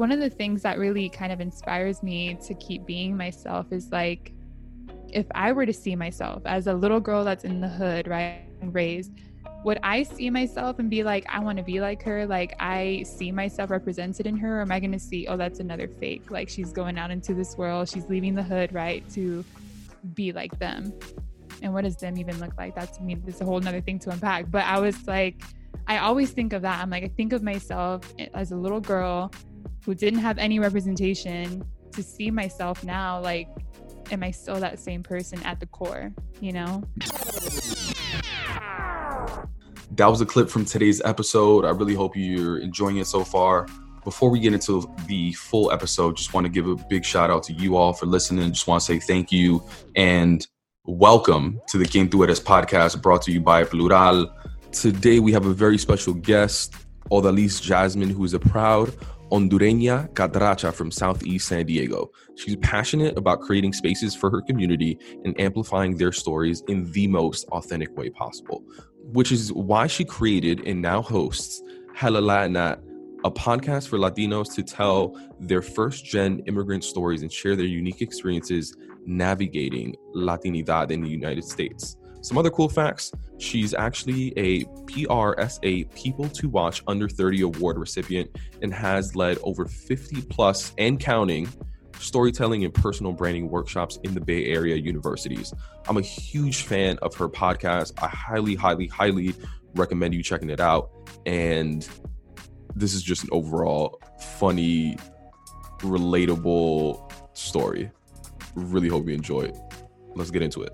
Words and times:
one 0.00 0.10
of 0.10 0.18
the 0.18 0.30
things 0.30 0.62
that 0.62 0.78
really 0.78 1.10
kind 1.10 1.30
of 1.30 1.42
inspires 1.42 2.02
me 2.02 2.34
to 2.42 2.54
keep 2.54 2.86
being 2.86 3.14
myself 3.14 3.66
is 3.70 3.92
like 3.92 4.32
if 5.12 5.26
I 5.34 5.52
were 5.52 5.66
to 5.66 5.74
see 5.74 5.94
myself 5.94 6.40
as 6.46 6.68
a 6.68 6.72
little 6.72 7.00
girl 7.00 7.22
that's 7.22 7.44
in 7.44 7.60
the 7.60 7.68
hood, 7.68 8.08
right, 8.08 8.40
and 8.62 8.74
raised, 8.74 9.12
would 9.62 9.78
I 9.82 10.04
see 10.04 10.30
myself 10.30 10.78
and 10.78 10.88
be 10.88 11.02
like, 11.02 11.26
I 11.28 11.40
want 11.40 11.58
to 11.58 11.64
be 11.64 11.82
like 11.82 12.02
her? 12.04 12.26
Like, 12.26 12.54
I 12.58 13.04
see 13.06 13.30
myself 13.30 13.68
represented 13.68 14.26
in 14.26 14.38
her? 14.38 14.60
Or 14.60 14.62
am 14.62 14.72
I 14.72 14.80
going 14.80 14.92
to 14.92 14.98
see, 14.98 15.26
oh, 15.26 15.36
that's 15.36 15.60
another 15.60 15.86
fake? 15.86 16.30
Like, 16.30 16.48
she's 16.48 16.72
going 16.72 16.96
out 16.96 17.10
into 17.10 17.34
this 17.34 17.58
world, 17.58 17.90
she's 17.90 18.06
leaving 18.08 18.34
the 18.34 18.42
hood, 18.42 18.72
right, 18.72 19.06
to 19.10 19.44
be 20.14 20.32
like 20.32 20.58
them. 20.58 20.94
And 21.60 21.74
what 21.74 21.84
does 21.84 21.96
them 21.96 22.16
even 22.16 22.40
look 22.40 22.56
like? 22.56 22.74
That's 22.74 22.98
I 22.98 23.02
mean, 23.02 23.22
it's 23.26 23.42
a 23.42 23.44
whole 23.44 23.60
nother 23.60 23.82
thing 23.82 23.98
to 23.98 24.10
unpack. 24.10 24.50
But 24.50 24.64
I 24.64 24.78
was 24.78 25.06
like, 25.06 25.42
I 25.86 25.98
always 25.98 26.30
think 26.30 26.54
of 26.54 26.62
that. 26.62 26.80
I'm 26.80 26.88
like, 26.88 27.04
I 27.04 27.08
think 27.08 27.34
of 27.34 27.42
myself 27.42 28.14
eh, 28.18 28.28
as 28.32 28.52
a 28.52 28.56
little 28.56 28.80
girl 28.80 29.30
who 29.84 29.94
didn't 29.94 30.20
have 30.20 30.38
any 30.38 30.58
representation 30.58 31.64
to 31.92 32.02
see 32.02 32.30
myself 32.30 32.84
now, 32.84 33.20
like, 33.20 33.48
am 34.10 34.22
I 34.22 34.30
still 34.30 34.56
that 34.56 34.78
same 34.78 35.02
person 35.02 35.42
at 35.42 35.60
the 35.60 35.66
core, 35.66 36.12
you 36.40 36.52
know? 36.52 36.84
That 39.96 40.06
was 40.06 40.20
a 40.20 40.26
clip 40.26 40.48
from 40.48 40.64
today's 40.64 41.00
episode. 41.04 41.64
I 41.64 41.70
really 41.70 41.94
hope 41.94 42.16
you're 42.16 42.58
enjoying 42.58 42.98
it 42.98 43.06
so 43.06 43.24
far. 43.24 43.66
Before 44.04 44.30
we 44.30 44.40
get 44.40 44.54
into 44.54 44.90
the 45.06 45.32
full 45.32 45.72
episode, 45.72 46.16
just 46.16 46.32
want 46.32 46.46
to 46.46 46.50
give 46.50 46.66
a 46.66 46.76
big 46.88 47.04
shout 47.04 47.30
out 47.30 47.42
to 47.44 47.52
you 47.52 47.76
all 47.76 47.92
for 47.92 48.06
listening. 48.06 48.50
Just 48.52 48.66
want 48.66 48.80
to 48.80 48.86
say 48.86 48.98
thank 48.98 49.30
you 49.30 49.62
and 49.96 50.46
welcome 50.84 51.60
to 51.68 51.78
the 51.78 51.84
Quién 51.84 52.08
Tú 52.08 52.26
podcast 52.44 53.02
brought 53.02 53.22
to 53.22 53.32
you 53.32 53.40
by 53.40 53.64
Plural. 53.64 54.34
Today 54.72 55.18
we 55.18 55.32
have 55.32 55.46
a 55.46 55.52
very 55.52 55.76
special 55.76 56.14
guest, 56.14 56.74
Odalys 57.10 57.60
Jasmine, 57.60 58.10
who 58.10 58.24
is 58.24 58.32
a 58.32 58.38
proud 58.38 58.94
Hondureña 59.30 60.12
Catracha 60.14 60.72
from 60.72 60.90
Southeast 60.90 61.48
San 61.48 61.64
Diego. 61.66 62.10
She's 62.36 62.56
passionate 62.56 63.16
about 63.16 63.40
creating 63.40 63.72
spaces 63.72 64.14
for 64.14 64.30
her 64.30 64.42
community 64.42 64.98
and 65.24 65.40
amplifying 65.40 65.96
their 65.96 66.12
stories 66.12 66.62
in 66.68 66.90
the 66.92 67.06
most 67.06 67.46
authentic 67.48 67.96
way 67.96 68.10
possible, 68.10 68.64
which 69.12 69.30
is 69.30 69.52
why 69.52 69.86
she 69.86 70.04
created 70.04 70.66
and 70.66 70.82
now 70.82 71.00
hosts 71.00 71.62
Hella 71.94 72.18
Latin@, 72.18 72.56
a 72.56 73.30
podcast 73.30 73.88
for 73.88 73.98
Latinos 73.98 74.54
to 74.54 74.62
tell 74.62 75.16
their 75.38 75.62
first 75.62 76.04
gen 76.04 76.40
immigrant 76.46 76.82
stories 76.82 77.22
and 77.22 77.30
share 77.30 77.54
their 77.54 77.66
unique 77.66 78.02
experiences 78.02 78.74
navigating 79.06 79.94
Latinidad 80.14 80.90
in 80.90 81.02
the 81.02 81.08
United 81.08 81.44
States. 81.44 81.96
Some 82.22 82.38
other 82.38 82.50
cool 82.50 82.68
facts 82.68 83.12
she's 83.38 83.72
actually 83.72 84.32
a 84.36 84.64
PRSA 84.64 85.92
People 85.94 86.28
to 86.28 86.48
Watch 86.48 86.82
Under 86.86 87.08
30 87.08 87.42
Award 87.42 87.78
recipient 87.78 88.36
and 88.62 88.72
has 88.72 89.16
led 89.16 89.38
over 89.42 89.64
50 89.64 90.22
plus 90.22 90.74
and 90.78 91.00
counting 91.00 91.48
storytelling 91.98 92.64
and 92.64 92.72
personal 92.72 93.12
branding 93.12 93.48
workshops 93.48 93.98
in 94.04 94.14
the 94.14 94.20
Bay 94.20 94.46
Area 94.46 94.76
universities. 94.76 95.52
I'm 95.88 95.96
a 95.96 96.02
huge 96.02 96.62
fan 96.62 96.98
of 97.02 97.14
her 97.16 97.28
podcast. 97.28 97.92
I 98.02 98.08
highly, 98.08 98.54
highly, 98.54 98.86
highly 98.86 99.34
recommend 99.74 100.14
you 100.14 100.22
checking 100.22 100.50
it 100.50 100.60
out. 100.60 100.90
And 101.26 101.88
this 102.74 102.94
is 102.94 103.02
just 103.02 103.24
an 103.24 103.30
overall 103.32 104.00
funny, 104.38 104.96
relatable 105.78 107.12
story. 107.36 107.90
Really 108.54 108.88
hope 108.88 109.06
you 109.06 109.14
enjoy 109.14 109.42
it. 109.42 109.56
Let's 110.14 110.30
get 110.30 110.42
into 110.42 110.62
it. 110.62 110.72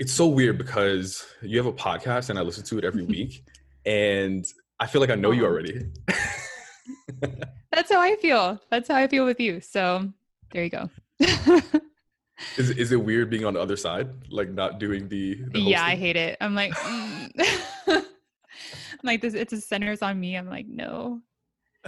It's 0.00 0.14
so 0.14 0.26
weird 0.26 0.56
because 0.56 1.26
you 1.42 1.58
have 1.58 1.66
a 1.66 1.72
podcast 1.74 2.30
and 2.30 2.38
I 2.38 2.42
listen 2.42 2.64
to 2.64 2.78
it 2.78 2.84
every 2.84 3.02
week, 3.16 3.44
and 3.84 4.46
I 4.80 4.86
feel 4.86 5.02
like 5.02 5.10
I 5.10 5.14
know 5.14 5.30
you 5.30 5.44
already. 5.44 5.90
That's 7.70 7.92
how 7.92 8.00
I 8.00 8.16
feel. 8.16 8.58
That's 8.70 8.88
how 8.88 8.96
I 8.96 9.08
feel 9.08 9.26
with 9.26 9.38
you. 9.38 9.60
So 9.60 10.10
there 10.52 10.64
you 10.64 10.70
go. 10.70 10.88
is 12.56 12.70
is 12.70 12.92
it 12.92 13.04
weird 13.04 13.28
being 13.28 13.44
on 13.44 13.52
the 13.52 13.60
other 13.60 13.76
side, 13.76 14.08
like 14.30 14.48
not 14.48 14.78
doing 14.78 15.06
the? 15.06 15.34
the 15.52 15.60
yeah, 15.60 15.84
I 15.84 15.96
hate 15.96 16.16
it. 16.16 16.38
I'm 16.40 16.54
like, 16.54 16.72
mm. 16.72 17.46
I'm 17.86 18.04
like 19.04 19.20
this. 19.20 19.34
It's 19.34 19.52
a 19.52 19.60
centers 19.60 20.00
on 20.00 20.18
me. 20.18 20.34
I'm 20.34 20.48
like, 20.48 20.66
no, 20.66 21.20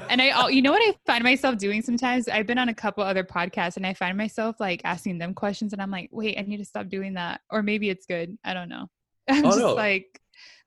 and 0.09 0.23
I, 0.23 0.49
you 0.49 0.63
know 0.63 0.73
what 0.73 0.83
I 0.83 0.95
find 1.07 1.23
myself 1.23 1.59
doing 1.59 1.83
sometimes? 1.83 2.29
I've 2.29 2.47
been 2.47 2.59
on 2.59 2.69
a 2.69 2.75
couple 2.75 3.05
other 3.05 3.25
podcasts 3.25 3.77
and 3.77 3.87
I 3.87 3.95
find 3.95 4.17
myself 4.17 4.57
like 4.59 4.81
asking 4.85 5.19
them 5.19 5.35
questions 5.35 5.73
and 5.73 5.83
I'm 5.83 5.91
like, 5.91 6.09
wait, 6.13 6.39
I 6.39 6.43
need 6.43 6.59
to 6.59 6.65
stop 6.65 6.89
doing 6.89 7.15
that. 7.15 7.41
Or 7.51 7.63
maybe 7.63 7.91
it's 7.91 8.07
good. 8.07 8.37
I 8.45 8.55
don't 8.55 8.69
know. 8.69 8.89
I'm 9.29 9.45
oh, 9.45 9.51
just 9.51 9.59
no. 9.59 9.75
like, 9.75 10.21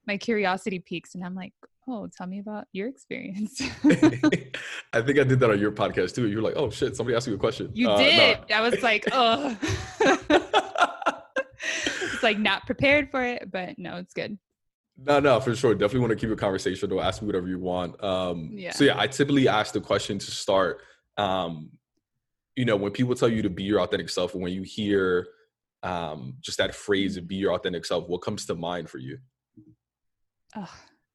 my 0.08 0.18
curiosity 0.18 0.80
peaks 0.80 1.16
and 1.16 1.24
I'm 1.24 1.34
like, 1.36 1.54
oh, 1.88 2.08
tell 2.16 2.28
me 2.28 2.40
about 2.40 2.66
your 2.72 2.88
experience. 2.88 3.62
I 3.84 5.02
think 5.02 5.20
I 5.20 5.24
did 5.24 5.40
that 5.40 5.50
on 5.50 5.60
your 5.60 5.72
podcast 5.72 6.16
too. 6.16 6.28
You 6.28 6.38
were 6.38 6.44
like, 6.44 6.56
oh 6.56 6.70
shit, 6.70 6.96
somebody 6.96 7.16
asked 7.16 7.28
you 7.28 7.34
a 7.34 7.38
question. 7.38 7.72
You 7.74 7.90
uh, 7.90 7.98
did. 7.98 8.40
No. 8.50 8.56
I 8.56 8.62
was 8.62 8.82
like, 8.84 9.06
oh. 9.12 9.58
it's 11.60 12.24
like 12.24 12.38
not 12.38 12.66
prepared 12.66 13.10
for 13.10 13.24
it, 13.24 13.52
but 13.52 13.80
no, 13.80 13.98
it's 13.98 14.14
good. 14.14 14.38
No, 14.98 15.20
no, 15.20 15.40
for 15.40 15.56
sure. 15.56 15.74
Definitely 15.74 16.00
want 16.00 16.12
to 16.12 16.16
keep 16.16 16.30
a 16.30 16.36
conversation 16.36 16.92
or 16.92 17.04
ask 17.04 17.22
me 17.22 17.26
whatever 17.28 17.48
you 17.48 17.60
want. 17.60 18.02
Um, 18.04 18.52
yeah. 18.54 18.72
So 18.72 18.86
yeah, 18.86 19.00
I 19.00 19.08
typically 19.08 19.48
ask 19.48 19.74
the 19.74 19.82
question 19.82 20.18
to 20.20 20.32
start. 20.32 20.80
Um, 21.18 21.72
you 22.56 22.64
know, 22.64 22.78
when 22.78 22.92
people 22.92 23.16
tell 23.16 23.28
you 23.28 23.42
to 23.42 23.50
be 23.50 23.64
your 23.64 23.82
authentic 23.82 24.10
self, 24.10 24.34
and 24.34 24.42
when 24.42 24.54
you 24.54 24.64
hear 24.64 25.28
um, 25.84 26.36
just 26.40 26.58
that 26.60 26.74
phrase 26.74 27.18
of 27.18 27.28
"be 27.28 27.36
your 27.36 27.54
authentic 27.54 27.86
self," 27.86 28.08
what 28.08 28.20
comes 28.20 28.46
to 28.46 28.56
mind 28.56 28.90
for 28.90 28.98
you? 28.98 29.18
Oh, 30.56 30.74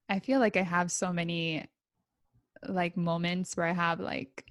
I 0.09 0.19
feel 0.19 0.41
like 0.41 0.59
I 0.59 0.63
have 0.63 0.93
so 0.93 1.13
many 1.13 1.67
like 2.69 2.97
moments 2.97 3.57
where 3.57 3.67
I 3.67 3.73
have 3.73 4.01
like 4.01 4.45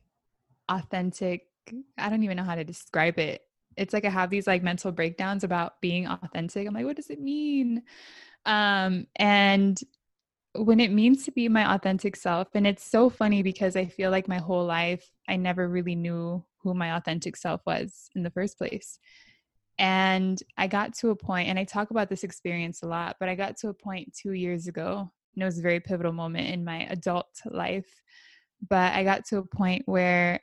authentic. 0.67 1.45
I 1.97 2.09
don't 2.09 2.23
even 2.23 2.37
know 2.37 2.43
how 2.43 2.55
to 2.55 2.63
describe 2.63 3.19
it. 3.19 3.43
It's 3.77 3.93
like 3.93 4.05
I 4.05 4.09
have 4.09 4.31
these 4.31 4.47
like 4.47 4.63
mental 4.63 4.91
breakdowns 4.91 5.43
about 5.43 5.79
being 5.81 6.07
authentic. 6.07 6.67
I'm 6.67 6.73
like, 6.73 6.85
what 6.85 6.95
does 6.95 7.11
it 7.11 7.21
mean? 7.21 7.83
Um, 8.45 9.07
and 9.15 9.79
when 10.55 10.79
it 10.79 10.91
means 10.91 11.25
to 11.25 11.31
be 11.31 11.47
my 11.47 11.75
authentic 11.75 12.15
self, 12.15 12.49
and 12.53 12.65
it's 12.65 12.83
so 12.83 13.09
funny 13.09 13.43
because 13.43 13.75
I 13.75 13.85
feel 13.85 14.11
like 14.11 14.27
my 14.27 14.39
whole 14.39 14.65
life 14.65 15.09
I 15.27 15.35
never 15.35 15.67
really 15.67 15.95
knew 15.95 16.43
who 16.61 16.73
my 16.73 16.95
authentic 16.95 17.35
self 17.37 17.61
was 17.65 18.09
in 18.15 18.23
the 18.23 18.31
first 18.31 18.57
place. 18.57 18.99
And 19.77 20.41
I 20.57 20.67
got 20.67 20.93
to 20.95 21.09
a 21.09 21.15
point, 21.15 21.47
and 21.47 21.57
I 21.57 21.63
talk 21.63 21.91
about 21.91 22.09
this 22.09 22.23
experience 22.23 22.83
a 22.83 22.87
lot, 22.87 23.15
but 23.19 23.29
I 23.29 23.35
got 23.35 23.57
to 23.57 23.69
a 23.69 23.73
point 23.73 24.13
two 24.13 24.33
years 24.33 24.67
ago, 24.67 25.09
and 25.35 25.41
it 25.41 25.45
was 25.45 25.59
a 25.59 25.63
very 25.63 25.79
pivotal 25.79 26.11
moment 26.11 26.49
in 26.49 26.65
my 26.65 26.85
adult 26.89 27.29
life. 27.45 27.89
But 28.67 28.93
I 28.93 29.05
got 29.05 29.25
to 29.27 29.37
a 29.37 29.45
point 29.45 29.83
where 29.85 30.41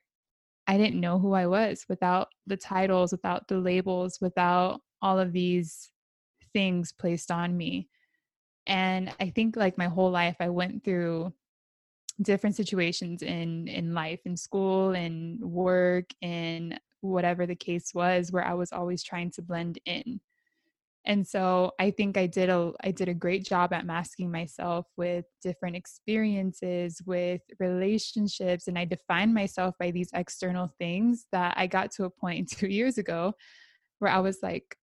I 0.67 0.79
didn't 0.79 1.01
know 1.01 1.19
who 1.19 1.35
I 1.35 1.47
was 1.47 1.85
without 1.89 2.29
the 2.47 2.57
titles, 2.57 3.13
without 3.13 3.47
the 3.49 3.59
labels, 3.59 4.19
without 4.21 4.81
all 5.03 5.19
of 5.19 5.33
these 5.33 5.91
things 6.57 6.91
placed 6.91 7.31
on 7.31 7.55
me. 7.55 7.87
And 8.67 9.13
I 9.21 9.29
think 9.29 9.57
like 9.57 9.77
my 9.77 9.89
whole 9.89 10.11
life 10.11 10.37
I 10.41 10.49
went 10.49 10.83
through 10.83 11.35
different 12.23 12.57
situations 12.57 13.21
in 13.21 13.69
in 13.69 13.93
life 13.93 14.21
in 14.25 14.39
school 14.39 14.93
and 14.93 15.39
work 15.43 16.07
and 16.23 16.81
whatever 17.03 17.45
the 17.45 17.55
case 17.55 17.93
was 17.93 18.33
where 18.33 18.43
I 18.43 18.55
was 18.55 18.73
always 18.73 19.03
trying 19.03 19.33
to 19.33 19.43
blend 19.43 19.79
in. 19.85 20.19
And 21.05 21.29
so 21.29 21.73
I 21.79 21.91
think 21.91 22.17
I 22.17 22.27
did 22.27 22.49
a 22.49 22.73
I 22.83 22.91
did 22.91 23.11
a 23.11 23.23
great 23.25 23.45
job 23.45 23.75
at 23.75 23.85
masking 23.85 24.33
myself 24.33 24.87
with 24.97 25.27
different 25.43 25.77
experiences, 25.77 27.03
with 27.05 27.43
relationships, 27.61 28.67
and 28.67 28.79
I 28.79 28.87
defined 28.87 29.35
myself 29.35 29.75
by 29.79 29.91
these 29.91 30.11
external 30.15 30.69
things 30.79 31.27
that 31.33 31.53
I 31.59 31.67
got 31.67 31.91
to 31.97 32.05
a 32.05 32.11
point 32.11 32.49
2 32.61 32.67
years 32.67 32.97
ago 32.97 33.35
where 33.99 34.11
I 34.11 34.21
was 34.21 34.39
like, 34.43 34.79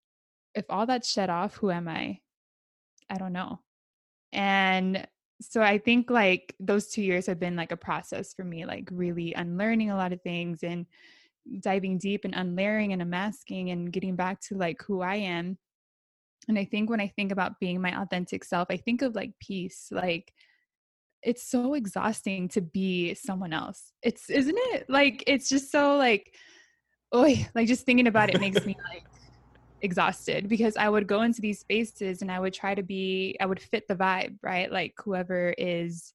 if 0.55 0.65
all 0.69 0.85
that's 0.85 1.11
shut 1.11 1.29
off, 1.29 1.55
who 1.55 1.71
am 1.71 1.87
I? 1.87 2.19
I 3.09 3.17
don't 3.17 3.33
know. 3.33 3.59
And 4.31 5.07
so 5.41 5.61
I 5.61 5.77
think 5.77 6.09
like 6.09 6.55
those 6.59 6.87
two 6.87 7.01
years 7.01 7.25
have 7.27 7.39
been 7.39 7.55
like 7.55 7.71
a 7.71 7.77
process 7.77 8.33
for 8.33 8.43
me, 8.43 8.65
like 8.65 8.89
really 8.91 9.33
unlearning 9.33 9.89
a 9.89 9.95
lot 9.95 10.13
of 10.13 10.21
things 10.21 10.63
and 10.63 10.85
diving 11.59 11.97
deep 11.97 12.23
and 12.23 12.33
unlayering 12.33 12.93
and 12.93 13.01
unmasking 13.01 13.71
and 13.71 13.91
getting 13.91 14.15
back 14.15 14.39
to 14.41 14.55
like 14.55 14.81
who 14.83 15.01
I 15.01 15.15
am. 15.15 15.57
And 16.47 16.57
I 16.57 16.65
think 16.65 16.89
when 16.89 17.01
I 17.01 17.07
think 17.07 17.31
about 17.31 17.59
being 17.59 17.81
my 17.81 18.01
authentic 18.01 18.43
self, 18.43 18.67
I 18.69 18.77
think 18.77 19.01
of 19.01 19.15
like 19.15 19.31
peace. 19.39 19.89
Like 19.91 20.33
it's 21.21 21.49
so 21.49 21.73
exhausting 21.73 22.47
to 22.49 22.61
be 22.61 23.13
someone 23.13 23.53
else. 23.53 23.91
It's 24.01 24.29
isn't 24.29 24.57
it? 24.57 24.89
Like 24.89 25.23
it's 25.27 25.49
just 25.49 25.71
so 25.71 25.97
like 25.97 26.35
oh 27.11 27.33
like 27.55 27.67
just 27.67 27.85
thinking 27.85 28.07
about 28.07 28.29
it 28.29 28.39
makes 28.39 28.65
me 28.65 28.75
like 28.93 29.03
exhausted 29.83 30.49
because 30.49 30.77
I 30.77 30.89
would 30.89 31.07
go 31.07 31.21
into 31.21 31.41
these 31.41 31.59
spaces 31.59 32.21
and 32.21 32.31
I 32.31 32.39
would 32.39 32.53
try 32.53 32.73
to 32.73 32.81
be, 32.81 33.37
I 33.39 33.45
would 33.45 33.59
fit 33.59 33.87
the 33.87 33.95
vibe, 33.95 34.37
right? 34.41 34.71
Like 34.71 34.93
whoever 34.97 35.53
is 35.57 36.13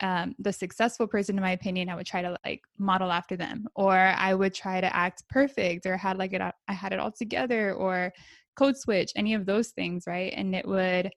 um, 0.00 0.34
the 0.38 0.52
successful 0.52 1.06
person, 1.06 1.36
in 1.36 1.42
my 1.42 1.52
opinion, 1.52 1.88
I 1.88 1.96
would 1.96 2.06
try 2.06 2.22
to 2.22 2.36
like 2.44 2.60
model 2.78 3.10
after 3.10 3.34
them, 3.34 3.66
or 3.74 3.94
I 3.94 4.34
would 4.34 4.52
try 4.54 4.80
to 4.80 4.94
act 4.94 5.24
perfect, 5.30 5.86
or 5.86 5.96
had 5.96 6.18
like 6.18 6.34
it, 6.34 6.42
I 6.42 6.72
had 6.72 6.92
it 6.92 7.00
all 7.00 7.12
together, 7.12 7.72
or 7.72 8.12
code 8.56 8.76
switch, 8.76 9.12
any 9.16 9.32
of 9.32 9.46
those 9.46 9.70
things, 9.70 10.04
right? 10.06 10.32
And 10.36 10.54
it 10.54 10.68
would 10.68 11.10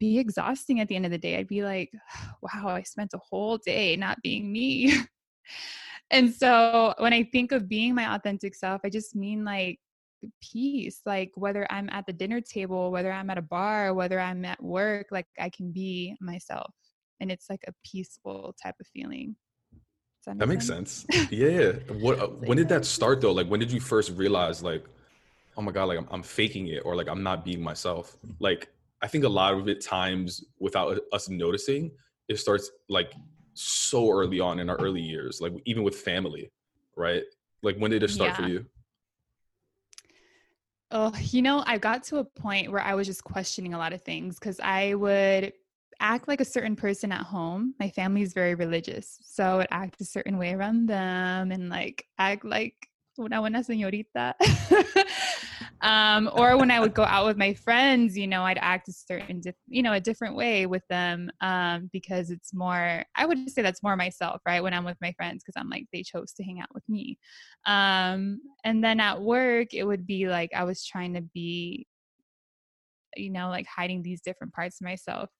be 0.00 0.18
exhausting 0.18 0.80
at 0.80 0.88
the 0.88 0.96
end 0.96 1.04
of 1.04 1.12
the 1.12 1.18
day. 1.18 1.36
I'd 1.36 1.48
be 1.48 1.62
like, 1.62 1.92
wow, 2.42 2.68
I 2.68 2.82
spent 2.82 3.14
a 3.14 3.20
whole 3.30 3.58
day 3.58 3.96
not 3.96 4.22
being 4.22 4.50
me. 4.50 4.92
and 6.10 6.32
so 6.34 6.94
when 6.98 7.12
I 7.12 7.22
think 7.22 7.52
of 7.52 7.68
being 7.68 7.94
my 7.94 8.16
authentic 8.16 8.54
self, 8.54 8.80
I 8.84 8.90
just 8.90 9.14
mean 9.14 9.44
like 9.44 9.78
peace. 10.42 11.00
Like 11.06 11.32
whether 11.34 11.66
I'm 11.70 11.88
at 11.90 12.06
the 12.06 12.12
dinner 12.12 12.40
table, 12.40 12.90
whether 12.90 13.12
I'm 13.12 13.30
at 13.30 13.38
a 13.38 13.42
bar, 13.42 13.94
whether 13.94 14.20
I'm 14.20 14.44
at 14.44 14.62
work, 14.62 15.08
like 15.10 15.26
I 15.38 15.50
can 15.50 15.72
be 15.72 16.16
myself. 16.20 16.72
And 17.20 17.30
it's 17.30 17.50
like 17.50 17.64
a 17.66 17.72
peaceful 17.84 18.54
type 18.62 18.76
of 18.80 18.86
feeling. 18.86 19.36
That, 20.26 20.38
that 20.38 20.48
makes 20.48 20.66
sense. 20.66 21.06
sense. 21.10 21.32
Yeah. 21.32 21.72
What? 22.00 22.18
Uh, 22.18 22.26
when 22.28 22.58
did 22.58 22.68
that 22.68 22.84
start 22.84 23.20
though? 23.20 23.32
Like, 23.32 23.48
when 23.48 23.60
did 23.60 23.72
you 23.72 23.80
first 23.80 24.12
realize, 24.16 24.62
like, 24.62 24.84
oh 25.56 25.62
my 25.62 25.72
god, 25.72 25.84
like 25.84 25.98
I'm, 25.98 26.06
I'm 26.10 26.22
faking 26.22 26.68
it, 26.68 26.82
or 26.84 26.94
like 26.94 27.08
I'm 27.08 27.22
not 27.22 27.44
being 27.44 27.62
myself? 27.62 28.16
Like, 28.38 28.68
I 29.00 29.06
think 29.06 29.24
a 29.24 29.28
lot 29.28 29.54
of 29.54 29.68
it 29.68 29.82
times 29.82 30.44
without 30.58 30.98
us 31.12 31.28
noticing, 31.28 31.92
it 32.28 32.38
starts 32.38 32.70
like 32.88 33.14
so 33.54 34.10
early 34.10 34.38
on 34.38 34.58
in 34.58 34.68
our 34.68 34.76
early 34.76 35.00
years, 35.00 35.40
like 35.40 35.54
even 35.64 35.82
with 35.82 35.96
family, 35.96 36.50
right? 36.96 37.22
Like, 37.62 37.76
when 37.78 37.90
did 37.90 38.02
it 38.02 38.10
start 38.10 38.30
yeah. 38.30 38.36
for 38.36 38.48
you? 38.48 38.66
Oh, 40.90 41.12
you 41.20 41.42
know, 41.42 41.62
I 41.66 41.76
got 41.78 42.02
to 42.04 42.16
a 42.18 42.24
point 42.24 42.72
where 42.72 42.80
I 42.80 42.94
was 42.94 43.06
just 43.06 43.22
questioning 43.22 43.74
a 43.74 43.78
lot 43.78 43.92
of 43.92 44.02
things 44.02 44.38
because 44.38 44.58
I 44.60 44.94
would 44.94 45.52
act 46.00 46.28
like 46.28 46.40
a 46.40 46.46
certain 46.46 46.76
person 46.76 47.12
at 47.12 47.22
home. 47.22 47.74
My 47.78 47.90
family 47.90 48.22
is 48.22 48.32
very 48.32 48.54
religious, 48.54 49.18
so 49.22 49.44
I 49.44 49.56
would 49.56 49.68
act 49.70 50.00
a 50.00 50.04
certain 50.04 50.38
way 50.38 50.54
around 50.54 50.86
them 50.86 51.52
and 51.52 51.68
like 51.68 52.06
act 52.18 52.44
like 52.44 52.88
una 53.18 53.40
buena 53.40 53.62
señorita. 53.62 54.34
um, 55.80 56.30
or 56.32 56.56
when 56.56 56.70
I 56.70 56.80
would 56.80 56.94
go 56.94 57.04
out 57.04 57.26
with 57.26 57.36
my 57.36 57.54
friends, 57.54 58.16
you 58.16 58.26
know, 58.26 58.42
I'd 58.42 58.58
act 58.58 58.88
a 58.88 58.92
certain, 58.92 59.42
you 59.66 59.82
know, 59.82 59.92
a 59.92 60.00
different 60.00 60.36
way 60.36 60.66
with 60.66 60.82
them 60.88 61.30
um, 61.40 61.90
because 61.92 62.30
it's 62.30 62.52
more. 62.52 63.04
I 63.16 63.26
would 63.26 63.50
say 63.50 63.62
that's 63.62 63.82
more 63.82 63.96
myself, 63.96 64.40
right? 64.46 64.62
When 64.62 64.74
I'm 64.74 64.84
with 64.84 64.98
my 65.00 65.12
friends, 65.12 65.44
because 65.44 65.60
I'm 65.60 65.70
like 65.70 65.86
they 65.92 66.02
chose 66.02 66.32
to 66.34 66.44
hang 66.44 66.60
out 66.60 66.74
with 66.74 66.84
me. 66.88 67.18
Um, 67.66 68.40
and 68.64 68.82
then 68.82 69.00
at 69.00 69.20
work, 69.20 69.74
it 69.74 69.84
would 69.84 70.06
be 70.06 70.28
like 70.28 70.50
I 70.54 70.64
was 70.64 70.84
trying 70.84 71.14
to 71.14 71.22
be 71.22 71.86
you 73.16 73.30
know 73.30 73.48
like 73.48 73.66
hiding 73.66 74.02
these 74.02 74.20
different 74.20 74.52
parts 74.52 74.80
of 74.80 74.84
myself 74.84 75.30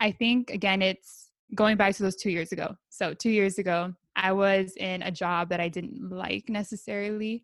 I 0.00 0.12
think 0.12 0.50
again, 0.50 0.82
it's 0.82 1.30
going 1.54 1.76
back 1.76 1.94
to 1.96 2.02
those 2.02 2.16
two 2.16 2.30
years 2.30 2.52
ago. 2.52 2.74
So 2.90 3.14
two 3.14 3.30
years 3.30 3.58
ago, 3.58 3.94
I 4.16 4.32
was 4.32 4.74
in 4.76 5.02
a 5.02 5.10
job 5.10 5.48
that 5.50 5.60
I 5.60 5.68
didn't 5.68 6.10
like 6.10 6.48
necessarily. 6.48 7.42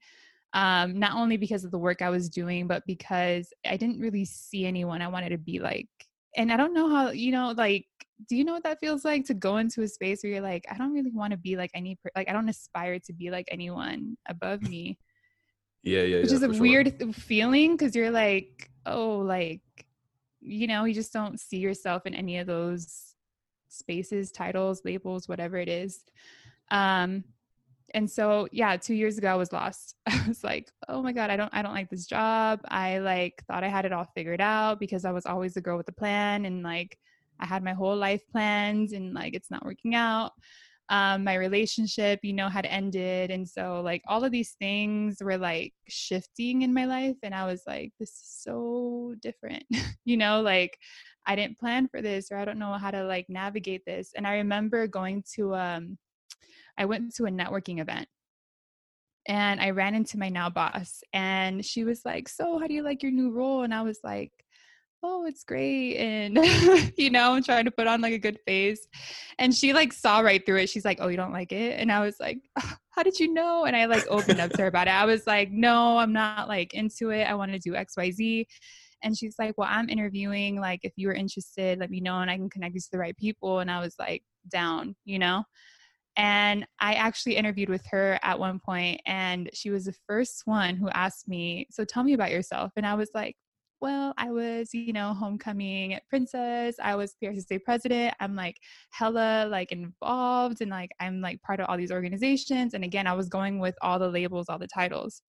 Um, 0.53 0.99
not 0.99 1.15
only 1.15 1.37
because 1.37 1.65
of 1.65 1.71
the 1.71 1.79
work 1.79 2.03
I 2.03 2.11
was 2.11 2.29
doing, 2.29 2.67
but 2.67 2.83
because 2.87 3.53
I 3.65 3.77
didn't 3.77 4.01
really 4.01 4.25
see 4.25 4.67
anyone 4.67 5.01
I 5.01 5.09
wanted 5.09 5.31
to 5.31 5.39
be 5.39 5.61
like. 5.61 5.89
And 6.37 6.53
I 6.53 6.57
don't 6.57 6.75
know 6.75 6.89
how, 6.89 7.11
you 7.11 7.31
know, 7.33 7.55
like, 7.57 7.87
do 8.29 8.37
you 8.37 8.45
know 8.45 8.53
what 8.53 8.65
that 8.65 8.81
feels 8.81 9.05
like 9.05 9.25
to 9.27 9.35
go 9.35 9.57
into 9.59 9.83
a 9.83 9.89
space 9.89 10.23
where 10.23 10.33
you're 10.33 10.43
like, 10.43 10.65
I 10.71 10.77
don't 10.77 10.93
really 10.93 11.13
want 11.13 11.31
to 11.31 11.37
be 11.37 11.57
like 11.57 11.71
any, 11.75 11.99
like, 12.17 12.29
I 12.29 12.33
don't 12.33 12.49
aspire 12.49 12.99
to 13.01 13.13
be 13.13 13.31
like 13.31 13.47
anyone 13.51 14.17
above 14.29 14.63
me. 14.63 14.99
Yeah, 15.83 16.03
yeah, 16.03 16.19
Which 16.19 16.31
yeah, 16.31 16.37
is 16.37 16.43
a 16.43 16.51
weird 16.51 16.95
sure. 17.01 17.13
feeling 17.13 17.77
because 17.77 17.97
you're 17.97 18.11
like, 18.11 18.71
oh, 18.87 19.19
like, 19.19 19.63
you 20.41 20.67
know, 20.67 20.85
you 20.85 20.95
just 20.95 21.13
don't 21.13 21.41
see 21.41 21.59
yourself 21.59 22.07
in 22.07 22.15
any 22.15 22.39
of 22.39 22.47
those 22.47 23.15
spaces, 23.69 24.31
titles, 24.33 24.83
labels, 24.85 25.29
whatever 25.29 25.57
it 25.57 25.69
is. 25.69 26.05
Um, 26.71 27.25
and 27.95 28.11
so 28.11 28.49
yeah, 28.53 28.77
two 28.77 28.95
years 28.95 29.19
ago 29.19 29.29
I 29.29 29.35
was 29.35 29.53
lost. 29.53 29.97
I 30.07 30.25
was 30.27 30.45
like, 30.45 30.71
oh 30.89 31.03
my 31.03 31.13
God, 31.13 31.31
I 31.31 31.37
don't 31.37 31.53
I 31.53 31.63
don't 31.63 31.75
like 31.75 31.91
this 31.91 32.07
job. 32.07 32.61
I 32.69 32.99
like 32.99 33.43
thought 33.47 33.65
I 33.65 33.69
had 33.69 33.85
it 33.85 33.93
all 33.93 34.09
figured 34.15 34.41
out 34.41 34.81
because 34.81 35.05
I 35.05 35.13
was 35.13 35.27
always 35.27 35.55
the 35.55 35.61
girl 35.61 35.77
with 35.77 35.87
the 35.87 35.93
plan 35.93 36.45
and 36.45 36.63
like 36.63 36.99
I 37.41 37.47
had 37.47 37.65
my 37.65 37.73
whole 37.73 37.97
life 37.97 38.23
planned 38.31 38.93
and 38.93 39.15
like 39.15 39.35
it's 39.35 39.51
not 39.51 39.65
working 39.65 39.95
out 39.95 40.33
um, 40.91 41.23
my 41.23 41.35
relationship, 41.35 42.19
you 42.25 42.33
know, 42.33 42.49
had 42.49 42.67
ended. 42.67 43.31
And 43.31 43.49
so, 43.49 43.81
like, 43.81 44.03
all 44.09 44.25
of 44.25 44.33
these 44.33 44.57
things 44.59 45.23
were 45.23 45.39
like 45.39 45.73
shifting 45.89 46.63
in 46.63 46.75
my 46.75 46.85
life. 46.85 47.17
And 47.23 47.33
I 47.33 47.47
was 47.47 47.63
like, 47.67 47.93
this 48.01 48.11
is 48.11 48.43
so 48.43 49.15
different, 49.23 49.65
you 50.05 50.17
know, 50.17 50.43
like, 50.43 50.77
I 51.27 51.37
didn't 51.37 51.59
plan 51.59 51.87
for 51.87 52.03
this 52.03 52.33
or 52.33 52.39
I 52.39 52.45
don't 52.45 52.59
know 52.59 52.73
how 52.73 52.91
to 52.91 53.05
like 53.05 53.27
navigate 53.29 53.85
this. 53.87 54.13
And 54.17 54.27
I 54.27 54.37
remember 54.39 54.89
going 54.89 55.23
to, 55.37 55.55
um, 55.55 55.99
I 56.81 56.87
went 56.87 57.15
to 57.17 57.27
a 57.27 57.31
networking 57.31 57.81
event. 57.81 58.09
And 59.29 59.61
I 59.61 59.71
ran 59.71 59.95
into 59.95 60.19
my 60.19 60.31
now 60.31 60.49
boss 60.49 61.03
and 61.13 61.65
she 61.65 61.85
was 61.85 62.01
like, 62.07 62.27
So, 62.27 62.59
how 62.59 62.67
do 62.67 62.73
you 62.73 62.83
like 62.83 63.03
your 63.03 63.13
new 63.13 63.31
role? 63.31 63.63
And 63.63 63.75
I 63.75 63.83
was 63.83 64.01
like, 64.03 64.33
oh 65.03 65.25
it's 65.27 65.45
great. 65.45 65.97
And 65.97 66.37
you 66.97 67.11
know 67.11 67.33
I'm 67.33 67.43
trying 67.43 67.65
to 67.65 67.71
put 67.71 67.87
on 67.87 68.01
like 68.01 68.13
a 68.13 68.19
good 68.19 68.39
face. 68.47 68.87
And 69.39 69.55
she 69.55 69.73
like 69.73 69.93
saw 69.93 70.21
right 70.21 70.45
through 70.45 70.59
it. 70.59 70.69
She's 70.69 70.85
like 70.85 70.99
oh 71.01 71.09
you 71.09 71.17
don't 71.17 71.33
like 71.33 71.53
it? 71.53 71.79
And 71.79 71.91
i 71.91 72.01
was 72.01 72.17
like 72.21 72.39
how 72.91 73.03
did 73.03 73.19
you 73.19 73.33
know? 73.33 73.65
And 73.65 73.77
i 73.77 73.87
like 73.87 74.07
opened 74.09 74.41
up 74.41 74.51
to 74.53 74.63
her 74.63 74.69
about 74.69 74.89
it. 74.89 74.95
I 74.95 75.07
was 75.07 75.27
like 75.27 75.51
no 75.51 75.99
i'm 75.99 76.13
not 76.13 76.49
like 76.49 76.75
into 76.75 77.11
it. 77.11 77.25
I 77.25 77.35
want 77.35 77.53
to 77.53 77.59
do 77.59 77.73
xyz 77.73 78.47
and 79.03 79.17
she's 79.17 79.37
like 79.39 79.57
well 79.57 79.69
i'm 79.71 79.89
interviewing. 79.89 80.61
Like 80.61 80.81
if 80.83 80.93
you 80.97 81.09
were 81.09 81.15
interested 81.15 81.79
let 81.79 81.91
me 81.91 82.01
know 82.01 82.19
and 82.21 82.31
i 82.31 82.37
can 82.37 82.51
connect 82.51 82.75
you 82.75 82.81
to 82.81 82.91
the 82.93 82.99
right 82.99 83.17
people. 83.17 83.61
And 83.61 83.71
i 83.71 83.81
was 83.81 83.95
like 83.99 84.23
down 84.51 84.97
you 85.05 85.19
know 85.19 85.45
and 86.21 86.67
I 86.81 86.95
actually 86.95 87.37
interviewed 87.37 87.71
with 87.71 87.83
her 87.91 88.19
at 88.23 88.39
one 88.39 88.61
point, 88.61 89.01
and 89.07 89.49
she 89.55 89.71
was 89.71 89.87
the 89.87 89.95
first 90.07 90.43
one 90.45 90.77
who 90.77 90.91
asked 90.91 91.27
me, 91.27 91.67
So 91.71 91.83
tell 91.83 92.05
me 92.05 92.13
about 92.13 92.31
yourself. 92.31 92.73
And 92.77 92.87
I 92.87 92.95
was 92.95 93.11
like, 93.15 93.37
well, 93.81 94.13
I 94.19 94.31
was, 94.31 94.69
you 94.75 94.93
know, 94.93 95.15
homecoming 95.15 95.99
princess. 96.11 96.77
I 96.83 96.95
was 96.95 97.15
PRSSA 97.23 97.63
president. 97.65 98.15
I'm 98.21 98.37
like 98.37 98.59
hella 98.91 99.47
like 99.49 99.73
involved 99.73 100.61
and 100.61 100.71
like 100.71 100.91
I'm 101.01 101.23
like 101.23 101.41
part 101.41 101.61
of 101.61 101.67
all 101.71 101.79
these 101.79 101.91
organizations. 101.91 102.75
And 102.75 102.85
again, 102.85 103.07
I 103.07 103.15
was 103.15 103.31
going 103.31 103.59
with 103.59 103.75
all 103.81 103.99
the 103.99 104.11
labels, 104.11 104.47
all 104.51 104.59
the 104.59 104.69
titles. 104.69 105.23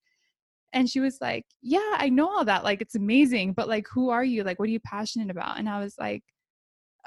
And 0.74 0.90
she 0.90 1.00
was 1.00 1.20
like, 1.22 1.46
Yeah, 1.62 1.96
I 2.00 2.10
know 2.10 2.28
all 2.30 2.44
that. 2.46 2.66
Like 2.66 2.82
it's 2.82 2.96
amazing. 2.96 3.54
But 3.54 3.70
like 3.70 3.88
who 3.94 4.10
are 4.10 4.26
you? 4.26 4.44
Like 4.44 4.60
what 4.60 4.68
are 4.68 4.74
you 4.74 4.82
passionate 4.82 5.32
about? 5.32 5.58
And 5.58 5.70
I 5.70 5.80
was 5.82 5.96
like, 5.98 6.24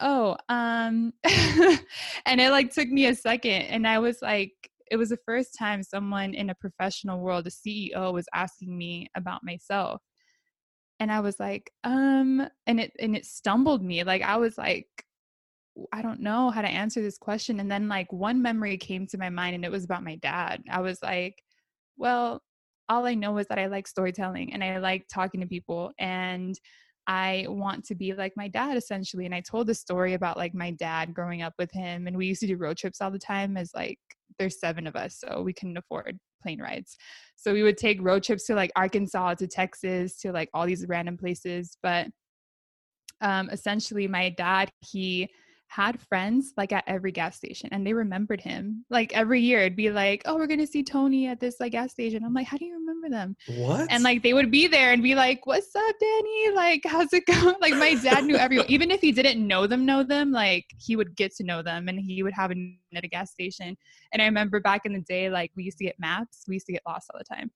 Oh, 0.00 0.36
um 0.48 1.12
and 1.24 2.40
it 2.40 2.50
like 2.50 2.72
took 2.72 2.88
me 2.88 3.06
a 3.06 3.14
second. 3.14 3.62
And 3.62 3.86
I 3.86 3.98
was 3.98 4.20
like, 4.22 4.52
it 4.90 4.96
was 4.96 5.10
the 5.10 5.18
first 5.24 5.56
time 5.58 5.82
someone 5.82 6.34
in 6.34 6.50
a 6.50 6.54
professional 6.54 7.20
world, 7.20 7.46
a 7.46 7.50
CEO, 7.50 8.12
was 8.12 8.26
asking 8.34 8.76
me 8.76 9.08
about 9.16 9.42
myself 9.44 10.00
and 11.00 11.10
i 11.12 11.20
was 11.20 11.38
like 11.40 11.70
um 11.84 12.46
and 12.66 12.80
it 12.80 12.92
and 12.98 13.16
it 13.16 13.24
stumbled 13.24 13.82
me 13.82 14.04
like 14.04 14.22
i 14.22 14.36
was 14.36 14.56
like 14.56 14.86
i 15.92 16.02
don't 16.02 16.20
know 16.20 16.50
how 16.50 16.62
to 16.62 16.68
answer 16.68 17.02
this 17.02 17.18
question 17.18 17.60
and 17.60 17.70
then 17.70 17.88
like 17.88 18.12
one 18.12 18.40
memory 18.40 18.76
came 18.76 19.06
to 19.06 19.18
my 19.18 19.30
mind 19.30 19.54
and 19.54 19.64
it 19.64 19.70
was 19.70 19.84
about 19.84 20.04
my 20.04 20.16
dad 20.16 20.62
i 20.70 20.80
was 20.80 21.02
like 21.02 21.42
well 21.96 22.42
all 22.88 23.06
i 23.06 23.14
know 23.14 23.36
is 23.38 23.46
that 23.48 23.58
i 23.58 23.66
like 23.66 23.86
storytelling 23.88 24.52
and 24.52 24.62
i 24.62 24.78
like 24.78 25.06
talking 25.12 25.40
to 25.40 25.46
people 25.46 25.92
and 25.98 26.58
I 27.06 27.46
want 27.48 27.84
to 27.86 27.94
be 27.94 28.14
like 28.14 28.32
my 28.36 28.48
dad 28.48 28.76
essentially. 28.76 29.26
And 29.26 29.34
I 29.34 29.40
told 29.40 29.66
the 29.66 29.74
story 29.74 30.14
about 30.14 30.36
like 30.36 30.54
my 30.54 30.70
dad 30.70 31.14
growing 31.14 31.42
up 31.42 31.54
with 31.58 31.70
him. 31.70 32.06
And 32.06 32.16
we 32.16 32.26
used 32.26 32.40
to 32.40 32.46
do 32.46 32.56
road 32.56 32.76
trips 32.76 33.00
all 33.00 33.10
the 33.10 33.18
time 33.18 33.56
as 33.56 33.72
like 33.74 33.98
there's 34.38 34.58
seven 34.58 34.86
of 34.86 34.96
us, 34.96 35.18
so 35.18 35.42
we 35.42 35.52
couldn't 35.52 35.76
afford 35.76 36.18
plane 36.42 36.60
rides. 36.60 36.96
So 37.36 37.52
we 37.52 37.62
would 37.62 37.78
take 37.78 38.02
road 38.02 38.22
trips 38.22 38.46
to 38.46 38.54
like 38.54 38.72
Arkansas, 38.76 39.34
to 39.34 39.46
Texas, 39.46 40.18
to 40.20 40.32
like 40.32 40.48
all 40.54 40.66
these 40.66 40.86
random 40.88 41.16
places. 41.16 41.76
But 41.82 42.08
um, 43.20 43.48
essentially, 43.50 44.08
my 44.08 44.30
dad, 44.30 44.70
he 44.80 45.28
had 45.68 46.00
friends 46.00 46.52
like 46.56 46.72
at 46.72 46.84
every 46.86 47.10
gas 47.10 47.36
station 47.36 47.68
and 47.72 47.84
they 47.84 47.92
remembered 47.92 48.40
him 48.40 48.84
like 48.90 49.12
every 49.12 49.40
year 49.40 49.60
it'd 49.60 49.74
be 49.74 49.90
like 49.90 50.22
oh 50.24 50.36
we're 50.36 50.46
gonna 50.46 50.66
see 50.66 50.84
tony 50.84 51.26
at 51.26 51.40
this 51.40 51.56
like 51.58 51.72
gas 51.72 51.90
station 51.90 52.22
i'm 52.24 52.34
like 52.34 52.46
how 52.46 52.56
do 52.56 52.64
you 52.64 52.74
remember 53.04 53.36
them 53.54 53.58
what 53.58 53.86
and 53.90 54.02
like 54.02 54.22
they 54.22 54.34
would 54.34 54.50
be 54.50 54.66
there 54.66 54.92
and 54.92 55.02
be 55.02 55.14
like 55.14 55.46
what's 55.46 55.74
up 55.74 55.94
danny 56.00 56.50
like 56.54 56.82
how's 56.84 57.12
it 57.12 57.24
going 57.42 57.54
like 57.60 57.74
my 57.74 57.94
dad 57.94 58.24
knew 58.24 58.36
everyone 58.36 58.66
even 58.68 58.90
if 58.90 59.00
he 59.00 59.12
didn't 59.12 59.46
know 59.46 59.66
them 59.66 59.84
know 59.84 60.02
them 60.02 60.32
like 60.32 60.66
he 60.78 60.96
would 60.96 61.14
get 61.16 61.34
to 61.34 61.44
know 61.44 61.62
them 61.62 61.88
and 61.88 62.00
he 62.00 62.22
would 62.22 62.34
have 62.34 62.50
a 62.50 62.78
at 62.94 63.04
a 63.04 63.08
gas 63.08 63.30
station 63.30 63.76
and 64.12 64.22
i 64.22 64.24
remember 64.24 64.60
back 64.60 64.82
in 64.84 64.92
the 64.92 65.00
day 65.00 65.28
like 65.28 65.50
we 65.56 65.64
used 65.64 65.78
to 65.78 65.84
get 65.84 65.98
maps 65.98 66.44
we 66.48 66.54
used 66.54 66.66
to 66.66 66.72
get 66.72 66.82
lost 66.86 67.10
all 67.12 67.18
the 67.18 67.24
time 67.24 67.50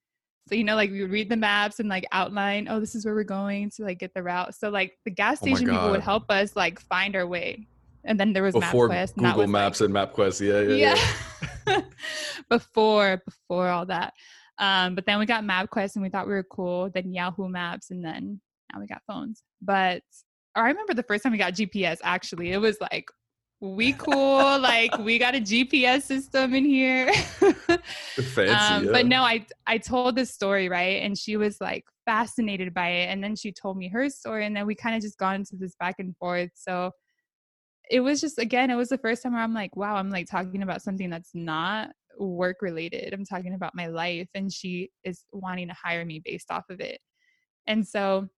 so 0.48 0.54
you 0.54 0.64
know, 0.64 0.76
like 0.76 0.90
we 0.90 1.02
would 1.02 1.10
read 1.10 1.28
the 1.28 1.36
maps 1.36 1.78
and 1.78 1.90
like 1.90 2.06
outline, 2.10 2.68
oh, 2.70 2.80
this 2.80 2.94
is 2.94 3.04
where 3.04 3.14
we're 3.14 3.22
going 3.22 3.68
to 3.72 3.84
like 3.84 3.98
get 3.98 4.14
the 4.14 4.22
route. 4.22 4.54
So 4.54 4.70
like 4.70 4.96
the 5.04 5.10
gas 5.10 5.40
oh 5.42 5.44
station 5.44 5.68
oh 5.68 5.72
people 5.74 5.90
would 5.90 6.00
help 6.00 6.30
us 6.30 6.56
like 6.56 6.80
find 6.80 7.14
our 7.14 7.26
way 7.26 7.66
and 8.04 8.18
then 8.18 8.32
there 8.32 8.42
was 8.42 8.54
before 8.54 8.88
MapQuest. 8.88 9.16
Google 9.16 9.46
Maps 9.46 9.80
like, 9.80 9.90
and 9.90 9.96
MapQuest. 9.96 10.40
Yeah, 10.40 10.74
yeah, 10.74 10.94
yeah. 10.94 11.12
yeah. 11.66 11.80
before 12.48 13.22
before 13.24 13.68
all 13.68 13.86
that. 13.86 14.14
Um, 14.58 14.94
but 14.94 15.06
then 15.06 15.18
we 15.18 15.26
got 15.26 15.44
MapQuest 15.44 15.94
and 15.94 16.02
we 16.02 16.08
thought 16.08 16.26
we 16.26 16.34
were 16.34 16.44
cool. 16.44 16.90
Then 16.90 17.12
Yahoo 17.12 17.48
Maps, 17.48 17.90
and 17.90 18.04
then 18.04 18.40
now 18.72 18.80
we 18.80 18.86
got 18.86 19.02
phones. 19.06 19.42
But 19.62 20.02
I 20.54 20.66
remember 20.68 20.94
the 20.94 21.02
first 21.02 21.22
time 21.22 21.32
we 21.32 21.38
got 21.38 21.54
GPS. 21.54 21.98
Actually, 22.02 22.52
it 22.52 22.58
was 22.58 22.76
like 22.80 23.06
we 23.60 23.92
cool. 23.92 24.58
like 24.60 24.96
we 24.98 25.18
got 25.18 25.34
a 25.34 25.40
GPS 25.40 26.02
system 26.02 26.54
in 26.54 26.64
here. 26.64 27.12
Fancy, 28.16 28.50
um, 28.50 28.84
yeah. 28.84 28.92
But 28.92 29.06
no, 29.06 29.22
I 29.22 29.46
I 29.66 29.78
told 29.78 30.16
this 30.16 30.32
story 30.32 30.68
right, 30.68 31.02
and 31.02 31.16
she 31.16 31.36
was 31.36 31.60
like 31.60 31.84
fascinated 32.04 32.74
by 32.74 32.88
it. 32.88 33.06
And 33.06 33.22
then 33.22 33.36
she 33.36 33.52
told 33.52 33.76
me 33.76 33.88
her 33.88 34.08
story, 34.08 34.46
and 34.46 34.56
then 34.56 34.66
we 34.66 34.74
kind 34.74 34.96
of 34.96 35.02
just 35.02 35.18
got 35.18 35.36
into 35.36 35.56
this 35.56 35.74
back 35.78 35.96
and 35.98 36.16
forth. 36.16 36.50
So 36.54 36.90
it 37.90 38.00
was 38.00 38.20
just 38.20 38.38
again, 38.38 38.70
it 38.70 38.76
was 38.76 38.88
the 38.88 38.98
first 38.98 39.22
time 39.22 39.32
where 39.32 39.42
I'm 39.42 39.54
like, 39.54 39.76
wow, 39.76 39.96
I'm 39.96 40.10
like 40.10 40.28
talking 40.28 40.62
about 40.62 40.82
something 40.82 41.10
that's 41.10 41.30
not 41.34 41.90
work 42.18 42.58
related. 42.60 43.12
I'm 43.12 43.24
talking 43.24 43.54
about 43.54 43.74
my 43.74 43.86
life, 43.86 44.28
and 44.34 44.52
she 44.52 44.90
is 45.04 45.24
wanting 45.32 45.68
to 45.68 45.74
hire 45.74 46.04
me 46.04 46.20
based 46.24 46.50
off 46.50 46.64
of 46.70 46.80
it. 46.80 47.00
And 47.66 47.86
so 47.86 48.28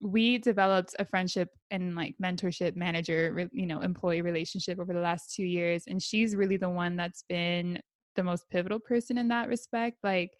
we 0.00 0.38
developed 0.38 0.94
a 0.98 1.04
friendship 1.04 1.48
and 1.70 1.94
like 1.94 2.14
mentorship 2.22 2.76
manager 2.76 3.48
you 3.52 3.66
know 3.66 3.80
employee 3.80 4.20
relationship 4.20 4.78
over 4.78 4.92
the 4.92 5.00
last 5.00 5.34
two 5.34 5.44
years 5.44 5.84
and 5.86 6.02
she's 6.02 6.36
really 6.36 6.58
the 6.58 6.68
one 6.68 6.94
that's 6.94 7.24
been 7.28 7.80
the 8.14 8.22
most 8.22 8.48
pivotal 8.50 8.78
person 8.78 9.16
in 9.16 9.28
that 9.28 9.48
respect 9.48 9.96
like 10.02 10.30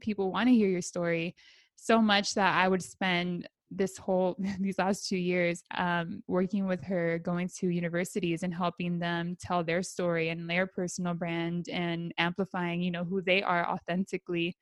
people 0.00 0.30
want 0.30 0.48
to 0.48 0.54
hear 0.54 0.68
your 0.68 0.82
story 0.82 1.34
so 1.74 2.02
much 2.02 2.34
that 2.34 2.54
i 2.54 2.68
would 2.68 2.82
spend 2.82 3.48
this 3.70 3.96
whole 3.96 4.36
these 4.60 4.78
last 4.78 5.08
two 5.08 5.16
years 5.16 5.62
um, 5.76 6.22
working 6.26 6.66
with 6.66 6.82
her 6.84 7.18
going 7.18 7.48
to 7.58 7.68
universities 7.68 8.42
and 8.42 8.54
helping 8.54 8.98
them 8.98 9.36
tell 9.40 9.64
their 9.64 9.82
story 9.82 10.28
and 10.28 10.48
their 10.48 10.66
personal 10.66 11.14
brand 11.14 11.68
and 11.68 12.12
amplifying 12.18 12.80
you 12.80 12.90
know 12.90 13.04
who 13.04 13.22
they 13.22 13.42
are 13.42 13.68
authentically. 13.68 14.56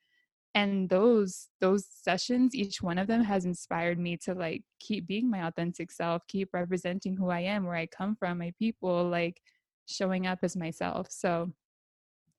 And 0.55 0.87
those 0.87 1.47
those 1.61 1.87
sessions 1.87 2.53
each 2.53 2.81
one 2.81 2.99
of 2.99 3.07
them 3.07 3.23
has 3.23 3.45
inspired 3.45 3.97
me 3.97 4.17
to 4.17 4.35
like 4.35 4.63
keep 4.79 5.07
being 5.07 5.29
my 5.29 5.47
authentic 5.47 5.91
self 5.91 6.21
keep 6.27 6.49
representing 6.53 7.17
who 7.17 7.29
i 7.29 7.39
am 7.39 7.65
where 7.65 7.75
i 7.75 7.87
come 7.87 8.15
from 8.15 8.37
my 8.37 8.53
people 8.59 9.09
like 9.09 9.41
showing 9.87 10.27
up 10.27 10.39
as 10.43 10.55
myself. 10.55 11.07
So 11.09 11.51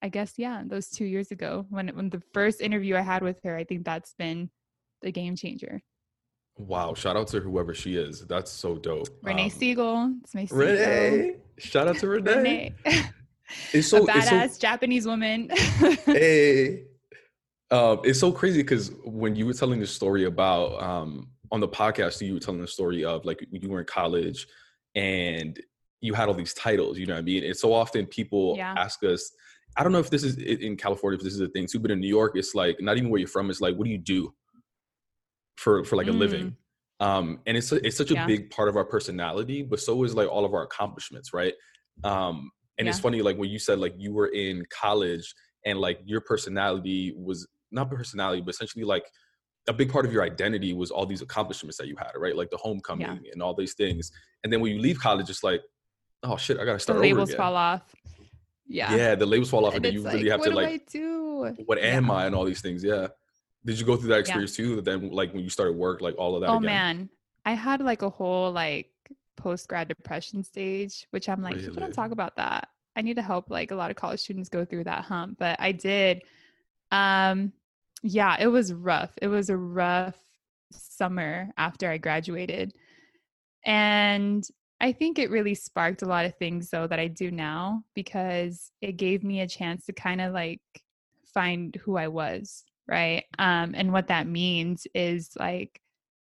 i 0.02 0.08
guess 0.08 0.34
yeah 0.36 0.62
those 0.64 0.90
two 0.90 1.04
years 1.06 1.30
ago 1.32 1.66
when 1.70 1.88
when 1.88 2.10
the 2.10 2.22
first 2.32 2.60
interview 2.60 2.94
i 2.96 3.00
had 3.00 3.22
with 3.22 3.40
her 3.42 3.56
i 3.56 3.64
think 3.64 3.84
that's 3.84 4.14
been 4.14 4.50
the 5.02 5.10
game 5.10 5.34
changer 5.34 5.80
wow 6.56 6.94
shout 6.94 7.16
out 7.16 7.26
to 7.26 7.40
whoever 7.40 7.74
she 7.74 7.96
is 7.96 8.26
that's 8.26 8.50
so 8.50 8.76
dope 8.76 9.08
renee 9.22 9.44
um, 9.44 9.50
siegel 9.50 10.14
it's 10.22 10.34
my 10.34 10.46
renee 10.50 11.36
shout 11.58 11.88
out 11.88 11.96
to 11.96 12.08
renee, 12.08 12.34
renee. 12.36 12.74
it's 13.72 13.88
so 13.88 14.04
a 14.04 14.06
badass 14.06 14.50
so, 14.50 14.60
japanese 14.60 15.06
woman 15.06 15.50
hey 16.06 16.84
uh, 17.70 17.96
it's 18.04 18.20
so 18.20 18.30
crazy 18.30 18.62
because 18.62 18.92
when 19.04 19.34
you 19.34 19.46
were 19.46 19.52
telling 19.52 19.80
the 19.80 19.86
story 19.86 20.26
about 20.26 20.80
um, 20.80 21.28
on 21.50 21.58
the 21.60 21.68
podcast, 21.68 22.20
you 22.24 22.34
were 22.34 22.40
telling 22.40 22.60
the 22.60 22.68
story 22.68 23.04
of 23.04 23.24
like 23.24 23.44
you 23.50 23.68
were 23.68 23.80
in 23.80 23.86
college 23.86 24.46
and 24.94 25.60
you 26.00 26.14
had 26.14 26.28
all 26.28 26.34
these 26.34 26.54
titles. 26.54 26.98
You 26.98 27.06
know 27.06 27.14
what 27.14 27.20
I 27.20 27.22
mean? 27.22 27.42
And 27.44 27.56
so 27.56 27.72
often 27.72 28.06
people 28.06 28.54
yeah. 28.56 28.74
ask 28.76 29.02
us. 29.02 29.32
I 29.76 29.82
don't 29.82 29.90
know 29.90 29.98
if 29.98 30.08
this 30.08 30.22
is 30.22 30.36
in 30.36 30.76
California, 30.76 31.16
if 31.16 31.24
this 31.24 31.34
is 31.34 31.40
a 31.40 31.48
thing 31.48 31.66
too, 31.66 31.80
but 31.80 31.90
in 31.90 31.98
New 31.98 32.08
York, 32.08 32.32
it's 32.36 32.54
like 32.54 32.80
not 32.80 32.96
even 32.96 33.10
where 33.10 33.18
you're 33.18 33.26
from. 33.26 33.50
It's 33.50 33.60
like, 33.60 33.74
what 33.74 33.86
do 33.86 33.90
you 33.90 33.98
do 33.98 34.32
for 35.56 35.84
for 35.84 35.96
like 35.96 36.06
mm. 36.06 36.14
a 36.14 36.18
living? 36.18 36.56
Mm. 37.00 37.06
Um, 37.06 37.40
and 37.46 37.56
it's 37.56 37.72
a, 37.72 37.84
it's 37.86 37.96
such 37.96 38.10
a 38.10 38.14
yeah. 38.14 38.26
big 38.26 38.50
part 38.50 38.68
of 38.68 38.76
our 38.76 38.84
personality, 38.84 39.62
but 39.62 39.80
so 39.80 40.02
is 40.04 40.14
like 40.14 40.28
all 40.28 40.44
of 40.44 40.54
our 40.54 40.62
accomplishments, 40.62 41.32
right? 41.32 41.54
Um, 42.02 42.50
and 42.78 42.86
yeah. 42.86 42.90
it's 42.90 43.00
funny, 43.00 43.20
like 43.20 43.36
when 43.36 43.50
you 43.50 43.58
said 43.58 43.78
like 43.78 43.94
you 43.98 44.12
were 44.12 44.28
in 44.28 44.64
college 44.70 45.34
and 45.64 45.78
like 45.78 46.00
your 46.04 46.20
personality 46.20 47.14
was 47.16 47.46
not 47.70 47.90
personality, 47.90 48.40
but 48.40 48.54
essentially 48.54 48.84
like 48.84 49.04
a 49.68 49.72
big 49.72 49.90
part 49.90 50.04
of 50.04 50.12
your 50.12 50.22
identity 50.22 50.72
was 50.72 50.90
all 50.90 51.06
these 51.06 51.22
accomplishments 51.22 51.76
that 51.78 51.88
you 51.88 51.96
had, 51.96 52.12
right? 52.16 52.36
Like 52.36 52.50
the 52.50 52.56
homecoming 52.56 53.06
yeah. 53.06 53.32
and 53.32 53.42
all 53.42 53.54
these 53.54 53.74
things. 53.74 54.12
And 54.42 54.52
then 54.52 54.60
when 54.60 54.72
you 54.72 54.80
leave 54.80 55.00
college, 55.00 55.30
it's 55.30 55.42
like, 55.42 55.62
oh 56.22 56.36
shit, 56.36 56.58
I 56.58 56.64
gotta 56.64 56.78
start. 56.78 56.98
The 56.98 57.02
labels 57.02 57.34
fall 57.34 57.56
off. 57.56 57.82
Yeah. 58.66 58.94
Yeah, 58.94 59.14
the 59.14 59.26
labels 59.26 59.50
fall 59.50 59.66
off, 59.66 59.74
and, 59.74 59.84
and 59.84 59.96
then 59.96 60.00
you 60.00 60.00
like, 60.00 60.14
really 60.14 60.30
have 60.30 60.42
to 60.42 60.50
like, 60.50 60.90
do? 60.90 61.54
what 61.66 61.78
am 61.78 62.10
I, 62.10 62.26
and 62.26 62.34
all 62.34 62.44
these 62.44 62.60
things. 62.60 62.82
Yeah. 62.82 63.08
Did 63.64 63.78
you 63.78 63.86
go 63.86 63.96
through 63.96 64.10
that 64.10 64.20
experience 64.20 64.58
yeah. 64.58 64.64
too? 64.64 64.80
Then, 64.80 65.10
like 65.10 65.32
when 65.32 65.42
you 65.42 65.50
started 65.50 65.76
work, 65.76 66.00
like 66.00 66.14
all 66.18 66.34
of 66.34 66.42
that. 66.42 66.50
Oh 66.50 66.58
again? 66.58 66.66
man, 66.66 67.10
I 67.44 67.54
had 67.54 67.80
like 67.80 68.02
a 68.02 68.10
whole 68.10 68.52
like 68.52 68.90
post 69.36 69.68
grad 69.68 69.88
depression 69.88 70.42
stage, 70.42 71.06
which 71.10 71.28
I'm 71.28 71.42
like, 71.42 71.54
really? 71.54 71.68
people 71.68 71.80
don't 71.80 71.94
talk 71.94 72.10
about 72.10 72.36
that. 72.36 72.68
I 72.96 73.02
need 73.02 73.16
to 73.16 73.22
help 73.22 73.50
like 73.50 73.70
a 73.70 73.74
lot 73.74 73.90
of 73.90 73.96
college 73.96 74.20
students 74.20 74.48
go 74.48 74.64
through 74.64 74.84
that 74.84 75.04
hump, 75.04 75.38
but 75.38 75.60
I 75.60 75.72
did. 75.72 76.22
Um, 76.92 77.52
yeah, 78.02 78.36
it 78.38 78.46
was 78.46 78.72
rough. 78.72 79.12
It 79.20 79.28
was 79.28 79.50
a 79.50 79.56
rough 79.56 80.18
summer 80.70 81.50
after 81.56 81.90
I 81.90 81.98
graduated. 81.98 82.74
And 83.64 84.46
I 84.80 84.92
think 84.92 85.18
it 85.18 85.30
really 85.30 85.54
sparked 85.54 86.02
a 86.02 86.06
lot 86.06 86.26
of 86.26 86.36
things 86.36 86.70
though 86.70 86.86
that 86.86 87.00
I 87.00 87.08
do 87.08 87.30
now 87.30 87.84
because 87.94 88.70
it 88.80 88.92
gave 88.92 89.24
me 89.24 89.40
a 89.40 89.48
chance 89.48 89.86
to 89.86 89.92
kind 89.92 90.20
of 90.20 90.32
like 90.32 90.60
find 91.32 91.74
who 91.76 91.96
I 91.96 92.08
was, 92.08 92.64
right? 92.88 93.24
Um 93.38 93.74
and 93.76 93.92
what 93.92 94.08
that 94.08 94.26
means 94.26 94.86
is 94.94 95.30
like 95.38 95.80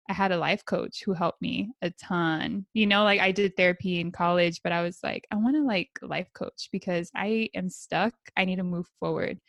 I 0.10 0.14
had 0.14 0.32
a 0.32 0.38
life 0.38 0.66
coach 0.66 1.04
who 1.06 1.14
helped 1.14 1.42
me 1.42 1.72
a 1.84 1.92
ton. 1.92 2.66
You 2.74 2.88
know, 2.88 3.04
like 3.04 3.20
I 3.22 3.32
did 3.32 3.56
therapy 3.56 4.00
in 4.00 4.12
college, 4.12 4.62
but 4.64 4.72
I 4.72 4.82
was 4.82 5.00
like 5.04 5.28
I 5.32 5.36
want 5.36 5.56
to 5.56 5.64
like 5.64 5.92
life 6.02 6.30
coach 6.34 6.70
because 6.72 7.12
I 7.16 7.50
am 7.54 7.70
stuck. 7.70 8.14
I 8.38 8.46
need 8.46 8.58
to 8.58 8.64
move 8.64 8.88
forward. 9.00 9.40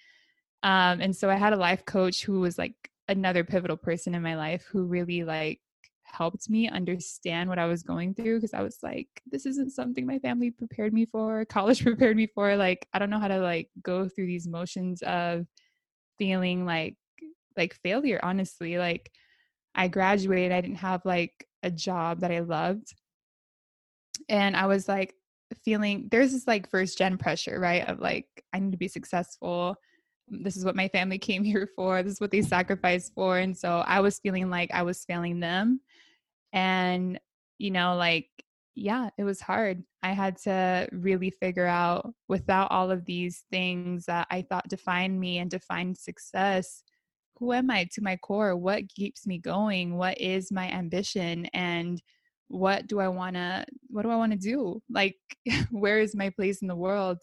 Um, 0.62 1.00
and 1.00 1.16
so 1.16 1.30
I 1.30 1.37
had 1.37 1.54
a 1.54 1.57
life 1.57 1.85
coach 1.87 2.23
who 2.23 2.40
was 2.40 2.59
like 2.59 2.75
another 3.09 3.45
pivotal 3.45 3.76
person 3.76 4.14
in 4.14 4.23
my 4.23 4.37
life 4.37 4.66
who 4.71 4.85
really 4.85 5.25
like 5.25 5.61
helped 6.04 6.50
me 6.50 6.69
understand 6.69 7.49
what 7.49 7.59
I 7.59 7.66
was 7.66 7.83
going 7.83 8.14
through 8.14 8.38
because 8.38 8.54
I 8.54 8.62
was 8.62 8.78
like, 8.83 9.09
this 9.26 9.47
isn't 9.47 9.73
something 9.73 10.07
my 10.07 10.19
family 10.19 10.50
prepared 10.50 10.92
me 10.92 11.07
for, 11.07 11.45
college 11.45 11.83
prepared 11.85 12.16
me 12.16 12.28
for. 12.35 12.57
Like, 12.57 12.87
I 12.92 12.99
don't 12.99 13.11
know 13.11 13.19
how 13.19 13.28
to 13.28 13.38
like 13.38 13.69
go 13.83 14.09
through 14.09 14.26
these 14.26 14.47
motions 14.47 15.02
of 15.02 15.47
feeling 16.21 16.65
like 16.65 16.95
like 17.57 17.75
failure, 17.83 18.21
honestly. 18.23 18.79
Like 18.79 19.11
I 19.75 19.89
graduated, 19.89 20.53
I 20.53 20.61
didn't 20.61 20.77
have 20.77 21.05
like 21.05 21.49
a 21.65 21.71
job 21.71 22.21
that 22.21 22.31
I 22.31 22.41
loved. 22.41 22.95
And 24.29 24.57
I 24.57 24.67
was 24.67 24.87
like 24.87 25.15
feeling 25.65 26.09
there's 26.12 26.33
this 26.33 26.47
like 26.47 26.71
first 26.71 26.97
gen 26.97 27.19
pressure, 27.19 27.59
right? 27.59 27.89
Of 27.89 27.99
like, 27.99 28.29
I 28.53 28.61
need 28.61 28.73
to 28.73 28.79
be 28.79 28.87
successful 28.87 29.77
this 30.31 30.57
is 30.57 30.65
what 30.65 30.77
my 30.77 30.89
family 30.89 31.19
came 31.31 31.45
here 31.45 31.69
for 31.75 32.03
this 32.03 32.15
is 32.15 32.21
what 32.21 32.31
they 32.31 32.43
sacrificed 32.43 33.12
for 33.15 33.39
and 33.39 33.57
so 33.57 33.79
i 33.87 34.00
was 34.00 34.19
feeling 34.21 34.49
like 34.49 34.71
i 34.73 34.83
was 34.83 35.05
failing 35.05 35.41
them 35.41 35.81
and 36.53 37.19
you 37.59 37.71
know 37.71 37.97
like 37.97 38.29
yeah 38.75 39.11
it 39.19 39.25
was 39.25 39.41
hard. 39.41 39.83
I 40.03 40.12
had 40.12 40.37
to 40.45 40.89
really 40.93 41.31
figure 41.31 41.67
out 41.67 42.15
without 42.29 42.71
all 42.71 42.91
of 42.91 43.05
these 43.05 43.45
things 43.50 44.07
that 44.07 44.27
i 44.31 44.43
thought 44.43 44.69
defined 44.69 45.21
me 45.21 45.39
and 45.39 45.50
defined 45.50 45.99
success 45.99 46.83
who 47.41 47.53
am 47.55 47.71
i 47.71 47.89
to 47.93 48.03
my 48.03 48.17
core? 48.17 48.55
What 48.55 48.89
keeps 48.95 49.27
me 49.27 49.39
going? 49.39 49.97
What 49.97 50.21
is 50.21 50.53
my 50.53 50.71
ambition? 50.71 51.47
And 51.47 52.00
what 52.49 52.87
do 52.87 52.99
i 53.00 53.09
want 53.09 53.37
to 53.37 53.65
what 53.89 54.03
do 54.03 54.11
i 54.11 54.17
want 54.17 54.33
to 54.33 54.39
do? 54.39 54.81
Like 54.91 55.17
where 55.71 55.99
is 55.99 56.15
my 56.15 56.31
place 56.31 56.62
in 56.62 56.69
the 56.69 56.77
world? 56.77 57.19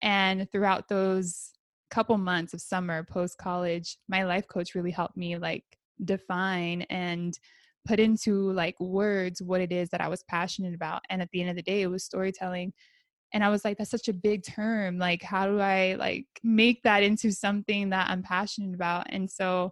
And 0.00 0.50
throughout 0.50 0.88
those 0.88 1.50
couple 1.90 2.16
months 2.16 2.54
of 2.54 2.62
summer 2.62 3.04
post 3.04 3.36
college, 3.38 3.98
my 4.08 4.24
life 4.24 4.48
coach 4.48 4.74
really 4.74 4.90
helped 4.90 5.16
me 5.16 5.36
like 5.36 5.64
define 6.02 6.82
and 6.82 7.38
put 7.84 8.00
into 8.00 8.52
like 8.52 8.78
words 8.80 9.42
what 9.42 9.60
it 9.60 9.72
is 9.72 9.88
that 9.90 10.00
I 10.00 10.08
was 10.08 10.24
passionate 10.24 10.74
about. 10.74 11.02
And 11.10 11.22
at 11.22 11.30
the 11.32 11.40
end 11.40 11.50
of 11.50 11.56
the 11.56 11.62
day, 11.62 11.82
it 11.82 11.88
was 11.88 12.04
storytelling. 12.04 12.72
And 13.32 13.42
I 13.42 13.48
was 13.48 13.64
like, 13.64 13.78
that's 13.78 13.90
such 13.90 14.08
a 14.08 14.12
big 14.12 14.44
term. 14.44 14.98
Like, 14.98 15.22
how 15.22 15.46
do 15.46 15.58
I 15.60 15.94
like 15.98 16.26
make 16.42 16.82
that 16.82 17.02
into 17.02 17.32
something 17.32 17.90
that 17.90 18.10
I'm 18.10 18.22
passionate 18.22 18.74
about? 18.74 19.06
And 19.10 19.30
so 19.30 19.70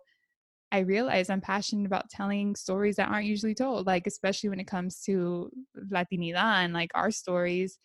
I 0.73 0.81
realized 0.81 1.31
I'm 1.31 1.40
passionate 1.40 1.87
about 1.87 2.11
telling 2.11 2.55
stories 2.57 2.97
that 2.97 3.09
aren't 3.09 3.26
usually 3.26 3.55
told, 3.55 3.87
like 3.87 4.07
especially 4.07 4.50
when 4.50 4.61
it 4.61 4.67
comes 4.67 5.02
to 5.02 5.50
Latinidad 5.93 6.64
and 6.64 6.73
like 6.73 6.90
our 6.95 7.11
stories 7.11 7.79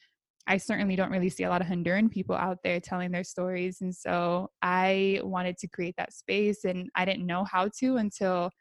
I 0.48 0.58
certainly 0.58 0.96
don't 0.96 1.12
really 1.12 1.30
see 1.30 1.44
a 1.44 1.50
lot 1.50 1.62
of 1.62 1.68
Honduran 1.68 2.12
people 2.12 2.36
out 2.36 2.60
there 2.64 2.80
telling 2.80 3.12
their 3.12 3.24
stories. 3.24 3.82
And 3.82 3.96
so 3.96 4.52
I 4.62 5.20
wanted 5.24 5.58
to 5.60 5.68
create 5.68 5.96
that 5.98 6.14
space 6.14 6.66
and 6.66 6.90
I 6.96 7.06
didn't 7.06 7.26
know 7.26 7.44
how 7.44 7.70
to 7.80 7.98
until 7.98 8.52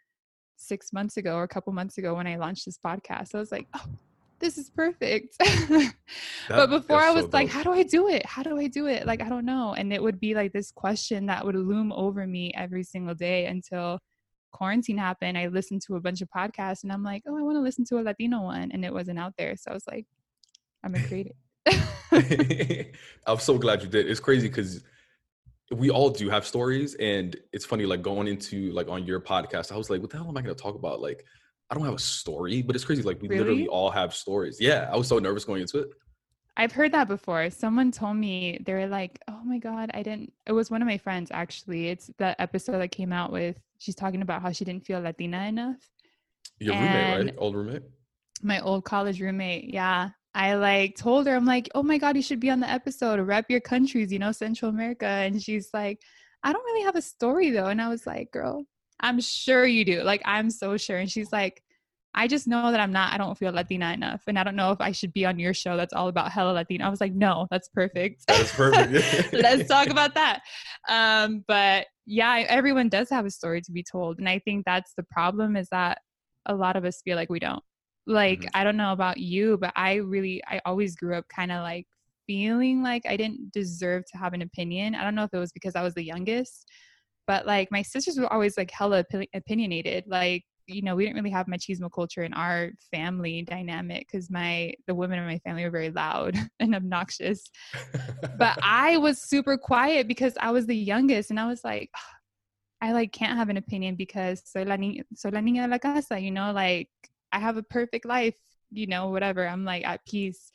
six 0.67 0.93
months 0.93 1.17
ago 1.17 1.37
or 1.37 1.43
a 1.43 1.49
couple 1.49 1.73
months 1.73 1.99
ago 1.99 2.15
when 2.15 2.27
I 2.27 2.37
launched 2.37 2.67
this 2.67 2.79
podcast. 2.79 3.35
I 3.35 3.39
was 3.39 3.53
like, 3.53 3.67
oh, 3.75 3.87
this 4.39 4.59
is 4.59 4.71
perfect. 4.71 5.37
but 6.49 6.69
before 6.69 7.01
I 7.01 7.11
was 7.11 7.25
so 7.25 7.31
like, 7.33 7.49
how 7.49 7.63
do 7.63 7.73
I 7.73 7.83
do 7.83 8.09
it? 8.09 8.25
How 8.27 8.43
do 8.43 8.59
I 8.59 8.67
do 8.67 8.87
it? 8.87 9.07
Like, 9.07 9.23
I 9.23 9.29
don't 9.29 9.47
know. 9.47 9.75
And 9.75 9.93
it 9.93 10.03
would 10.03 10.21
be 10.21 10.35
like 10.35 10.53
this 10.53 10.71
question 10.71 11.27
that 11.27 11.45
would 11.45 11.55
loom 11.55 11.93
over 11.93 12.27
me 12.27 12.53
every 12.55 12.85
single 12.85 13.15
day 13.15 13.47
until 13.47 13.99
quarantine 14.53 14.99
happened. 14.99 15.39
I 15.39 15.47
listened 15.49 15.83
to 15.87 15.97
a 15.97 16.01
bunch 16.01 16.21
of 16.21 16.29
podcasts 16.35 16.83
and 16.83 16.93
I'm 16.93 17.03
like, 17.03 17.23
oh, 17.27 17.39
I 17.39 17.43
want 17.43 17.57
to 17.57 17.63
listen 17.63 17.85
to 17.87 17.99
a 17.99 18.03
Latino 18.03 18.43
one. 18.43 18.71
And 18.73 18.85
it 18.85 18.93
wasn't 18.93 19.19
out 19.19 19.35
there. 19.39 19.57
So 19.57 19.71
I 19.71 19.75
was 19.75 19.87
like, 19.87 20.07
I'm 20.83 20.93
going 20.93 21.03
to 21.03 21.09
create 21.09 21.27
it. 21.29 22.95
I'm 23.27 23.39
so 23.39 23.59
glad 23.59 23.83
you 23.83 23.89
did. 23.89 24.09
It's 24.09 24.21
crazy 24.21 24.49
because 24.49 24.85
we 25.71 25.91
all 25.91 26.11
do 26.11 26.29
have 26.29 26.47
stories, 26.47 26.95
and 26.97 27.37
it's 27.53 27.65
funny. 27.65 27.87
Like 27.87 28.03
going 28.03 28.29
into 28.29 28.71
like 28.73 28.89
on 28.89 29.07
your 29.07 29.21
podcast, 29.21 29.73
I 29.73 29.77
was 29.77 29.91
like, 29.91 30.01
"What 30.01 30.11
the 30.11 30.19
hell 30.19 30.29
am 30.29 30.37
I 30.37 30.43
going 30.43 30.55
to 30.55 30.63
talk 30.63 30.75
about?" 30.75 31.01
Like, 31.01 31.25
I 31.71 31.75
don't 31.75 31.85
have 31.85 31.95
a 31.95 31.99
story, 31.99 32.63
but 32.63 32.77
it's 32.77 32.85
crazy. 32.85 33.03
Like 33.03 33.21
we 33.23 33.29
really? 33.29 33.41
literally 33.41 33.69
all 33.69 33.91
have 33.91 34.15
stories. 34.15 34.59
Yeah, 34.61 34.89
I 34.93 34.97
was 34.97 35.09
so 35.09 35.19
nervous 35.19 35.45
going 35.45 35.63
into 35.63 35.79
it. 35.79 35.89
I've 36.57 36.73
heard 36.73 36.93
that 36.93 37.09
before. 37.09 37.51
Someone 37.51 37.91
told 37.91 38.17
me 38.17 38.59
they 38.65 38.75
were 38.75 38.87
like, 38.87 39.19
"Oh 39.27 39.41
my 39.45 39.59
god, 39.59 39.91
I 39.95 40.03
didn't." 40.03 40.33
It 40.47 40.53
was 40.53 40.71
one 40.71 40.83
of 40.83 40.87
my 40.87 40.99
friends 40.99 41.31
actually. 41.33 41.89
It's 41.89 42.11
the 42.19 42.41
episode 42.41 42.79
that 42.79 42.91
came 42.91 43.13
out 43.13 43.33
with. 43.33 43.57
She's 43.79 43.95
talking 43.95 44.23
about 44.23 44.43
how 44.43 44.53
she 44.53 44.65
didn't 44.65 44.87
feel 44.87 45.01
Latina 45.01 45.47
enough. 45.47 45.77
Your 46.61 46.75
and 46.75 46.85
roommate, 46.85 47.27
right? 47.27 47.35
Old 47.39 47.57
roommate. 47.57 47.83
My 48.43 48.61
old 48.61 48.85
college 48.85 49.21
roommate. 49.21 49.73
Yeah, 49.73 50.11
I 50.35 50.55
like 50.55 50.97
told 50.97 51.27
her, 51.27 51.35
I'm 51.35 51.47
like, 51.47 51.69
"Oh 51.75 51.83
my 51.83 51.99
god, 51.99 52.17
you 52.17 52.23
should 52.23 52.41
be 52.41 52.51
on 52.51 52.61
the 52.61 52.71
episode. 52.71 53.21
Rep 53.21 53.47
your 53.51 53.61
countries, 53.61 54.13
you 54.13 54.19
know, 54.19 54.33
Central 54.33 54.71
America." 54.71 55.07
And 55.07 55.43
she's 55.43 55.71
like, 55.73 56.01
"I 56.43 56.53
don't 56.53 56.65
really 56.65 56.85
have 56.85 56.97
a 56.97 57.03
story 57.03 57.51
though." 57.51 57.67
And 57.67 57.81
I 57.81 57.89
was 57.89 58.07
like, 58.07 58.33
"Girl, 58.33 58.65
I'm 59.01 59.21
sure 59.21 59.67
you 59.67 59.85
do. 59.85 60.03
Like, 60.03 60.23
I'm 60.25 60.51
so 60.51 60.77
sure." 60.77 60.99
And 60.99 61.11
she's 61.11 61.33
like 61.33 61.63
I 62.15 62.29
just 62.29 62.47
know 62.47 62.71
that 62.71 62.79
I'm 62.79 62.93
not, 62.93 63.13
I 63.13 63.19
don't 63.19 63.37
feel 63.37 63.53
Latina 63.53 63.93
enough. 63.93 64.23
And 64.29 64.39
I 64.39 64.45
don't 64.45 64.55
know 64.55 64.71
if 64.71 64.81
I 64.81 64.93
should 64.93 65.13
be 65.13 65.27
on 65.27 65.39
your 65.39 65.53
show 65.53 65.77
that's 65.77 65.93
all 65.93 66.07
about 66.07 66.31
hella 66.31 66.53
Latina. 66.53 66.87
I 66.87 66.89
was 66.89 67.01
like, 67.01 67.13
no, 67.13 67.49
that's 67.51 67.69
perfect. 67.69 68.25
That's 68.29 68.53
perfect. 68.53 69.33
Let's 69.33 69.69
talk 69.69 69.89
about 69.89 70.15
that. 70.15 70.43
Um, 70.89 71.45
but 71.49 71.87
yeah, 72.07 72.45
everyone 72.49 72.89
does 72.89 73.11
have 73.11 73.27
a 73.27 73.31
story 73.31 73.63
to 73.63 73.73
be 73.73 73.83
told. 73.83 74.19
And 74.21 74.29
I 74.29 74.39
think 74.39 74.65
that's 74.65 74.93
the 74.97 75.03
problem 75.11 75.57
is 75.57 75.69
that 75.71 75.99
a 76.47 76.55
lot 76.55 76.77
of 76.77 76.85
us 76.85 77.03
feel 77.05 77.17
like 77.17 77.31
we 77.31 77.41
don't. 77.41 77.65
Like, 78.07 78.41
mm-hmm. 78.41 78.51
I 78.55 78.65
don't 78.65 78.77
know 78.77 78.93
about 78.93 79.19
you, 79.19 79.57
but 79.59 79.73
I 79.77 79.95
really, 79.95 80.43
I 80.47 80.61
always 80.65 80.95
grew 80.97 81.15
up 81.15 81.27
kind 81.29 81.51
of 81.51 81.63
like 81.63 81.87
feeling 82.27 82.83
like 82.83 83.05
I 83.07 83.17
didn't 83.17 83.53
deserve 83.53 84.05
to 84.13 84.19
have 84.19 84.33
an 84.33 84.43
opinion. 84.43 84.95
I 84.95 85.05
don't 85.05 85.15
know 85.15 85.25
if 85.25 85.33
it 85.33 85.39
was 85.39 85.53
because 85.53 85.75
I 85.75 85.83
was 85.83 85.95
the 85.95 86.05
youngest, 86.05 86.69
but 87.27 87.47
like 87.47 87.71
my 87.71 87.83
sisters 87.83 88.19
were 88.19 88.33
always 88.33 88.57
like 88.57 88.71
hella 88.71 89.05
opinionated. 89.35 90.05
Like, 90.07 90.45
you 90.67 90.83
know, 90.83 90.97
we 90.97 91.05
didn't 91.05 91.17
really 91.17 91.31
have 91.31 91.47
machismo 91.47 91.91
culture 91.93 92.23
in 92.23 92.33
our 92.33 92.71
family 92.91 93.43
dynamic 93.43 94.07
because 94.11 94.31
my 94.31 94.73
the 94.87 94.95
women 94.95 95.19
in 95.19 95.27
my 95.27 95.39
family 95.39 95.65
were 95.65 95.71
very 95.71 95.91
loud 95.91 96.37
and 96.61 96.75
obnoxious. 96.75 97.43
but 98.39 98.59
I 98.63 98.97
was 98.97 99.29
super 99.29 99.59
quiet 99.59 100.09
because 100.09 100.35
I 100.41 100.51
was 100.51 100.67
the 100.67 100.77
youngest, 100.77 101.31
and 101.31 101.39
I 101.39 101.47
was 101.47 101.63
like, 101.65 101.91
I 102.81 102.93
like 102.93 103.13
can't 103.13 103.37
have 103.37 103.51
an 103.51 103.57
opinion 103.57 103.97
because 103.97 104.43
soy 104.45 104.65
la 104.65 104.77
niña, 104.77 105.03
soy 105.15 105.31
la 105.31 105.41
niña 105.41 105.65
de 105.65 105.69
la 105.69 105.79
casa. 105.79 106.19
You 106.19 106.31
know, 106.31 106.53
like 106.53 106.89
I 107.35 107.39
have 107.41 107.57
a 107.57 107.63
perfect 107.63 108.07
life. 108.07 108.37
You 108.71 108.87
know, 108.87 109.09
whatever. 109.11 109.47
I'm 109.47 109.65
like 109.65 109.85
at 109.85 110.05
peace. 110.07 110.51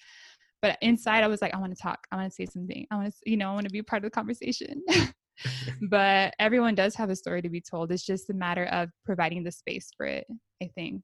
But 0.61 0.77
inside, 0.81 1.23
I 1.23 1.27
was 1.27 1.41
like, 1.41 1.53
I 1.53 1.59
want 1.59 1.75
to 1.75 1.81
talk. 1.81 2.05
I 2.11 2.17
want 2.17 2.29
to 2.29 2.35
say 2.35 2.45
something. 2.45 2.85
I 2.91 2.95
want 2.95 3.13
to, 3.13 3.29
you 3.29 3.37
know, 3.37 3.49
I 3.49 3.53
want 3.53 3.65
to 3.65 3.71
be 3.71 3.81
part 3.81 4.03
of 4.03 4.11
the 4.11 4.15
conversation. 4.15 4.83
but 5.89 6.33
everyone 6.39 6.75
does 6.75 6.95
have 6.95 7.09
a 7.09 7.15
story 7.15 7.41
to 7.41 7.49
be 7.49 7.61
told. 7.61 7.91
It's 7.91 8.05
just 8.05 8.29
a 8.29 8.33
matter 8.33 8.65
of 8.65 8.89
providing 9.05 9.43
the 9.43 9.51
space 9.51 9.89
for 9.95 10.05
it, 10.05 10.27
I 10.61 10.69
think. 10.75 11.01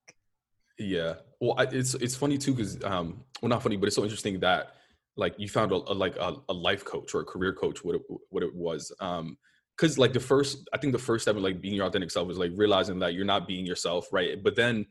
Yeah. 0.78 1.16
Well, 1.40 1.56
I, 1.58 1.64
it's 1.64 1.94
it's 1.96 2.16
funny 2.16 2.38
too 2.38 2.54
because 2.54 2.84
um, 2.84 3.24
well, 3.42 3.50
not 3.50 3.64
funny, 3.64 3.78
but 3.78 3.88
it's 3.88 3.96
so 3.96 4.04
interesting 4.04 4.40
that 4.42 4.74
like 5.16 5.36
you 5.38 5.48
found 5.48 5.72
a, 5.72 5.76
a 5.76 5.94
like 5.94 6.18
a, 6.18 6.36
a, 6.50 6.54
life 6.54 6.84
coach 6.84 7.16
or 7.16 7.22
a 7.22 7.26
career 7.26 7.54
coach, 7.54 7.84
what 7.86 7.96
it, 7.96 8.02
what 8.30 8.44
it 8.44 8.54
was. 8.54 8.92
Um, 9.00 9.38
because 9.78 9.98
like 9.98 10.14
the 10.14 10.20
first, 10.20 10.70
I 10.74 10.78
think 10.78 10.94
the 10.94 11.00
first 11.00 11.24
step 11.24 11.36
of 11.36 11.42
like 11.42 11.62
being 11.62 11.74
your 11.74 11.86
authentic 11.86 12.12
self 12.12 12.30
is 12.30 12.38
like 12.38 12.52
realizing 12.56 13.00
that 13.00 13.14
you're 13.14 13.26
not 13.26 13.48
being 13.48 13.66
yourself, 13.66 14.08
right? 14.12 14.42
But 14.42 14.56
then 14.56 14.86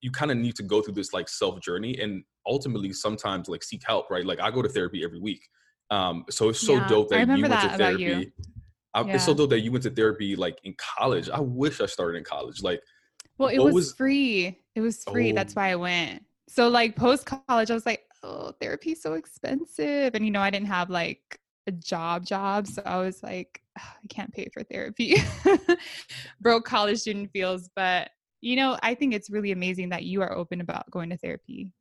you, 0.00 0.10
kind 0.10 0.30
of 0.30 0.36
need 0.36 0.56
to 0.56 0.62
go 0.62 0.80
through 0.82 0.94
this 0.94 1.12
like 1.12 1.28
self 1.28 1.60
journey 1.60 1.98
and 2.00 2.22
ultimately 2.46 2.92
sometimes 2.92 3.48
like 3.48 3.62
seek 3.62 3.82
help, 3.86 4.10
right? 4.10 4.24
Like 4.24 4.40
I 4.40 4.50
go 4.50 4.62
to 4.62 4.68
therapy 4.68 5.04
every 5.04 5.20
week 5.20 5.42
um, 5.90 6.24
so 6.30 6.50
it's 6.50 6.60
so 6.60 6.74
yeah, 6.74 6.88
dope 6.88 7.08
that 7.10 7.26
you 7.26 7.42
went 7.42 7.48
that 7.48 7.72
to 7.72 7.78
therapy. 7.78 8.32
I, 8.94 9.02
yeah. 9.02 9.14
It's 9.14 9.24
so 9.24 9.34
dope 9.34 9.50
that 9.50 9.60
you 9.60 9.72
went 9.72 9.84
to 9.84 9.90
therapy 9.90 10.36
like 10.36 10.58
in 10.64 10.74
college. 10.76 11.30
I 11.30 11.40
wish 11.40 11.80
I 11.80 11.86
started 11.86 12.18
in 12.18 12.24
college. 12.24 12.62
Like, 12.62 12.82
well, 13.38 13.48
it 13.48 13.58
was, 13.58 13.74
was, 13.74 13.92
free. 13.94 14.58
It 14.74 14.80
was 14.80 15.02
free. 15.04 15.32
Oh. 15.32 15.34
That's 15.34 15.54
why 15.54 15.70
I 15.70 15.76
went. 15.76 16.22
So 16.48 16.68
like 16.68 16.96
post 16.96 17.26
college, 17.26 17.70
I 17.70 17.74
was 17.74 17.86
like, 17.86 18.02
oh, 18.22 18.52
therapy's 18.60 19.02
so 19.02 19.14
expensive, 19.14 20.14
and 20.14 20.24
you 20.24 20.30
know, 20.30 20.40
I 20.40 20.50
didn't 20.50 20.68
have 20.68 20.90
like 20.90 21.38
a 21.66 21.72
job 21.72 22.26
job, 22.26 22.66
so 22.66 22.82
I 22.84 22.98
was 22.98 23.22
like, 23.22 23.62
oh, 23.78 23.82
I 23.82 24.06
can't 24.08 24.32
pay 24.32 24.48
for 24.52 24.62
therapy. 24.62 25.16
Broke 26.40 26.64
college 26.64 26.98
student 26.98 27.30
feels, 27.32 27.70
but 27.76 28.10
you 28.40 28.56
know, 28.56 28.78
I 28.82 28.94
think 28.94 29.14
it's 29.14 29.30
really 29.30 29.52
amazing 29.52 29.88
that 29.90 30.04
you 30.04 30.22
are 30.22 30.32
open 30.32 30.60
about 30.60 30.90
going 30.90 31.10
to 31.10 31.16
therapy 31.16 31.72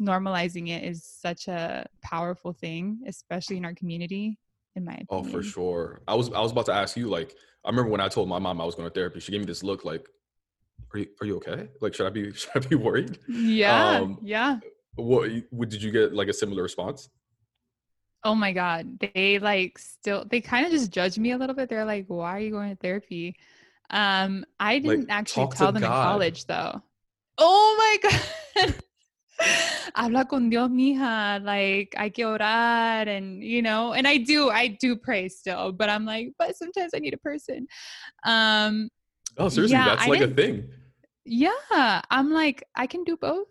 normalizing 0.00 0.68
it 0.68 0.82
is 0.84 1.04
such 1.04 1.46
a 1.48 1.86
powerful 2.02 2.52
thing, 2.52 3.00
especially 3.06 3.56
in 3.58 3.64
our 3.64 3.74
community. 3.74 4.38
In 4.76 4.84
my 4.84 4.92
opinion. 4.92 5.06
oh, 5.10 5.24
for 5.24 5.42
sure. 5.42 6.00
I 6.06 6.14
was 6.14 6.32
I 6.32 6.40
was 6.40 6.52
about 6.52 6.66
to 6.66 6.72
ask 6.72 6.96
you. 6.96 7.08
Like, 7.08 7.34
I 7.64 7.70
remember 7.70 7.90
when 7.90 8.00
I 8.00 8.06
told 8.06 8.28
my 8.28 8.38
mom 8.38 8.60
I 8.60 8.64
was 8.64 8.76
going 8.76 8.88
to 8.88 8.94
therapy. 8.94 9.18
She 9.18 9.32
gave 9.32 9.40
me 9.40 9.46
this 9.46 9.64
look, 9.64 9.84
like, 9.84 10.08
"Are 10.94 10.98
you 10.98 11.08
are 11.20 11.26
you 11.26 11.36
okay? 11.38 11.68
Like, 11.80 11.92
should 11.92 12.06
I 12.06 12.10
be 12.10 12.32
should 12.34 12.50
I 12.54 12.60
be 12.60 12.76
worried?" 12.76 13.18
Yeah, 13.28 13.98
um, 13.98 14.18
yeah. 14.22 14.60
What, 14.94 15.30
what 15.50 15.70
did 15.70 15.82
you 15.82 15.90
get? 15.90 16.14
Like 16.14 16.28
a 16.28 16.32
similar 16.32 16.62
response? 16.62 17.08
Oh 18.22 18.36
my 18.36 18.52
god, 18.52 19.00
they 19.00 19.40
like 19.40 19.76
still 19.76 20.24
they 20.24 20.40
kind 20.40 20.66
of 20.66 20.70
just 20.70 20.92
judge 20.92 21.18
me 21.18 21.32
a 21.32 21.36
little 21.36 21.56
bit. 21.56 21.68
They're 21.68 21.84
like, 21.84 22.04
"Why 22.06 22.36
are 22.36 22.40
you 22.40 22.52
going 22.52 22.70
to 22.70 22.76
therapy?" 22.76 23.34
Um, 23.90 24.44
I 24.58 24.78
didn't 24.78 25.08
like, 25.08 25.18
actually 25.18 25.48
tell 25.48 25.72
them 25.72 25.82
God. 25.82 25.86
in 25.86 26.10
college 26.10 26.46
though. 26.46 26.82
Oh 27.38 27.98
my 28.02 28.10
god. 28.62 28.74
habla 29.94 30.24
con 30.24 30.50
Dios, 30.50 30.70
mija. 30.70 31.42
Like, 31.42 31.94
hay 31.96 32.10
que 32.10 32.24
orar. 32.24 33.08
And, 33.08 33.42
you 33.42 33.62
know, 33.62 33.92
and 33.92 34.06
I 34.06 34.18
do, 34.18 34.50
I 34.50 34.68
do 34.68 34.96
pray 34.96 35.28
still, 35.28 35.72
but 35.72 35.88
I'm 35.88 36.04
like, 36.04 36.32
but 36.38 36.56
sometimes 36.56 36.92
I 36.94 36.98
need 36.98 37.14
a 37.14 37.18
person. 37.18 37.66
Um, 38.24 38.88
oh, 39.38 39.48
seriously, 39.48 39.76
yeah, 39.76 39.96
that's 39.96 40.08
like 40.08 40.20
a 40.20 40.28
thing. 40.28 40.68
Yeah. 41.24 42.02
I'm 42.10 42.30
like, 42.30 42.64
I 42.76 42.86
can 42.86 43.04
do 43.04 43.16
both. 43.16 43.48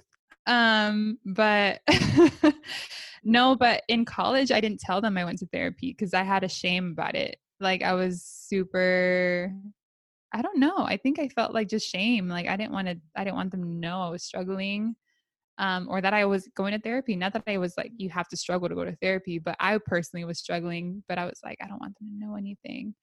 Um, 0.47 1.19
but 1.25 1.81
no, 3.23 3.55
but 3.55 3.83
in 3.87 4.05
college, 4.05 4.51
I 4.51 4.61
didn't 4.61 4.79
tell 4.79 5.01
them 5.01 5.17
I 5.17 5.25
went 5.25 5.39
to 5.39 5.47
therapy 5.47 5.91
because 5.91 6.13
I 6.13 6.23
had 6.23 6.43
a 6.43 6.49
shame 6.49 6.91
about 6.91 7.15
it. 7.15 7.37
Like, 7.59 7.83
I 7.83 7.93
was 7.93 8.23
super 8.23 9.53
I 10.31 10.41
don't 10.41 10.59
know. 10.59 10.77
I 10.77 10.97
think 10.97 11.19
I 11.19 11.27
felt 11.27 11.53
like 11.53 11.67
just 11.67 11.89
shame. 11.89 12.27
Like 12.27 12.47
I 12.47 12.55
didn't 12.55 12.71
want 12.73 12.87
to 12.87 12.97
I 13.15 13.23
didn't 13.23 13.35
want 13.35 13.51
them 13.51 13.63
to 13.63 13.67
know 13.67 14.01
I 14.01 14.09
was 14.09 14.23
struggling 14.23 14.95
um, 15.59 15.87
or 15.89 16.01
that 16.01 16.13
I 16.13 16.25
was 16.25 16.47
going 16.55 16.73
to 16.73 16.79
therapy. 16.79 17.15
Not 17.15 17.33
that 17.33 17.43
I 17.45 17.57
was 17.57 17.75
like, 17.77 17.91
you 17.97 18.09
have 18.09 18.29
to 18.29 18.37
struggle 18.37 18.69
to 18.69 18.75
go 18.75 18.85
to 18.85 18.95
therapy, 18.95 19.39
but 19.39 19.57
I 19.59 19.77
personally 19.85 20.23
was 20.23 20.39
struggling. 20.39 21.03
But 21.07 21.17
I 21.17 21.25
was 21.25 21.39
like, 21.43 21.57
I 21.61 21.67
don't 21.67 21.81
want 21.81 21.99
them 21.99 22.07
to 22.09 22.25
know 22.25 22.35
anything. 22.35 22.95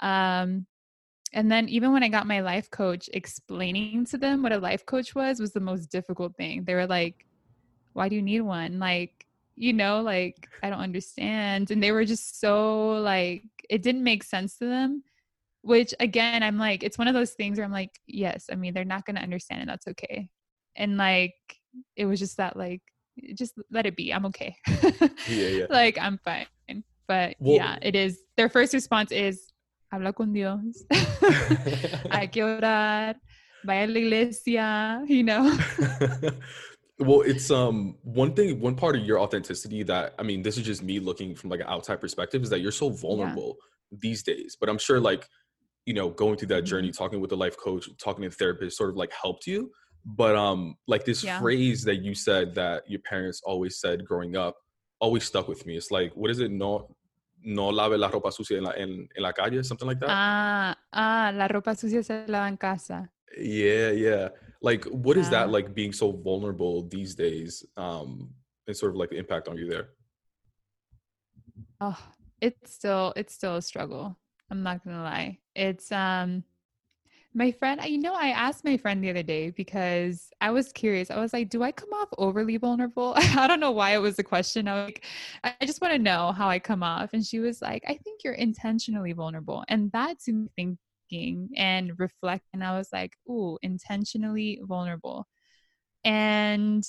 Um, 0.00 0.66
and 1.32 1.52
then 1.52 1.68
even 1.68 1.92
when 1.92 2.02
I 2.02 2.08
got 2.08 2.26
my 2.26 2.40
life 2.40 2.70
coach, 2.70 3.08
explaining 3.12 4.06
to 4.06 4.18
them 4.18 4.42
what 4.42 4.52
a 4.52 4.58
life 4.58 4.86
coach 4.86 5.14
was 5.14 5.40
was 5.40 5.52
the 5.52 5.60
most 5.60 5.86
difficult 5.86 6.36
thing. 6.36 6.64
They 6.64 6.74
were 6.74 6.86
like, 6.86 7.26
"Why 7.92 8.08
do 8.08 8.16
you 8.16 8.22
need 8.22 8.40
one?" 8.40 8.78
Like, 8.80 9.26
you 9.54 9.72
know, 9.72 10.00
like 10.00 10.48
I 10.62 10.70
don't 10.70 10.80
understand. 10.80 11.70
And 11.70 11.82
they 11.82 11.92
were 11.92 12.04
just 12.04 12.40
so 12.40 12.92
like, 12.92 13.44
it 13.68 13.82
didn't 13.82 14.02
make 14.02 14.24
sense 14.24 14.56
to 14.58 14.66
them. 14.66 15.04
Which 15.62 15.94
again, 16.00 16.42
I'm 16.42 16.58
like, 16.58 16.82
it's 16.82 16.96
one 16.98 17.08
of 17.08 17.14
those 17.14 17.32
things 17.32 17.58
where 17.58 17.64
I'm 17.64 17.72
like, 17.72 17.90
yes, 18.06 18.46
I 18.50 18.54
mean, 18.54 18.72
they're 18.72 18.84
not 18.84 19.04
going 19.04 19.16
to 19.16 19.22
understand, 19.22 19.60
and 19.60 19.70
that's 19.70 19.86
okay. 19.88 20.28
And 20.76 20.96
like, 20.96 21.34
it 21.96 22.06
was 22.06 22.18
just 22.18 22.36
that 22.36 22.56
like 22.56 22.82
just 23.34 23.54
let 23.70 23.86
it 23.86 23.96
be 23.96 24.12
i'm 24.12 24.26
okay 24.26 24.56
yeah, 25.28 25.48
yeah. 25.48 25.66
like 25.70 25.98
i'm 26.00 26.18
fine 26.18 26.46
but 27.06 27.34
well, 27.38 27.56
yeah 27.56 27.78
it 27.82 27.94
is 27.94 28.20
their 28.36 28.48
first 28.48 28.72
response 28.72 29.12
is 29.12 29.52
habla 29.92 30.12
con 30.12 30.32
dios 30.32 30.84
hay 32.10 32.28
que 32.28 32.42
orar 32.42 33.14
vaya 33.64 33.84
a 33.84 33.86
la 33.86 34.00
iglesia 34.00 35.02
you 35.06 35.22
know 35.22 35.58
well 36.98 37.22
it's 37.22 37.50
um 37.50 37.96
one 38.02 38.32
thing 38.34 38.60
one 38.60 38.74
part 38.74 38.96
of 38.96 39.04
your 39.04 39.18
authenticity 39.18 39.82
that 39.82 40.14
i 40.18 40.22
mean 40.22 40.42
this 40.42 40.56
is 40.56 40.64
just 40.64 40.82
me 40.82 40.98
looking 40.98 41.34
from 41.34 41.50
like 41.50 41.60
an 41.60 41.66
outside 41.68 42.00
perspective 42.00 42.42
is 42.42 42.50
that 42.50 42.60
you're 42.60 42.72
so 42.72 42.90
vulnerable 42.90 43.56
yeah. 43.58 43.98
these 44.00 44.22
days 44.22 44.56
but 44.58 44.68
i'm 44.68 44.78
sure 44.78 45.00
like 45.00 45.28
you 45.86 45.94
know 45.94 46.10
going 46.10 46.36
through 46.36 46.48
that 46.48 46.62
journey 46.62 46.88
mm-hmm. 46.88 47.02
talking 47.02 47.20
with 47.20 47.32
a 47.32 47.36
life 47.36 47.56
coach 47.56 47.88
talking 47.98 48.22
to 48.22 48.28
a 48.28 48.30
therapist 48.30 48.76
sort 48.76 48.90
of 48.90 48.96
like 48.96 49.12
helped 49.12 49.46
you. 49.46 49.70
But 50.04 50.36
um 50.36 50.76
like 50.86 51.04
this 51.04 51.22
yeah. 51.22 51.40
phrase 51.40 51.82
that 51.84 51.96
you 51.96 52.14
said 52.14 52.54
that 52.54 52.84
your 52.88 53.00
parents 53.00 53.42
always 53.44 53.80
said 53.80 54.04
growing 54.04 54.36
up 54.36 54.56
always 55.00 55.24
stuck 55.24 55.48
with 55.48 55.66
me. 55.66 55.76
It's 55.76 55.90
like 55.90 56.14
what 56.14 56.30
is 56.30 56.40
it? 56.40 56.50
No 56.50 56.94
no 57.42 57.68
lave 57.68 57.98
la 57.98 58.10
ropa 58.10 58.32
sucia 58.32 58.58
en 58.58 58.64
la, 58.64 58.70
en, 58.72 59.08
en 59.16 59.22
la 59.22 59.32
calle 59.32 59.62
something 59.64 59.88
like 59.88 60.00
that? 60.00 60.10
Ah 60.10 60.76
ah 60.92 61.32
la 61.34 61.48
ropa 61.48 61.76
sucia 61.76 62.02
se 62.02 62.24
lava 62.28 62.46
en 62.46 62.56
casa. 62.56 63.08
Yeah 63.38 63.90
yeah. 63.90 64.28
Like 64.62 64.84
what 64.84 65.16
is 65.16 65.30
that 65.30 65.50
like 65.50 65.74
being 65.74 65.92
so 65.92 66.12
vulnerable 66.12 66.86
these 66.88 67.14
days 67.14 67.64
um 67.76 68.30
and 68.66 68.76
sort 68.76 68.92
of 68.92 68.96
like 68.96 69.10
the 69.10 69.16
impact 69.16 69.48
on 69.48 69.56
you 69.56 69.68
there? 69.68 69.88
Oh 71.80 71.98
it's 72.40 72.72
still 72.72 73.12
it's 73.16 73.34
still 73.34 73.56
a 73.56 73.62
struggle 73.62 74.16
i'm 74.50 74.62
not 74.62 74.84
gonna 74.84 75.02
lie 75.02 75.38
it's 75.54 75.90
um 75.92 76.44
my 77.32 77.52
friend, 77.52 77.80
you 77.84 77.98
know, 77.98 78.14
I 78.14 78.30
asked 78.30 78.64
my 78.64 78.76
friend 78.76 79.02
the 79.02 79.10
other 79.10 79.22
day 79.22 79.50
because 79.50 80.30
I 80.40 80.50
was 80.50 80.72
curious. 80.72 81.10
I 81.10 81.20
was 81.20 81.32
like, 81.32 81.48
do 81.48 81.62
I 81.62 81.70
come 81.70 81.92
off 81.92 82.08
overly 82.18 82.56
vulnerable? 82.56 83.14
I 83.16 83.46
don't 83.46 83.60
know 83.60 83.70
why 83.70 83.94
it 83.94 83.98
was 83.98 84.18
a 84.18 84.24
question. 84.24 84.66
I 84.66 84.74
was 84.74 84.86
like, 84.86 85.04
I 85.44 85.54
just 85.64 85.80
want 85.80 85.92
to 85.94 85.98
know 85.98 86.32
how 86.32 86.48
I 86.48 86.58
come 86.58 86.82
off. 86.82 87.10
And 87.12 87.24
she 87.24 87.38
was 87.38 87.62
like, 87.62 87.84
I 87.86 87.94
think 88.02 88.22
you're 88.24 88.34
intentionally 88.34 89.12
vulnerable. 89.12 89.64
And 89.68 89.92
that's 89.92 90.28
thinking 90.56 91.48
and 91.56 91.92
reflect. 91.98 92.44
And 92.52 92.64
I 92.64 92.76
was 92.76 92.88
like, 92.92 93.12
ooh, 93.28 93.58
intentionally 93.62 94.60
vulnerable. 94.64 95.28
And 96.04 96.84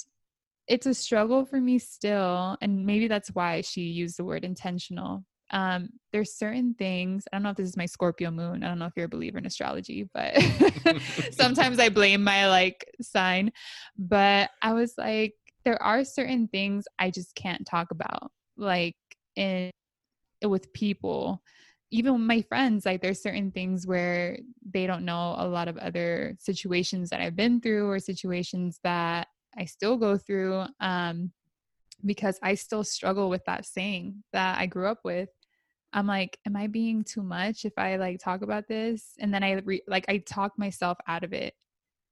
it's 0.67 0.85
a 0.87 0.93
struggle 0.93 1.45
for 1.45 1.59
me 1.59 1.77
still 1.79 2.55
and 2.61 2.85
maybe 2.85 3.07
that's 3.07 3.29
why 3.29 3.59
she 3.61 3.81
used 3.81 4.15
the 4.15 4.23
word 4.23 4.45
intentional 4.45 5.25
um, 5.51 5.89
there's 6.11 6.33
certain 6.33 6.73
things 6.73 7.25
i 7.31 7.35
don't 7.35 7.43
know 7.43 7.49
if 7.49 7.57
this 7.57 7.69
is 7.69 7.77
my 7.77 7.85
scorpio 7.85 8.31
moon 8.31 8.63
i 8.63 8.67
don't 8.67 8.79
know 8.79 8.85
if 8.85 8.93
you're 8.95 9.05
a 9.05 9.09
believer 9.09 9.37
in 9.37 9.45
astrology 9.45 10.09
but 10.13 10.33
sometimes 11.31 11.79
i 11.79 11.89
blame 11.89 12.23
my 12.23 12.47
like 12.47 12.85
sign 13.01 13.51
but 13.97 14.49
i 14.61 14.73
was 14.73 14.93
like 14.97 15.33
there 15.63 15.81
are 15.81 16.03
certain 16.03 16.47
things 16.47 16.85
i 16.99 17.09
just 17.09 17.35
can't 17.35 17.65
talk 17.65 17.91
about 17.91 18.31
like 18.57 18.95
in 19.35 19.71
with 20.47 20.71
people. 20.73 21.41
Even 21.93 22.13
with 22.13 22.21
my 22.21 22.41
friends 22.43 22.85
like 22.85 23.01
there's 23.01 23.21
certain 23.21 23.51
things 23.51 23.85
where 23.85 24.37
they 24.73 24.87
don't 24.87 25.03
know 25.03 25.35
a 25.37 25.45
lot 25.45 25.67
of 25.67 25.75
other 25.77 26.37
situations 26.39 27.09
that 27.09 27.19
i've 27.19 27.35
been 27.35 27.59
through 27.59 27.89
or 27.89 27.99
situations 27.99 28.79
that 28.85 29.27
i 29.57 29.65
still 29.65 29.97
go 29.97 30.17
through 30.17 30.63
um, 30.79 31.31
because 32.05 32.39
i 32.41 32.55
still 32.55 32.85
struggle 32.85 33.29
with 33.29 33.43
that 33.45 33.65
saying 33.65 34.23
that 34.31 34.57
i 34.57 34.65
grew 34.65 34.87
up 34.87 34.99
with 35.03 35.27
i'm 35.93 36.07
like 36.07 36.37
am 36.45 36.55
i 36.55 36.67
being 36.67 37.03
too 37.03 37.21
much 37.21 37.65
if 37.65 37.73
i 37.77 37.95
like 37.95 38.19
talk 38.19 38.41
about 38.41 38.67
this 38.67 39.13
and 39.19 39.33
then 39.33 39.43
i 39.43 39.53
re- 39.65 39.83
like 39.87 40.05
i 40.07 40.17
talk 40.19 40.57
myself 40.57 40.97
out 41.07 41.23
of 41.23 41.33
it 41.33 41.53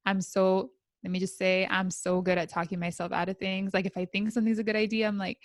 i'm 0.06 0.22
so 0.22 0.70
let 1.04 1.12
me 1.12 1.20
just 1.20 1.38
say 1.38 1.68
i'm 1.70 1.90
so 1.90 2.22
good 2.22 2.38
at 2.38 2.50
talking 2.50 2.80
myself 2.80 3.12
out 3.12 3.30
of 3.30 3.38
things 3.38 3.74
like 3.74 3.86
if 3.86 3.98
i 3.98 4.06
think 4.06 4.32
something's 4.32 4.60
a 4.60 4.64
good 4.64 4.76
idea 4.76 5.08
i'm 5.08 5.18
like 5.18 5.40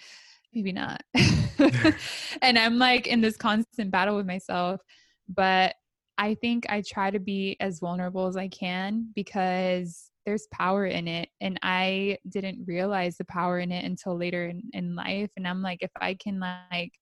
maybe 0.54 0.72
not. 0.72 1.02
and 2.42 2.58
I'm 2.58 2.78
like 2.78 3.06
in 3.06 3.20
this 3.20 3.36
constant 3.36 3.90
battle 3.90 4.16
with 4.16 4.26
myself. 4.26 4.80
But 5.28 5.74
I 6.16 6.34
think 6.34 6.66
I 6.68 6.82
try 6.86 7.10
to 7.10 7.18
be 7.18 7.56
as 7.60 7.80
vulnerable 7.80 8.26
as 8.26 8.36
I 8.36 8.48
can 8.48 9.10
because 9.14 10.10
there's 10.26 10.46
power 10.52 10.86
in 10.86 11.08
it. 11.08 11.28
And 11.40 11.58
I 11.62 12.18
didn't 12.28 12.64
realize 12.66 13.16
the 13.16 13.24
power 13.24 13.58
in 13.58 13.72
it 13.72 13.84
until 13.84 14.16
later 14.16 14.46
in, 14.46 14.62
in 14.72 14.94
life. 14.94 15.30
And 15.36 15.46
I'm 15.46 15.62
like, 15.62 15.78
if 15.82 15.90
I 16.00 16.14
can, 16.14 16.40
like, 16.40 16.92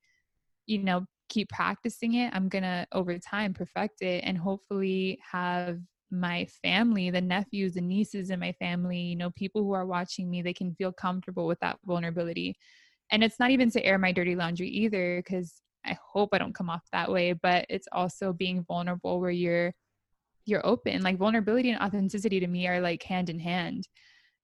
you 0.67 0.83
know, 0.83 1.05
keep 1.33 1.49
practicing 1.49 2.15
it, 2.15 2.33
I'm 2.35 2.49
going 2.49 2.63
to 2.63 2.87
over 2.93 3.19
time 3.19 3.55
perfect 3.55 4.03
it 4.03 4.23
and 4.25 4.37
hopefully 4.37 5.19
have 5.31 5.79
my 6.11 6.47
family, 6.63 7.11
the 7.11 7.21
nephews 7.21 7.77
and 7.77 7.89
nieces 7.89 8.31
in 8.31 8.39
my 8.39 8.53
family, 8.53 8.99
you 8.99 9.17
know, 9.17 9.31
people 9.31 9.63
who 9.63 9.73
are 9.73 9.87
watching 9.87 10.31
me, 10.31 10.43
they 10.43 10.53
can 10.53 10.75
feel 10.75 10.93
comfortable 10.93 11.47
with 11.47 11.59
that 11.61 11.79
vulnerability. 11.85 12.55
And 13.11 13.25
it's 13.25 13.39
not 13.39 13.51
even 13.51 13.71
to 13.71 13.85
air 13.85 13.99
my 13.99 14.13
dirty 14.13 14.37
laundry 14.37 14.69
either 14.69 15.19
because 15.19 15.61
i 15.85 15.99
hope 16.01 16.29
i 16.33 16.39
don't 16.39 16.55
come 16.55 16.71
off 16.71 16.85
that 16.93 17.11
way 17.11 17.33
but 17.33 17.67
it's 17.69 17.89
also 17.91 18.33
being 18.33 18.63
vulnerable 18.63 19.21
where 19.21 19.33
you're 19.33 19.75
you're 20.45 20.67
open. 20.67 21.03
Like 21.03 21.19
vulnerability 21.19 21.71
and 21.71 21.81
authenticity 21.81 22.41
to 22.41 22.47
me 22.47 22.67
are 22.69 22.81
like 22.81 23.03
hand 23.03 23.31
in 23.31 23.39
hand. 23.39 23.89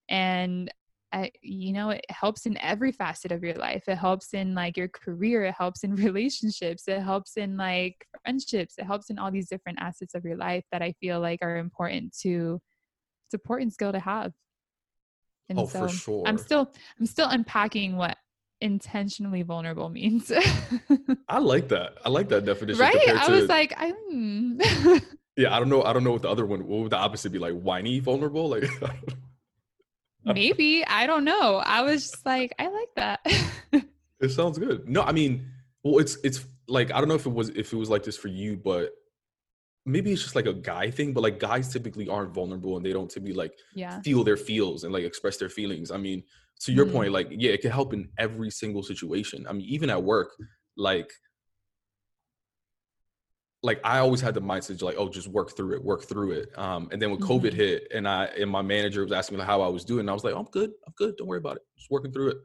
And 0.09 0.72
I, 1.11 1.31
you 1.40 1.73
know 1.73 1.88
it 1.90 2.05
helps 2.11 2.44
in 2.44 2.59
every 2.59 2.92
facet 2.92 3.33
of 3.33 3.42
your 3.42 3.55
life 3.55 3.85
it 3.88 3.97
helps 3.97 4.35
in 4.35 4.55
like 4.55 4.77
your 4.77 4.88
career 4.88 5.44
it 5.44 5.55
helps 5.57 5.83
in 5.83 5.94
relationships 5.94 6.87
it 6.87 7.01
helps 7.01 7.38
in 7.38 7.57
like 7.57 8.07
friendships 8.23 8.75
it 8.77 8.85
helps 8.85 9.09
in 9.09 9.18
all 9.18 9.31
these 9.31 9.49
different 9.49 9.79
assets 9.81 10.14
of 10.14 10.25
your 10.25 10.37
life 10.37 10.64
that 10.71 10.83
i 10.83 10.92
feel 11.01 11.18
like 11.18 11.38
are 11.40 11.57
important 11.57 12.14
to 12.21 12.61
it's 13.27 13.35
important 13.35 13.73
skill 13.73 13.92
to 13.92 14.01
have 14.01 14.33
and 15.49 15.59
oh, 15.59 15.66
so 15.66 15.87
for 15.87 15.88
sure. 15.88 16.25
i'm 16.27 16.37
still 16.37 16.71
i'm 17.01 17.07
still 17.07 17.29
unpacking 17.31 17.97
what 17.97 18.18
intentionally 18.61 19.42
vulnerable 19.42 19.88
means. 19.88 20.33
I 21.29 21.38
like 21.38 21.68
that. 21.68 21.94
I 22.05 22.09
like 22.09 22.29
that 22.29 22.44
definition. 22.44 22.81
Right? 22.81 23.09
I 23.09 23.29
was 23.31 23.49
like, 23.49 23.73
I. 23.77 23.92
Mm. 24.12 25.03
yeah, 25.37 25.55
I 25.55 25.59
don't 25.59 25.68
know. 25.68 25.83
I 25.83 25.92
don't 25.92 26.05
know 26.05 26.12
what 26.12 26.23
the 26.23 26.29
other 26.29 26.47
one. 26.47 26.66
What 26.66 26.81
would 26.81 26.90
the 26.90 26.97
opposite 26.97 27.31
be 27.31 27.38
like? 27.38 27.55
Whiny 27.55 28.01
vulnerable? 28.01 28.49
Like. 28.49 28.64
Maybe 30.35 30.85
I 30.85 31.07
don't 31.07 31.25
know. 31.25 31.57
I 31.57 31.83
was 31.83 32.11
just 32.11 32.27
like, 32.27 32.55
I 32.59 32.69
like 32.69 32.89
that. 32.97 33.21
it 34.21 34.31
sounds 34.31 34.59
good. 34.59 34.89
No, 34.89 35.03
I 35.03 35.13
mean, 35.13 35.47
well, 35.83 35.99
it's 35.99 36.19
it's 36.25 36.45
like 36.67 36.93
I 36.93 36.99
don't 36.99 37.09
know 37.09 37.15
if 37.15 37.27
it 37.27 37.33
was 37.33 37.51
if 37.51 37.73
it 37.73 37.77
was 37.77 37.89
like 37.91 38.03
this 38.03 38.17
for 38.17 38.29
you, 38.29 38.57
but 38.57 38.91
maybe 39.87 40.13
it's 40.13 40.23
just 40.23 40.37
like 40.37 40.47
a 40.47 40.53
guy 40.53 40.91
thing. 40.91 41.13
But 41.13 41.23
like 41.23 41.39
guys 41.39 41.73
typically 41.73 42.09
aren't 42.09 42.35
vulnerable 42.35 42.77
and 42.77 42.85
they 42.85 42.93
don't 42.93 43.11
typically 43.11 43.35
like 43.35 43.53
yeah. 43.75 44.01
feel 44.03 44.25
their 44.25 44.37
feels 44.37 44.85
and 44.85 44.93
like 44.93 45.05
express 45.05 45.37
their 45.37 45.49
feelings. 45.49 45.91
I 45.91 45.97
mean, 45.97 46.25
to 46.61 46.73
your 46.73 46.87
mm. 46.87 46.93
point 46.93 47.13
like 47.13 47.29
yeah 47.31 47.51
it 47.51 47.61
can 47.61 47.71
help 47.71 47.93
in 47.93 48.09
every 48.19 48.51
single 48.51 48.83
situation 48.83 49.47
i 49.49 49.53
mean 49.53 49.67
even 49.67 49.91
at 49.91 50.03
work 50.03 50.31
like 50.77 51.11
like 53.62 53.81
I 53.85 53.99
always 53.99 54.21
had 54.21 54.35
the 54.35 54.40
mindset 54.40 54.81
like, 54.83 54.97
oh, 54.99 55.09
just 55.09 55.29
work 55.29 55.57
through 55.57 55.75
it, 55.75 55.85
work 55.85 56.05
through 56.05 56.33
it. 56.33 56.57
Um, 56.57 56.88
and 56.92 57.03
then 57.03 57.11
when 57.11 57.21
COVID 57.21 57.49
mm-hmm. 57.49 57.57
hit, 57.57 57.88
and 57.92 58.07
I 58.09 58.27
and 58.27 58.51
my 58.51 58.62
manager 58.62 59.03
was 59.03 59.12
asking 59.12 59.38
me 59.38 59.44
how 59.44 59.62
I 59.62 59.68
was 59.68 59.85
doing, 59.85 60.01
and 60.01 60.11
I 60.11 60.12
was 60.12 60.25
like, 60.25 60.35
oh, 60.35 60.38
I'm 60.38 60.47
good, 60.47 60.71
I'm 60.87 60.92
good, 60.97 61.16
don't 61.16 61.27
worry 61.27 61.38
about 61.38 61.57
it, 61.57 61.62
just 61.77 61.90
working 61.90 62.12
through 62.12 62.31
it. 62.31 62.37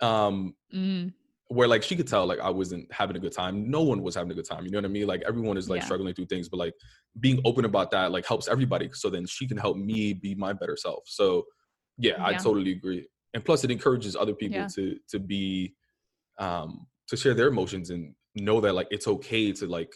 Um, 0.00 0.54
mm. 0.74 1.12
where 1.48 1.68
like 1.68 1.82
she 1.82 1.96
could 1.96 2.06
tell 2.06 2.26
like 2.26 2.40
I 2.40 2.50
wasn't 2.50 2.92
having 2.92 3.16
a 3.16 3.20
good 3.20 3.32
time. 3.32 3.70
No 3.70 3.82
one 3.82 4.02
was 4.02 4.14
having 4.14 4.30
a 4.30 4.34
good 4.34 4.48
time. 4.48 4.64
You 4.64 4.70
know 4.72 4.78
what 4.78 4.84
I 4.84 4.88
mean? 4.88 5.06
Like 5.06 5.22
everyone 5.26 5.56
is 5.56 5.70
like 5.70 5.80
yeah. 5.80 5.86
struggling 5.86 6.14
through 6.14 6.26
things, 6.26 6.48
but 6.48 6.58
like 6.58 6.74
being 7.20 7.40
open 7.44 7.64
about 7.64 7.90
that 7.92 8.12
like 8.12 8.26
helps 8.26 8.48
everybody. 8.48 8.90
So 8.92 9.08
then 9.08 9.24
she 9.24 9.46
can 9.46 9.56
help 9.56 9.76
me 9.76 10.12
be 10.12 10.34
my 10.34 10.52
better 10.52 10.76
self. 10.76 11.04
So 11.06 11.46
yeah, 11.96 12.14
yeah. 12.18 12.26
I 12.26 12.32
totally 12.34 12.72
agree 12.72 13.06
and 13.36 13.44
plus 13.44 13.64
it 13.64 13.70
encourages 13.70 14.16
other 14.16 14.34
people 14.34 14.56
yeah. 14.56 14.66
to 14.66 14.98
to 15.08 15.18
be 15.18 15.74
um 16.38 16.86
to 17.06 17.16
share 17.16 17.34
their 17.34 17.48
emotions 17.48 17.90
and 17.90 18.14
know 18.34 18.60
that 18.60 18.72
like 18.72 18.88
it's 18.90 19.06
okay 19.06 19.52
to 19.52 19.66
like 19.66 19.92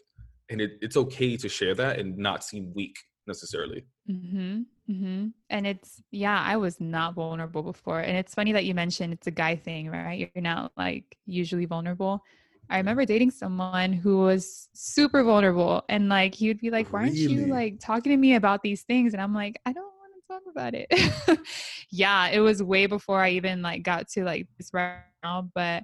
and 0.51 0.61
it, 0.61 0.73
it's 0.81 0.97
okay 0.97 1.37
to 1.37 1.49
share 1.49 1.75
that 1.75 1.99
and 1.99 2.17
not 2.19 2.45
seem 2.45 2.73
weak 2.75 2.97
necessarily 3.27 3.85
mm-hmm, 4.11 4.61
mm-hmm. 4.91 5.27
and 5.51 5.67
it's 5.67 6.03
yeah 6.11 6.43
i 6.45 6.57
was 6.57 6.81
not 6.81 7.15
vulnerable 7.15 7.63
before 7.63 8.01
and 8.01 8.17
it's 8.17 8.35
funny 8.35 8.53
that 8.53 8.65
you 8.65 8.75
mentioned 8.75 9.13
it's 9.13 9.27
a 9.27 9.31
guy 9.31 9.55
thing 9.55 9.89
right 9.89 10.31
you're 10.35 10.43
not 10.43 10.73
like 10.77 11.17
usually 11.27 11.65
vulnerable 11.65 12.23
I 12.71 12.77
remember 12.77 13.05
dating 13.05 13.33
someone 13.33 13.93
who 13.93 14.19
was 14.19 14.69
super 14.73 15.25
vulnerable 15.25 15.83
and 15.89 16.09
like 16.09 16.37
he 16.37 16.47
would 16.47 16.61
be 16.61 16.71
like, 16.71 16.93
Why 16.93 17.01
aren't 17.01 17.17
you 17.17 17.47
like 17.47 17.81
talking 17.81 18.11
to 18.13 18.17
me 18.17 18.37
about 18.37 18.63
these 18.63 18.83
things? 18.83 19.13
And 19.13 19.21
I'm 19.21 19.35
like, 19.35 19.61
I 19.67 19.73
don't 19.73 19.83
want 19.83 20.13
to 20.15 20.33
talk 20.33 20.43
about 20.49 20.75
it. 20.75 21.41
yeah, 21.91 22.29
it 22.29 22.39
was 22.39 22.63
way 22.63 22.87
before 22.87 23.21
I 23.21 23.31
even 23.31 23.61
like 23.61 23.83
got 23.83 24.09
to 24.11 24.25
like 24.25 24.47
this 24.57 24.71
right 24.73 25.01
now, 25.25 25.51
but 25.53 25.83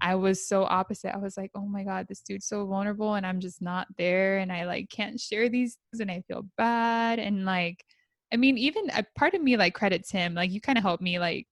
I 0.00 0.14
was 0.14 0.46
so 0.46 0.64
opposite. 0.64 1.14
I 1.14 1.18
was 1.18 1.36
like, 1.36 1.50
oh 1.54 1.66
my 1.66 1.82
God, 1.82 2.06
this 2.08 2.20
dude's 2.20 2.46
so 2.46 2.66
vulnerable 2.66 3.14
and 3.14 3.26
I'm 3.26 3.40
just 3.40 3.62
not 3.62 3.86
there 3.96 4.38
and 4.38 4.52
I 4.52 4.66
like 4.66 4.90
can't 4.90 5.18
share 5.18 5.48
these 5.48 5.78
things 5.90 6.00
and 6.00 6.10
I 6.10 6.22
feel 6.28 6.46
bad. 6.56 7.18
And 7.18 7.44
like, 7.44 7.84
I 8.32 8.36
mean, 8.36 8.58
even 8.58 8.90
a 8.90 9.04
part 9.16 9.34
of 9.34 9.42
me 9.42 9.56
like 9.56 9.74
credits 9.74 10.10
him. 10.10 10.34
Like 10.34 10.50
you 10.50 10.60
kind 10.60 10.78
of 10.78 10.84
helped 10.84 11.02
me 11.02 11.18
like 11.18 11.46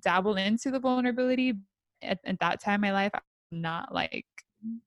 dabble 0.00 0.36
into 0.36 0.70
the 0.70 0.80
vulnerability 0.80 1.54
at, 2.02 2.18
at 2.24 2.40
that 2.40 2.62
time 2.62 2.76
in 2.84 2.92
my 2.92 2.92
life. 2.92 3.12
I'm 3.14 3.60
not 3.60 3.94
like, 3.94 4.26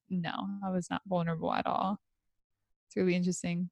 no, 0.09 0.33
I 0.63 0.69
was 0.69 0.89
not 0.89 1.01
vulnerable 1.07 1.53
at 1.53 1.65
all. 1.65 1.99
It's 2.87 2.97
really 2.97 3.15
interesting. 3.15 3.69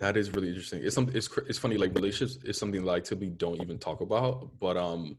That 0.00 0.16
is 0.16 0.32
really 0.32 0.48
interesting. 0.48 0.82
It's 0.82 0.96
something. 0.96 1.14
it's 1.14 1.28
it's 1.46 1.58
funny 1.58 1.76
like 1.76 1.94
relationships 1.94 2.42
is 2.44 2.58
something 2.58 2.88
I 2.88 2.98
typically 2.98 3.28
don't 3.28 3.60
even 3.62 3.78
talk 3.78 4.00
about, 4.00 4.50
but 4.58 4.76
um, 4.76 5.16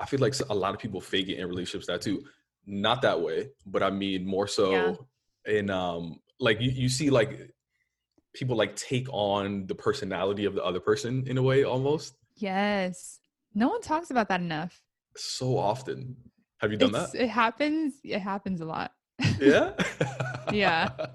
I 0.00 0.06
feel 0.06 0.20
like 0.20 0.34
a 0.48 0.54
lot 0.54 0.74
of 0.74 0.80
people 0.80 1.00
fake 1.00 1.28
it 1.28 1.38
in 1.38 1.46
relationships 1.48 1.86
that 1.86 2.02
too. 2.02 2.24
Not 2.66 3.02
that 3.02 3.20
way, 3.20 3.50
but 3.66 3.82
I 3.82 3.90
mean 3.90 4.26
more 4.26 4.46
so 4.46 4.72
yeah. 5.46 5.54
in 5.54 5.70
um 5.70 6.20
like 6.40 6.60
you 6.60 6.70
you 6.70 6.88
see 6.88 7.10
like 7.10 7.50
people 8.34 8.56
like 8.56 8.74
take 8.76 9.06
on 9.12 9.66
the 9.66 9.74
personality 9.74 10.44
of 10.44 10.54
the 10.54 10.64
other 10.64 10.80
person 10.80 11.24
in 11.26 11.38
a 11.38 11.42
way 11.42 11.64
almost. 11.64 12.16
Yes. 12.36 13.20
No 13.54 13.68
one 13.68 13.80
talks 13.80 14.10
about 14.10 14.28
that 14.28 14.40
enough. 14.40 14.82
So 15.16 15.56
often. 15.56 16.16
Have 16.58 16.72
you 16.72 16.78
done 16.78 16.94
it's, 16.94 17.12
that? 17.12 17.22
It 17.22 17.28
happens. 17.28 17.94
It 18.02 18.18
happens 18.18 18.60
a 18.60 18.64
lot. 18.64 18.92
Yeah. 19.40 19.72
yeah. 20.52 20.90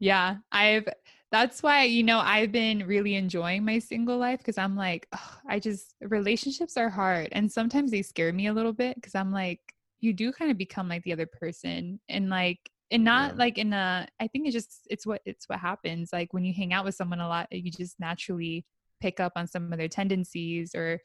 Yeah. 0.00 0.36
I've 0.52 0.86
that's 1.30 1.62
why 1.62 1.84
you 1.84 2.02
know 2.02 2.18
i've 2.18 2.52
been 2.52 2.86
really 2.86 3.14
enjoying 3.14 3.64
my 3.64 3.78
single 3.78 4.18
life 4.18 4.38
because 4.38 4.58
i'm 4.58 4.76
like 4.76 5.06
oh, 5.14 5.38
i 5.48 5.58
just 5.58 5.94
relationships 6.00 6.76
are 6.76 6.88
hard 6.88 7.28
and 7.32 7.50
sometimes 7.50 7.90
they 7.90 8.02
scare 8.02 8.32
me 8.32 8.46
a 8.46 8.52
little 8.52 8.72
bit 8.72 8.94
because 8.94 9.14
i'm 9.14 9.32
like 9.32 9.60
you 10.00 10.12
do 10.12 10.32
kind 10.32 10.50
of 10.50 10.56
become 10.56 10.88
like 10.88 11.02
the 11.02 11.12
other 11.12 11.26
person 11.26 12.00
and 12.08 12.30
like 12.30 12.70
and 12.90 13.04
not 13.04 13.32
yeah. 13.32 13.38
like 13.38 13.58
in 13.58 13.72
a 13.72 14.06
i 14.20 14.26
think 14.26 14.46
it's 14.46 14.54
just 14.54 14.86
it's 14.90 15.06
what 15.06 15.20
it's 15.26 15.48
what 15.48 15.58
happens 15.58 16.10
like 16.12 16.32
when 16.32 16.44
you 16.44 16.54
hang 16.54 16.72
out 16.72 16.84
with 16.84 16.94
someone 16.94 17.20
a 17.20 17.28
lot 17.28 17.46
you 17.50 17.70
just 17.70 17.98
naturally 18.00 18.64
pick 19.00 19.20
up 19.20 19.32
on 19.36 19.46
some 19.46 19.72
of 19.72 19.78
their 19.78 19.88
tendencies 19.88 20.74
or 20.74 21.00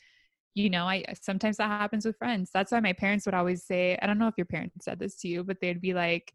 you 0.54 0.70
know 0.70 0.86
i 0.86 1.04
sometimes 1.20 1.58
that 1.58 1.68
happens 1.68 2.06
with 2.06 2.18
friends 2.18 2.50
that's 2.54 2.72
why 2.72 2.80
my 2.80 2.94
parents 2.94 3.26
would 3.26 3.36
always 3.36 3.64
say 3.64 3.98
i 4.02 4.08
don't 4.08 4.20
know 4.20 4.28
if 4.28 4.38
your 4.38 4.46
parents 4.46 4.86
said 4.86 5.00
this 5.00 5.16
to 5.16 5.28
you 5.28 5.44
but 5.44 5.60
they'd 5.60 5.82
be 5.82 5.94
like 5.94 6.34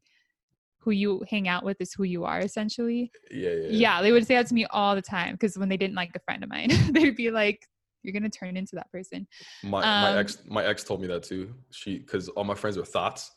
who 0.88 0.92
you 0.92 1.22
hang 1.28 1.48
out 1.48 1.64
with 1.64 1.78
is 1.80 1.92
who 1.92 2.04
you 2.04 2.24
are 2.24 2.40
essentially. 2.40 3.12
Yeah, 3.30 3.50
yeah. 3.50 3.68
Yeah, 3.68 4.02
they 4.02 4.10
would 4.10 4.26
say 4.26 4.36
that 4.36 4.46
to 4.46 4.54
me 4.54 4.64
all 4.70 4.94
the 4.94 5.02
time 5.02 5.34
because 5.34 5.58
when 5.58 5.68
they 5.68 5.76
didn't 5.76 5.96
like 5.96 6.12
a 6.16 6.20
friend 6.20 6.42
of 6.42 6.48
mine, 6.48 6.70
they'd 6.92 7.14
be 7.14 7.30
like, 7.30 7.68
"You're 8.02 8.14
gonna 8.14 8.30
turn 8.30 8.56
into 8.56 8.74
that 8.76 8.90
person." 8.90 9.26
My 9.62 9.82
um, 9.82 10.00
my 10.00 10.18
ex 10.18 10.38
my 10.46 10.64
ex 10.64 10.82
told 10.82 11.02
me 11.02 11.06
that 11.08 11.24
too. 11.24 11.52
She 11.70 11.98
because 11.98 12.30
all 12.30 12.44
my 12.44 12.54
friends 12.54 12.78
were 12.78 12.86
thoughts, 12.86 13.32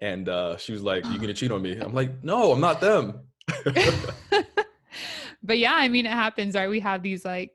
and 0.00 0.30
uh, 0.30 0.56
she 0.56 0.72
was 0.72 0.82
like, 0.82 1.04
"You're 1.04 1.18
gonna 1.18 1.34
cheat 1.34 1.50
on 1.50 1.60
me." 1.60 1.76
I'm 1.78 1.92
like, 1.92 2.24
"No, 2.24 2.52
I'm 2.52 2.60
not 2.60 2.80
them." 2.80 3.20
but 5.42 5.58
yeah, 5.58 5.74
I 5.74 5.88
mean, 5.88 6.06
it 6.06 6.12
happens, 6.12 6.54
right? 6.54 6.70
We 6.70 6.80
have 6.80 7.02
these 7.02 7.26
like, 7.26 7.52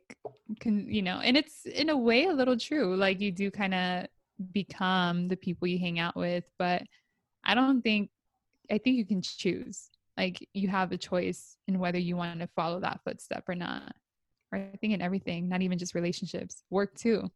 can, 0.59 0.87
you 0.93 1.01
know, 1.01 1.21
and 1.23 1.35
it's 1.35 1.65
in 1.65 1.89
a 1.89 1.97
way 1.97 2.25
a 2.25 2.33
little 2.33 2.57
true. 2.57 2.95
Like 2.95 3.19
you 3.19 3.31
do 3.31 3.49
kind 3.49 3.73
of 3.73 4.05
become 4.53 5.27
the 5.27 5.37
people 5.37 5.67
you 5.67 5.79
hang 5.79 5.97
out 5.97 6.15
with, 6.15 6.43
but 6.59 6.83
I 7.43 7.55
don't 7.55 7.81
think, 7.81 8.11
I 8.71 8.77
think 8.77 8.97
you 8.97 9.05
can 9.05 9.21
choose. 9.21 9.89
Like 10.17 10.47
you 10.53 10.67
have 10.67 10.91
a 10.91 10.97
choice 10.97 11.55
in 11.67 11.79
whether 11.79 11.97
you 11.97 12.15
want 12.17 12.39
to 12.41 12.47
follow 12.55 12.81
that 12.81 12.99
footstep 13.05 13.47
or 13.47 13.55
not. 13.55 13.95
Right? 14.51 14.69
I 14.73 14.77
think 14.77 14.93
in 14.93 15.01
everything, 15.01 15.47
not 15.47 15.61
even 15.61 15.77
just 15.77 15.95
relationships, 15.95 16.63
work 16.69 16.95
too. 16.95 17.29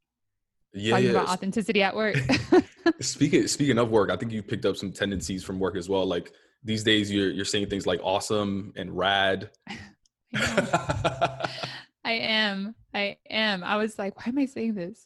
Yeah, 0.73 0.91
Talking 0.91 1.05
yeah. 1.05 1.11
about 1.11 1.27
authenticity 1.29 1.83
at 1.83 1.95
work. 1.95 2.17
speaking 2.99 3.47
speaking 3.47 3.77
of 3.77 3.89
work, 3.89 4.09
I 4.09 4.15
think 4.15 4.31
you 4.31 4.41
picked 4.41 4.65
up 4.65 4.75
some 4.75 4.91
tendencies 4.91 5.43
from 5.43 5.59
work 5.59 5.77
as 5.77 5.87
well. 5.87 6.05
Like 6.05 6.33
these 6.63 6.83
days, 6.83 7.11
you're 7.11 7.29
you're 7.29 7.45
saying 7.45 7.69
things 7.69 7.85
like 7.85 7.99
awesome 8.03 8.73
and 8.75 8.97
rad. 8.97 9.51
I 10.35 11.47
am. 12.05 12.75
I 12.93 13.17
am. 13.29 13.63
I 13.63 13.77
was 13.77 13.97
like, 13.97 14.17
why 14.17 14.23
am 14.27 14.39
I 14.39 14.45
saying 14.45 14.73
this? 14.73 15.05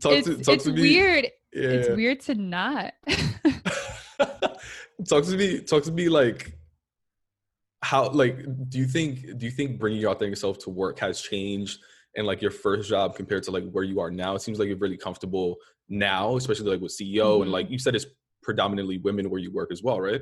talk 0.00 0.12
it's, 0.12 0.26
to, 0.26 0.36
talk 0.36 0.54
it's 0.54 0.64
to 0.64 0.72
me. 0.72 0.82
weird. 0.82 1.28
Yeah. 1.52 1.68
It's 1.68 1.88
weird 1.88 2.20
to 2.20 2.34
not. 2.34 2.92
talk 5.08 5.24
to 5.24 5.36
me. 5.36 5.60
Talk 5.60 5.84
to 5.84 5.92
me 5.92 6.08
like 6.08 6.56
how 7.82 8.10
like 8.10 8.44
do 8.68 8.78
you 8.78 8.84
think 8.86 9.38
do 9.38 9.46
you 9.46 9.50
think 9.50 9.78
bringing 9.78 10.00
your 10.00 10.10
authentic 10.10 10.36
self 10.36 10.58
to 10.58 10.70
work 10.70 10.98
has 10.98 11.20
changed 11.20 11.80
in 12.14 12.26
like 12.26 12.42
your 12.42 12.50
first 12.50 12.88
job 12.88 13.16
compared 13.16 13.42
to 13.44 13.50
like 13.50 13.70
where 13.70 13.84
you 13.84 14.00
are 14.00 14.10
now? 14.10 14.34
It 14.34 14.42
seems 14.42 14.58
like 14.58 14.68
you're 14.68 14.76
really 14.76 14.96
comfortable 14.96 15.56
now, 15.88 16.36
especially 16.36 16.70
like 16.70 16.80
with 16.80 16.92
CEO 16.92 17.24
mm-hmm. 17.24 17.42
and 17.42 17.52
like 17.52 17.70
you 17.70 17.78
said 17.78 17.94
it's 17.94 18.06
predominantly 18.42 18.98
women 18.98 19.30
where 19.30 19.40
you 19.40 19.52
work 19.52 19.70
as 19.72 19.82
well, 19.82 20.00
right? 20.00 20.20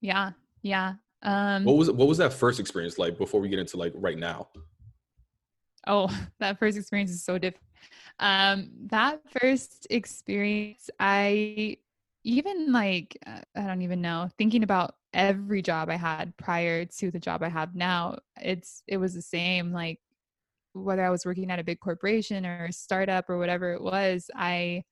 Yeah. 0.00 0.32
Yeah. 0.62 0.94
Um, 1.22 1.64
what 1.64 1.76
was 1.76 1.90
what 1.90 2.06
was 2.06 2.18
that 2.18 2.32
first 2.32 2.60
experience 2.60 2.98
like 2.98 3.18
before 3.18 3.40
we 3.40 3.48
get 3.48 3.58
into 3.58 3.76
like 3.76 3.92
right 3.96 4.18
now? 4.18 4.48
Oh, 5.86 6.08
that 6.40 6.58
first 6.58 6.78
experience 6.78 7.10
is 7.10 7.24
so 7.24 7.38
different. 7.38 7.64
Um, 8.20 8.70
that 8.86 9.20
first 9.40 9.86
experience, 9.90 10.90
I 10.98 11.78
even 12.24 12.72
like 12.72 13.16
uh, 13.26 13.40
I 13.56 13.62
don't 13.62 13.82
even 13.82 14.00
know. 14.00 14.28
Thinking 14.38 14.62
about 14.62 14.94
every 15.12 15.62
job 15.62 15.88
I 15.88 15.96
had 15.96 16.36
prior 16.36 16.84
to 16.84 17.10
the 17.10 17.18
job 17.18 17.42
I 17.42 17.48
have 17.48 17.74
now, 17.74 18.18
it's 18.40 18.82
it 18.86 18.98
was 18.98 19.14
the 19.14 19.22
same. 19.22 19.72
Like 19.72 20.00
whether 20.72 21.04
I 21.04 21.10
was 21.10 21.26
working 21.26 21.50
at 21.50 21.58
a 21.58 21.64
big 21.64 21.80
corporation 21.80 22.46
or 22.46 22.66
a 22.66 22.72
startup 22.72 23.28
or 23.30 23.38
whatever 23.38 23.72
it 23.72 23.82
was, 23.82 24.30
I 24.34 24.84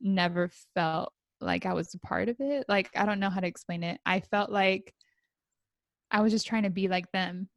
never 0.00 0.50
felt 0.74 1.12
like 1.40 1.66
I 1.66 1.72
was 1.74 1.94
a 1.94 1.98
part 1.98 2.28
of 2.28 2.36
it. 2.40 2.66
Like 2.68 2.90
I 2.96 3.04
don't 3.04 3.20
know 3.20 3.30
how 3.30 3.40
to 3.40 3.46
explain 3.46 3.82
it. 3.82 4.00
I 4.06 4.20
felt 4.20 4.50
like 4.50 4.94
I 6.10 6.20
was 6.20 6.32
just 6.32 6.46
trying 6.46 6.64
to 6.64 6.70
be 6.70 6.88
like 6.88 7.10
them 7.12 7.48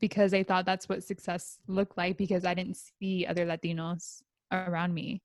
because 0.00 0.34
I 0.34 0.42
thought 0.42 0.66
that's 0.66 0.88
what 0.88 1.04
success 1.04 1.58
looked 1.68 1.96
like 1.96 2.16
because 2.18 2.44
I 2.44 2.54
didn't 2.54 2.76
see 3.00 3.24
other 3.26 3.46
Latinos 3.46 4.22
around 4.52 4.92
me. 4.92 5.22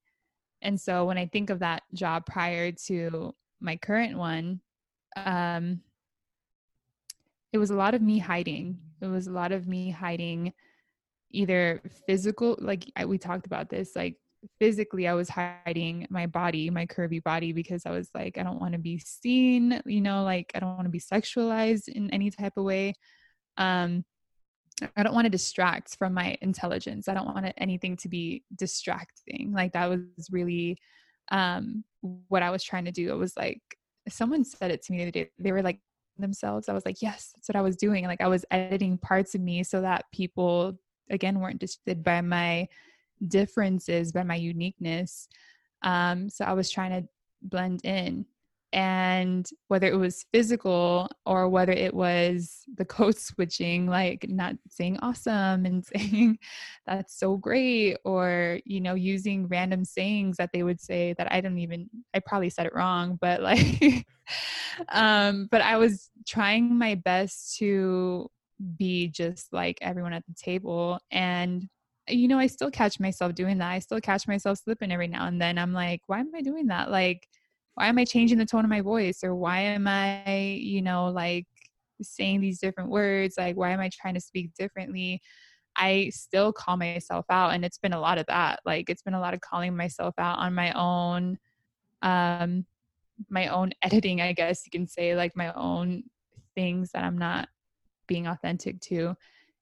And 0.62 0.80
so 0.80 1.06
when 1.06 1.17
I 1.17 1.26
think 1.26 1.50
of 1.50 1.60
that 1.60 1.84
job 1.93 2.26
prior 2.26 2.72
to 2.88 3.34
my 3.60 3.78
current 3.78 4.17
one, 4.17 4.62
um, 5.15 5.82
it 7.52 7.58
was 7.58 7.72
a 7.72 7.76
lot 7.76 7.93
of 7.93 8.02
me 8.02 8.19
hiding. 8.19 8.80
It 9.02 9.08
was 9.08 9.28
a 9.28 9.32
lot 9.32 9.52
of 9.52 9.67
me 9.67 9.89
hiding 9.89 10.54
either 11.32 11.82
physical, 12.08 12.58
like 12.60 12.91
I, 12.95 13.06
we 13.06 13.17
talked 13.17 13.45
about 13.45 13.69
this, 13.69 13.95
like 13.95 14.17
physically 14.60 15.08
I 15.08 15.13
was 15.13 15.30
hiding 15.30 16.08
my 16.10 16.26
body, 16.28 16.69
my 16.69 16.86
curvy 16.86 17.24
body, 17.24 17.52
because 17.52 17.86
I 17.86 17.91
was 17.91 18.10
like, 18.13 18.38
I 18.38 18.43
don't 18.43 18.60
want 18.60 18.74
to 18.74 18.80
be 18.80 19.00
seen, 19.00 19.82
you 19.86 20.02
know, 20.02 20.24
like 20.24 20.52
I 20.56 20.60
don't 20.60 20.76
want 20.76 20.86
to 20.86 20.89
be 20.89 21.00
sexualized 21.00 21.88
in 21.88 22.10
any 22.12 22.32
type 22.32 22.54
of 22.58 22.63
way. 22.63 22.93
Um, 23.58 24.06
I 24.96 25.04
don't 25.04 25.13
want 25.13 25.26
to 25.26 25.30
distract 25.30 25.96
from 25.98 26.13
my 26.13 26.38
intelligence. 26.42 27.08
I 27.08 27.13
don't 27.13 27.26
want 27.26 27.52
anything 27.58 27.98
to 27.98 28.10
be 28.10 28.44
distracting. 28.56 29.52
Like 29.54 29.74
that 29.74 29.89
was 29.89 30.30
really 30.32 30.78
um, 31.32 31.84
what 32.02 32.44
I 32.44 32.50
was 32.50 32.63
trying 32.63 32.86
to 32.86 32.92
do. 32.92 33.12
It 33.12 33.18
was 33.18 33.36
like 33.36 33.62
someone 34.08 34.44
said 34.44 34.72
it 34.72 34.84
to 34.84 34.92
me 34.92 34.98
the 35.00 35.04
other 35.04 35.12
day. 35.12 35.30
They 35.39 35.52
were 35.52 35.62
like 35.62 35.80
themselves. 36.18 36.70
I 36.70 36.74
was 36.74 36.86
like, 36.86 37.02
yes, 37.02 37.32
that's 37.36 37.48
what 37.48 37.56
I 37.56 37.62
was 37.62 37.76
doing. 37.76 38.06
Like 38.06 38.22
I 38.22 38.28
was 38.28 38.46
editing 38.52 38.98
parts 38.98 39.36
of 39.36 39.42
me 39.42 39.63
so 39.63 39.82
that 39.82 40.06
people 40.13 40.78
again 41.10 41.39
weren't 41.39 41.60
distracted 41.60 42.04
by 42.04 42.22
my 42.22 42.68
differences 43.28 44.12
by 44.12 44.24
my 44.24 44.36
uniqueness 44.36 45.28
um, 45.84 46.30
so 46.30 46.46
i 46.46 46.54
was 46.54 46.70
trying 46.70 46.92
to 46.92 47.08
blend 47.42 47.84
in 47.84 48.26
and 48.72 49.50
whether 49.68 49.88
it 49.88 49.96
was 49.96 50.26
physical 50.32 51.10
or 51.26 51.50
whether 51.50 51.72
it 51.72 51.94
was 51.94 52.64
the 52.76 52.86
code 52.86 53.18
switching 53.18 53.88
like 53.88 54.26
not 54.30 54.56
saying 54.70 54.98
awesome 55.02 55.66
and 55.66 55.86
saying 55.96 56.38
that's 56.86 57.18
so 57.18 57.36
great 57.38 57.98
or 58.06 58.60
you 58.66 58.80
know 58.80 58.94
using 58.94 59.48
random 59.48 59.84
sayings 59.84 60.38
that 60.38 60.52
they 60.54 60.64
would 60.64 60.80
say 60.80 61.14
that 61.18 61.32
i 61.32 61.42
didn't 61.42 61.60
even 61.60 61.90
i 62.14 62.20
probably 62.20 62.50
said 62.50 62.66
it 62.66 62.76
wrong 62.76 63.18
but 63.20 63.42
like 63.50 64.06
um 64.90 65.48
but 65.50 65.62
i 65.62 65.78
was 65.78 66.10
trying 66.28 66.78
my 66.78 66.96
best 66.96 67.58
to 67.58 68.30
be 68.78 69.08
just 69.08 69.52
like 69.52 69.78
everyone 69.82 70.14
at 70.14 70.24
the 70.28 70.34
table 70.34 71.00
and 71.12 71.68
you 72.12 72.28
know, 72.28 72.40
I 72.40 72.48
still 72.48 72.72
catch 72.72 73.00
myself 73.00 73.36
doing 73.36 73.60
that. 73.60 73.70
I 73.70 73.80
still 73.80 74.02
catch 74.02 74.28
myself 74.28 74.60
slipping 74.60 74.92
every 74.92 75.08
now 75.08 75.28
and 75.28 75.40
then. 75.40 75.58
I'm 75.58 75.74
like, 75.74 76.02
why 76.08 76.20
am 76.20 76.32
I 76.36 76.42
doing 76.42 76.68
that? 76.68 76.90
Like, 76.90 77.28
why 77.80 77.88
am 77.88 77.98
I 77.98 78.04
changing 78.04 78.38
the 78.38 78.46
tone 78.46 78.65
of 78.65 78.70
my 78.70 78.82
voice? 78.82 79.24
Or 79.24 79.34
why 79.34 79.62
am 79.62 79.88
I, 79.88 80.60
you 80.62 80.82
know, 80.82 81.08
like 81.08 81.48
saying 82.02 82.42
these 82.42 82.60
different 82.60 82.89
words? 82.89 83.36
Like, 83.38 83.56
why 83.56 83.70
am 83.70 83.80
I 83.80 83.89
trying 83.89 84.15
to 84.15 84.20
speak 84.20 84.54
differently? 84.54 85.22
I 85.78 86.12
still 86.13 86.52
call 86.52 86.76
myself 86.76 87.26
out. 87.30 87.54
And 87.54 87.63
it's 87.63 87.78
been 87.78 87.94
a 87.94 88.00
lot 88.00 88.18
of 88.18 88.26
that. 88.26 88.60
Like, 88.65 88.89
it's 88.89 89.02
been 89.02 89.13
a 89.13 89.20
lot 89.22 89.34
of 89.34 89.39
calling 89.39 89.78
myself 89.78 90.13
out 90.18 90.39
on 90.39 90.54
my 90.54 90.74
own, 90.74 91.38
um, 92.02 92.65
my 93.30 93.48
own 93.48 93.72
editing, 93.82 94.20
I 94.20 94.34
guess 94.34 94.63
you 94.65 94.78
can 94.78 94.86
say, 94.86 95.15
like 95.15 95.38
my 95.38 95.54
own 95.54 96.04
things 96.56 96.92
that 96.92 97.06
I'm 97.06 97.18
not 97.18 97.48
being 98.08 98.28
authentic 98.28 98.82
to. 98.82 99.15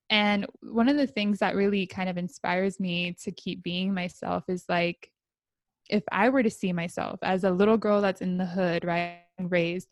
And 0.09 0.47
one 0.61 0.89
of 0.89 0.97
the 0.97 1.05
things 1.05 1.37
that 1.37 1.55
really 1.55 1.85
kind 1.85 2.09
of 2.09 2.17
inspires 2.17 2.79
me 2.79 3.15
to 3.21 3.31
keep 3.31 3.61
being 3.61 3.93
myself 3.93 4.45
is 4.47 4.65
like, 4.67 5.11
if 5.89 6.03
I 6.11 6.29
were 6.29 6.43
to 6.43 6.49
see 6.49 6.73
myself 6.73 7.19
as 7.21 7.43
a 7.43 7.51
little 7.51 7.77
girl 7.77 8.01
that's 8.01 8.21
in 8.21 8.37
the 8.37 8.45
hood, 8.45 8.83
right, 8.83 9.21
and 9.37 9.51
raised, 9.51 9.87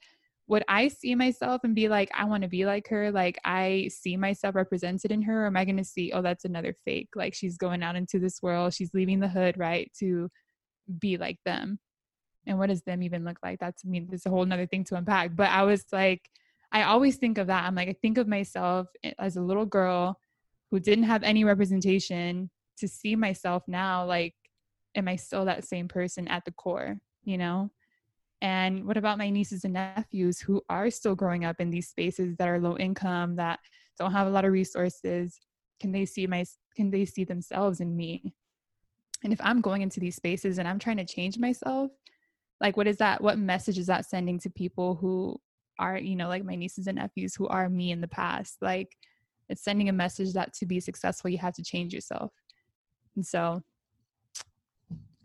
would 0.48 0.64
I 0.68 0.90
see 0.90 1.16
myself 1.16 1.62
and 1.64 1.74
be 1.74 1.88
like, 1.90 2.12
I 2.14 2.26
want 2.26 2.44
to 2.44 2.50
be 2.50 2.66
like 2.66 2.88
her? 2.90 3.12
Like, 3.12 3.40
I 3.44 3.90
see 3.92 4.16
myself 4.16 4.54
represented 4.56 5.12
in 5.12 5.24
her? 5.24 5.44
Or 5.44 5.48
am 5.48 5.58
I 5.58 5.66
going 5.66 5.78
to 5.78 5.84
see, 5.84 6.12
oh, 6.12 6.22
that's 6.22 6.46
another 6.46 6.76
fake? 6.86 7.10
Like, 7.16 7.34
she's 7.34 7.58
going 7.58 7.82
out 7.82 7.96
into 7.96 8.20
this 8.20 8.42
world, 8.44 8.74
she's 8.74 8.94
leaving 8.94 9.20
the 9.20 9.28
hood, 9.28 9.58
right, 9.58 9.92
to 10.00 10.30
be 11.00 11.18
like 11.18 11.40
them. 11.46 11.80
And 12.46 12.60
what 12.60 12.70
does 12.70 12.84
them 12.84 13.02
even 13.02 13.26
look 13.26 13.40
like? 13.44 13.60
That's, 13.60 13.82
I 13.84 13.90
mean, 13.90 14.06
there's 14.08 14.28
a 14.28 14.30
whole 14.30 14.46
nother 14.46 14.68
thing 14.68 14.84
to 14.86 14.96
unpack. 14.96 15.36
But 15.36 15.50
I 15.50 15.64
was 15.64 15.84
like, 15.92 16.30
I 16.72 16.84
always 16.84 17.16
think 17.16 17.40
of 17.40 17.48
that. 17.48 17.66
I'm 17.66 17.74
like, 17.74 17.90
I 17.90 17.96
think 18.00 18.20
of 18.20 18.28
myself 18.28 18.88
as 19.18 19.38
a 19.38 19.42
little 19.42 19.66
girl 19.66 20.20
who 20.70 20.80
didn't 20.80 21.06
have 21.06 21.24
any 21.24 21.44
representation 21.44 22.52
to 22.78 22.88
see 22.88 23.16
myself 23.16 23.64
now, 23.68 24.06
like, 24.06 24.36
am 24.96 25.08
I 25.08 25.16
still 25.16 25.46
that 25.46 25.66
same 25.66 25.88
person 25.88 26.28
at 26.28 26.46
the 26.46 26.52
core, 26.52 26.98
you 27.24 27.38
know? 27.38 27.72
And 28.42 28.86
what 28.86 28.98
about 28.98 29.18
my 29.18 29.30
nieces 29.30 29.64
and 29.64 29.74
nephews 29.74 30.40
who 30.40 30.62
are 30.70 30.90
still 30.90 31.16
growing 31.16 31.46
up 31.46 31.60
in 31.60 31.70
these 31.70 31.90
spaces 31.90 32.36
that 32.38 32.48
are 32.48 32.60
low 32.60 32.78
income, 32.78 33.36
that 33.38 33.60
don't 33.98 34.12
have 34.12 34.28
a 34.28 34.30
lot 34.30 34.46
of 34.46 34.52
resources? 34.52 35.40
Can 35.80 35.92
they 35.92 36.06
see 36.06 36.28
my 36.28 36.46
can 36.76 36.92
they 36.92 37.06
see 37.06 37.24
themselves 37.24 37.80
in 37.80 37.96
me? 37.96 38.34
And 39.24 39.32
if 39.32 39.40
I'm 39.42 39.62
going 39.62 39.82
into 39.82 40.00
these 40.00 40.16
spaces 40.16 40.60
and 40.60 40.68
I'm 40.68 40.80
trying 40.80 40.98
to 40.98 41.06
change 41.06 41.38
myself, 41.38 41.92
like 42.62 42.78
what 42.78 42.88
is 42.88 42.98
that 42.98 43.22
what 43.22 43.38
message 43.38 43.78
is 43.78 43.88
that 43.88 44.06
sending 44.06 44.40
to 44.40 44.50
people 44.50 44.96
who 44.96 45.40
are 45.80 45.98
you 45.98 46.16
know 46.16 46.28
like 46.28 46.46
my 46.46 46.56
nieces 46.56 46.88
and 46.88 46.98
nephews 46.98 47.36
who 47.36 47.48
are 47.48 47.70
me 47.70 47.92
in 47.92 48.02
the 48.02 48.08
past 48.08 48.58
like 48.62 48.96
it's 49.50 49.64
sending 49.64 49.90
a 49.90 49.94
message 49.94 50.34
that 50.34 50.54
to 50.54 50.66
be 50.66 50.80
successful 50.80 51.30
you 51.30 51.38
have 51.38 51.54
to 51.54 51.64
change 51.64 51.94
yourself 51.94 52.32
and 53.16 53.26
so 53.26 53.62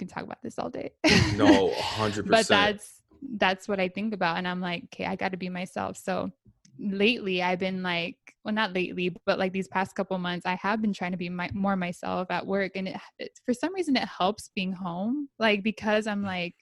can 0.01 0.09
talk 0.09 0.25
about 0.25 0.43
this 0.43 0.59
all 0.59 0.71
day. 0.71 0.91
No 1.37 1.71
100% 1.71 2.27
but 2.29 2.49
that's 2.49 3.03
that's 3.37 3.69
what 3.69 3.79
i 3.79 3.87
think 3.87 4.15
about 4.15 4.39
and 4.39 4.49
i'm 4.49 4.63
like 4.63 4.85
okay 4.85 5.05
i 5.05 5.15
got 5.15 5.31
to 5.33 5.37
be 5.37 5.49
myself. 5.49 5.97
So 5.97 6.31
lately 6.79 7.43
i've 7.43 7.59
been 7.59 7.83
like 7.83 8.17
well 8.43 8.55
not 8.55 8.73
lately 8.73 9.15
but 9.27 9.39
like 9.39 9.53
these 9.53 9.69
past 9.69 9.95
couple 9.95 10.17
months 10.17 10.47
i 10.47 10.55
have 10.55 10.81
been 10.81 10.95
trying 10.95 11.11
to 11.11 11.19
be 11.19 11.29
my, 11.29 11.51
more 11.53 11.77
myself 11.77 12.31
at 12.31 12.47
work 12.47 12.73
and 12.75 12.89
it, 12.89 12.97
it 13.19 13.39
for 13.45 13.53
some 13.53 13.75
reason 13.75 13.97
it 13.97 14.09
helps 14.09 14.51
being 14.57 14.73
home 14.73 15.29
like 15.39 15.63
because 15.63 16.07
i'm 16.07 16.23
like 16.23 16.55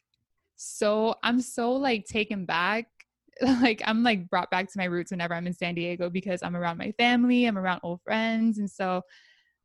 so 0.57 1.15
i'm 1.23 1.41
so 1.41 1.71
like 1.71 2.05
taken 2.05 2.45
back 2.45 2.89
like 3.61 3.81
I'm 3.85 4.03
like 4.03 4.29
brought 4.29 4.51
back 4.51 4.67
to 4.73 4.79
my 4.79 4.87
roots 4.87 5.13
whenever 5.13 5.35
I'm 5.35 5.47
in 5.47 5.53
San 5.53 5.75
Diego 5.75 6.11
because 6.11 6.43
I'm 6.43 6.57
around 6.57 6.77
my 6.79 6.93
family, 6.93 7.45
I'm 7.45 7.57
around 7.57 7.81
old 7.85 8.01
friends, 8.03 8.59
and 8.59 8.69
so 8.69 9.03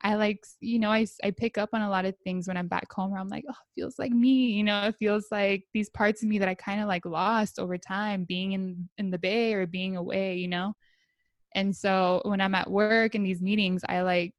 I 0.03 0.15
like 0.15 0.43
you 0.59 0.79
know 0.79 0.91
I 0.91 1.05
I 1.23 1.31
pick 1.31 1.57
up 1.57 1.69
on 1.73 1.81
a 1.81 1.89
lot 1.89 2.05
of 2.05 2.15
things 2.23 2.47
when 2.47 2.57
I'm 2.57 2.67
back 2.67 2.91
home 2.91 3.11
where 3.11 3.21
I'm 3.21 3.29
like 3.29 3.45
oh 3.49 3.53
feels 3.75 3.97
like 3.99 4.11
me 4.11 4.51
you 4.51 4.63
know 4.63 4.83
it 4.87 4.95
feels 4.99 5.27
like 5.31 5.63
these 5.73 5.89
parts 5.89 6.23
of 6.23 6.29
me 6.29 6.39
that 6.39 6.49
I 6.49 6.55
kind 6.55 6.81
of 6.81 6.87
like 6.87 7.05
lost 7.05 7.59
over 7.59 7.77
time 7.77 8.25
being 8.25 8.53
in 8.53 8.89
in 8.97 9.11
the 9.11 9.17
Bay 9.19 9.53
or 9.53 9.65
being 9.67 9.95
away 9.97 10.35
you 10.35 10.47
know 10.49 10.73
And 11.55 11.75
so 11.75 12.21
when 12.25 12.41
I'm 12.41 12.55
at 12.55 12.69
work 12.69 13.15
in 13.15 13.23
these 13.23 13.41
meetings, 13.41 13.81
I 13.87 14.01
like 14.01 14.33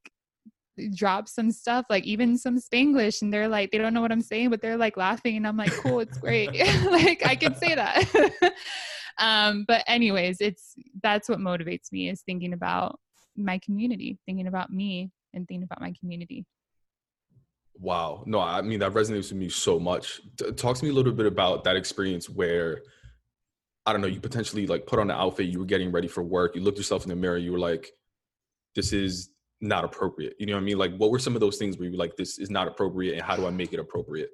drop 0.93 1.29
some 1.29 1.51
stuff, 1.51 1.85
like 1.89 2.03
even 2.05 2.37
some 2.37 2.57
Spanglish, 2.59 3.21
and 3.21 3.33
they're 3.33 3.47
like, 3.47 3.71
they 3.71 3.77
don't 3.77 3.93
know 3.93 4.01
what 4.01 4.11
I'm 4.11 4.21
saying, 4.21 4.49
but 4.49 4.61
they're 4.61 4.77
like 4.77 4.97
laughing, 4.97 5.37
and 5.37 5.47
I'm 5.47 5.57
like, 5.57 5.71
cool, 5.73 5.99
it's 6.01 6.17
great. 6.17 6.51
like 6.91 7.25
I 7.25 7.35
can 7.35 7.55
say 7.55 7.75
that. 7.75 8.53
um, 9.19 9.65
but 9.67 9.83
anyways, 9.87 10.41
it's 10.41 10.75
that's 11.01 11.29
what 11.29 11.39
motivates 11.39 11.91
me 11.91 12.09
is 12.09 12.21
thinking 12.21 12.53
about 12.53 12.99
my 13.37 13.57
community, 13.59 14.17
thinking 14.25 14.47
about 14.47 14.71
me, 14.71 15.11
and 15.35 15.47
thinking 15.47 15.63
about 15.63 15.81
my 15.81 15.93
community. 15.99 16.45
Wow. 17.77 18.23
No, 18.25 18.39
I 18.39 18.61
mean 18.61 18.79
that 18.79 18.93
resonates 18.93 19.29
with 19.29 19.33
me 19.33 19.49
so 19.49 19.79
much. 19.79 20.21
Talk 20.55 20.77
to 20.77 20.83
me 20.83 20.91
a 20.91 20.93
little 20.93 21.11
bit 21.11 21.25
about 21.25 21.63
that 21.65 21.75
experience 21.75 22.29
where 22.29 22.81
I 23.85 23.91
don't 23.91 24.01
know, 24.01 24.07
you 24.07 24.19
potentially 24.19 24.65
like 24.65 24.87
put 24.87 24.97
on 24.97 25.11
an 25.11 25.15
outfit, 25.15 25.47
you 25.47 25.59
were 25.59 25.65
getting 25.65 25.91
ready 25.91 26.07
for 26.07 26.23
work, 26.23 26.55
you 26.55 26.61
looked 26.61 26.77
yourself 26.77 27.03
in 27.03 27.09
the 27.09 27.15
mirror, 27.15 27.37
you 27.37 27.51
were 27.51 27.59
like, 27.59 27.91
this 28.73 28.93
is 28.93 29.29
not 29.61 29.83
appropriate. 29.83 30.35
You 30.39 30.47
know 30.47 30.53
what 30.53 30.61
I 30.61 30.63
mean? 30.63 30.77
Like, 30.77 30.95
what 30.97 31.11
were 31.11 31.19
some 31.19 31.35
of 31.35 31.39
those 31.39 31.57
things 31.57 31.77
where 31.77 31.85
you 31.85 31.91
were 31.91 31.97
like, 31.97 32.15
this 32.15 32.39
is 32.39 32.49
not 32.49 32.67
appropriate, 32.67 33.13
and 33.13 33.21
how 33.21 33.35
do 33.35 33.45
I 33.45 33.51
make 33.51 33.73
it 33.73 33.79
appropriate? 33.79 34.31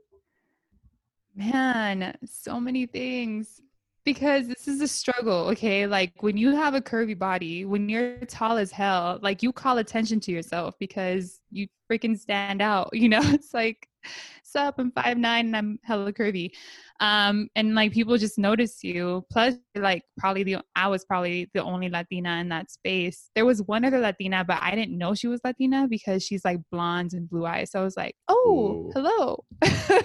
Man, 1.36 2.16
so 2.26 2.60
many 2.60 2.86
things. 2.86 3.62
Because 4.04 4.48
this 4.48 4.68
is 4.68 4.82
a 4.82 4.88
struggle, 4.88 5.50
okay? 5.50 5.86
Like 5.86 6.24
when 6.24 6.36
you 6.36 6.56
have 6.56 6.74
a 6.74 6.82
curvy 6.82 7.18
body, 7.18 7.66
when 7.66 7.88
you're 7.88 8.18
tall 8.26 8.58
as 8.58 8.72
hell, 8.72 9.20
like 9.22 9.44
you 9.44 9.54
call 9.54 9.78
attention 9.78 10.20
to 10.22 10.32
yourself 10.32 10.76
because 10.80 11.40
you 11.52 11.68
freaking 11.90 12.18
stand 12.18 12.62
out. 12.62 12.90
You 12.94 13.10
know, 13.10 13.22
it's 13.24 13.54
like, 13.54 13.88
sup, 14.44 14.76
I'm 14.78 14.92
five 14.92 15.18
nine 15.18 15.48
and 15.48 15.58
I'm 15.58 15.80
hella 15.84 16.14
curvy. 16.14 16.52
Um, 17.00 17.50
and 17.56 17.74
like 17.74 17.92
people 17.92 18.18
just 18.18 18.38
notice 18.38 18.84
you. 18.84 19.26
Plus 19.32 19.56
like 19.76 20.04
probably 20.18 20.44
the 20.44 20.58
i 20.76 20.88
was 20.88 21.06
probably 21.06 21.50
the 21.54 21.64
only 21.64 21.90
latina 21.90 22.38
in 22.38 22.50
that 22.50 22.70
space. 22.70 23.30
There 23.36 23.46
was 23.46 23.64
one 23.64 23.86
other 23.86 24.00
latina 24.00 24.44
but 24.46 24.60
i 24.62 24.76
didn't 24.76 24.98
know 24.98 25.14
she 25.14 25.28
was 25.28 25.42
latina 25.44 25.88
because 25.90 26.24
she's 26.24 26.46
like 26.46 26.60
blonde 26.72 27.14
and 27.14 27.30
blue 27.30 27.46
eyes. 27.46 27.72
So 27.72 27.82
i 27.82 27.84
was 27.84 27.98
like 27.98 28.16
oh 28.28 28.90
Ooh. 28.90 28.92
hello. 28.94 29.44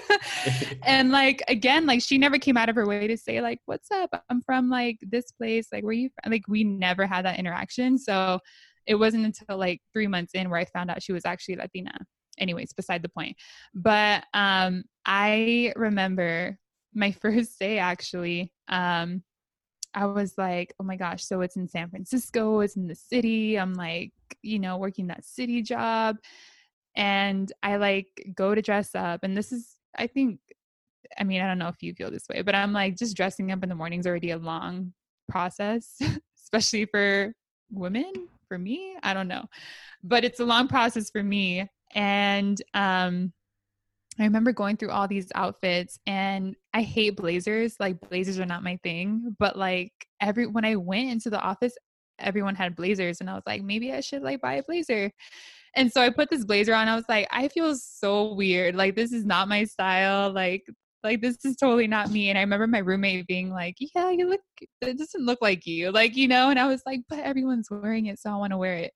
And 0.85 1.11
like 1.11 1.42
again 1.48 1.87
like 1.87 2.00
she 2.00 2.16
never 2.16 2.38
came 2.38 2.56
out 2.56 2.68
of 2.68 2.76
her 2.76 2.87
way 2.87 3.06
to 3.09 3.16
say 3.16 3.40
like 3.40 3.61
what's 3.66 3.90
up? 3.90 4.24
I'm 4.30 4.40
from 4.42 4.70
like 4.70 4.98
this 5.02 5.32
place. 5.32 5.68
Like 5.72 5.85
where 5.85 5.92
you 5.92 6.11
from? 6.22 6.32
like 6.32 6.46
we 6.48 6.64
never 6.64 7.06
had 7.06 7.24
that 7.24 7.38
interaction. 7.38 7.98
So 7.98 8.40
it 8.87 8.94
wasn't 8.94 9.24
until 9.24 9.59
like 9.59 9.80
three 9.92 10.06
months 10.06 10.32
in 10.35 10.48
where 10.48 10.61
i 10.61 10.64
found 10.64 10.90
out 10.90 11.02
she 11.02 11.12
was 11.12 11.24
actually 11.24 11.56
latina 11.56 11.92
anyways 12.38 12.72
beside 12.72 13.03
the 13.03 13.09
point 13.09 13.37
but 13.75 14.25
um 14.35 14.85
i 15.05 15.72
remember 15.77 16.59
my 16.94 17.11
first 17.22 17.59
day 17.59 17.79
actually 17.79 18.53
um 18.68 19.22
I 19.96 20.05
was 20.05 20.37
like, 20.37 20.75
oh 20.79 20.85
my 20.85 20.96
gosh, 20.96 21.25
so 21.25 21.40
it's 21.40 21.57
in 21.57 21.66
San 21.66 21.88
Francisco, 21.88 22.61
it's 22.61 22.77
in 22.77 22.87
the 22.87 22.94
city. 22.94 23.59
I'm 23.59 23.72
like, 23.72 24.12
you 24.42 24.59
know, 24.59 24.77
working 24.77 25.07
that 25.07 25.25
city 25.25 25.62
job. 25.62 26.18
And 26.94 27.51
I 27.62 27.77
like 27.77 28.09
go 28.35 28.55
to 28.55 28.61
dress 28.61 28.94
up. 28.94 29.20
And 29.22 29.35
this 29.35 29.53
is, 29.53 29.77
I 29.96 30.07
think, 30.07 30.38
I 31.18 31.25
mean, 31.25 31.40
I 31.40 31.46
don't 31.46 31.59
know 31.59 31.68
if 31.68 31.83
you 31.83 31.94
feel 31.94 32.11
this 32.11 32.29
way, 32.29 32.42
but 32.42 32.55
I'm 32.55 32.75
like, 32.75 32.99
just 32.99 33.16
dressing 33.16 33.51
up 33.51 33.62
in 33.62 33.70
the 33.70 33.75
morning 33.75 34.01
is 34.01 34.07
already 34.07 34.33
a 34.33 34.38
long 34.38 34.92
process, 35.31 35.99
especially 36.42 36.85
for 36.85 37.33
women. 37.72 38.12
For 38.49 38.59
me, 38.59 38.96
I 39.03 39.12
don't 39.12 39.27
know, 39.27 39.46
but 40.05 40.22
it's 40.22 40.38
a 40.38 40.44
long 40.44 40.68
process 40.68 41.11
for 41.11 41.20
me. 41.20 41.68
And 41.94 42.61
um, 42.75 43.33
I 44.18 44.25
remember 44.25 44.53
going 44.53 44.77
through 44.77 44.90
all 44.90 45.09
these 45.09 45.31
outfits 45.35 45.99
and 46.07 46.57
I 46.72 46.83
hate 46.83 47.16
blazers. 47.16 47.77
Like 47.79 48.01
blazers 48.09 48.38
are 48.38 48.46
not 48.46 48.62
my 48.62 48.79
thing, 48.83 49.37
but 49.38 49.59
like 49.59 49.92
every 50.20 50.46
when 50.46 50.64
I 50.64 50.77
went 50.77 51.11
into 51.11 51.31
the 51.31 51.40
office, 51.40 51.75
everyone 52.18 52.55
had 52.55 52.77
blazers 52.77 53.20
and 53.20 53.29
I 53.29 53.35
was 53.35 53.42
like, 53.46 53.62
maybe 53.62 53.92
I 53.92 54.01
should 54.01 54.22
like 54.22 54.40
buy 54.40 54.55
a 54.55 54.62
blazer. 54.62 55.11
And 55.75 55.92
so 55.92 56.01
I 56.01 56.09
put 56.09 56.31
this 56.31 56.44
blazer 56.44 56.75
on. 56.75 56.88
I 56.88 56.96
was 56.96 57.05
like, 57.09 57.29
I 57.31 57.49
feel 57.49 57.75
so 57.77 58.33
weird. 58.33 58.75
Like 58.75 58.96
this 58.96 59.12
is 59.12 59.25
not 59.27 59.49
my 59.49 59.64
style. 59.64 60.33
Like 60.33 60.64
like 61.05 61.20
this 61.20 61.37
is 61.44 61.57
totally 61.57 61.87
not 61.87 62.11
me. 62.11 62.31
And 62.31 62.38
I 62.38 62.40
remember 62.40 62.66
my 62.66 62.79
roommate 62.79 63.27
being 63.27 63.51
like, 63.51 63.77
Yeah, 63.79 64.11
you 64.11 64.29
look 64.29 64.40
it 64.81 64.99
doesn't 64.99 65.27
look 65.27 65.40
like 65.42 65.66
you. 65.66 65.92
Like, 65.92 66.16
you 66.16 66.27
know, 66.29 66.49
and 66.51 66.59
I 66.59 66.66
was 66.66 66.83
like, 66.87 67.01
but 67.09 67.18
everyone's 67.20 67.70
wearing 67.70 68.07
it, 68.07 68.18
so 68.18 68.31
I 68.31 68.37
want 68.37 68.53
to 68.53 68.59
wear 68.59 68.75
it. 68.77 68.92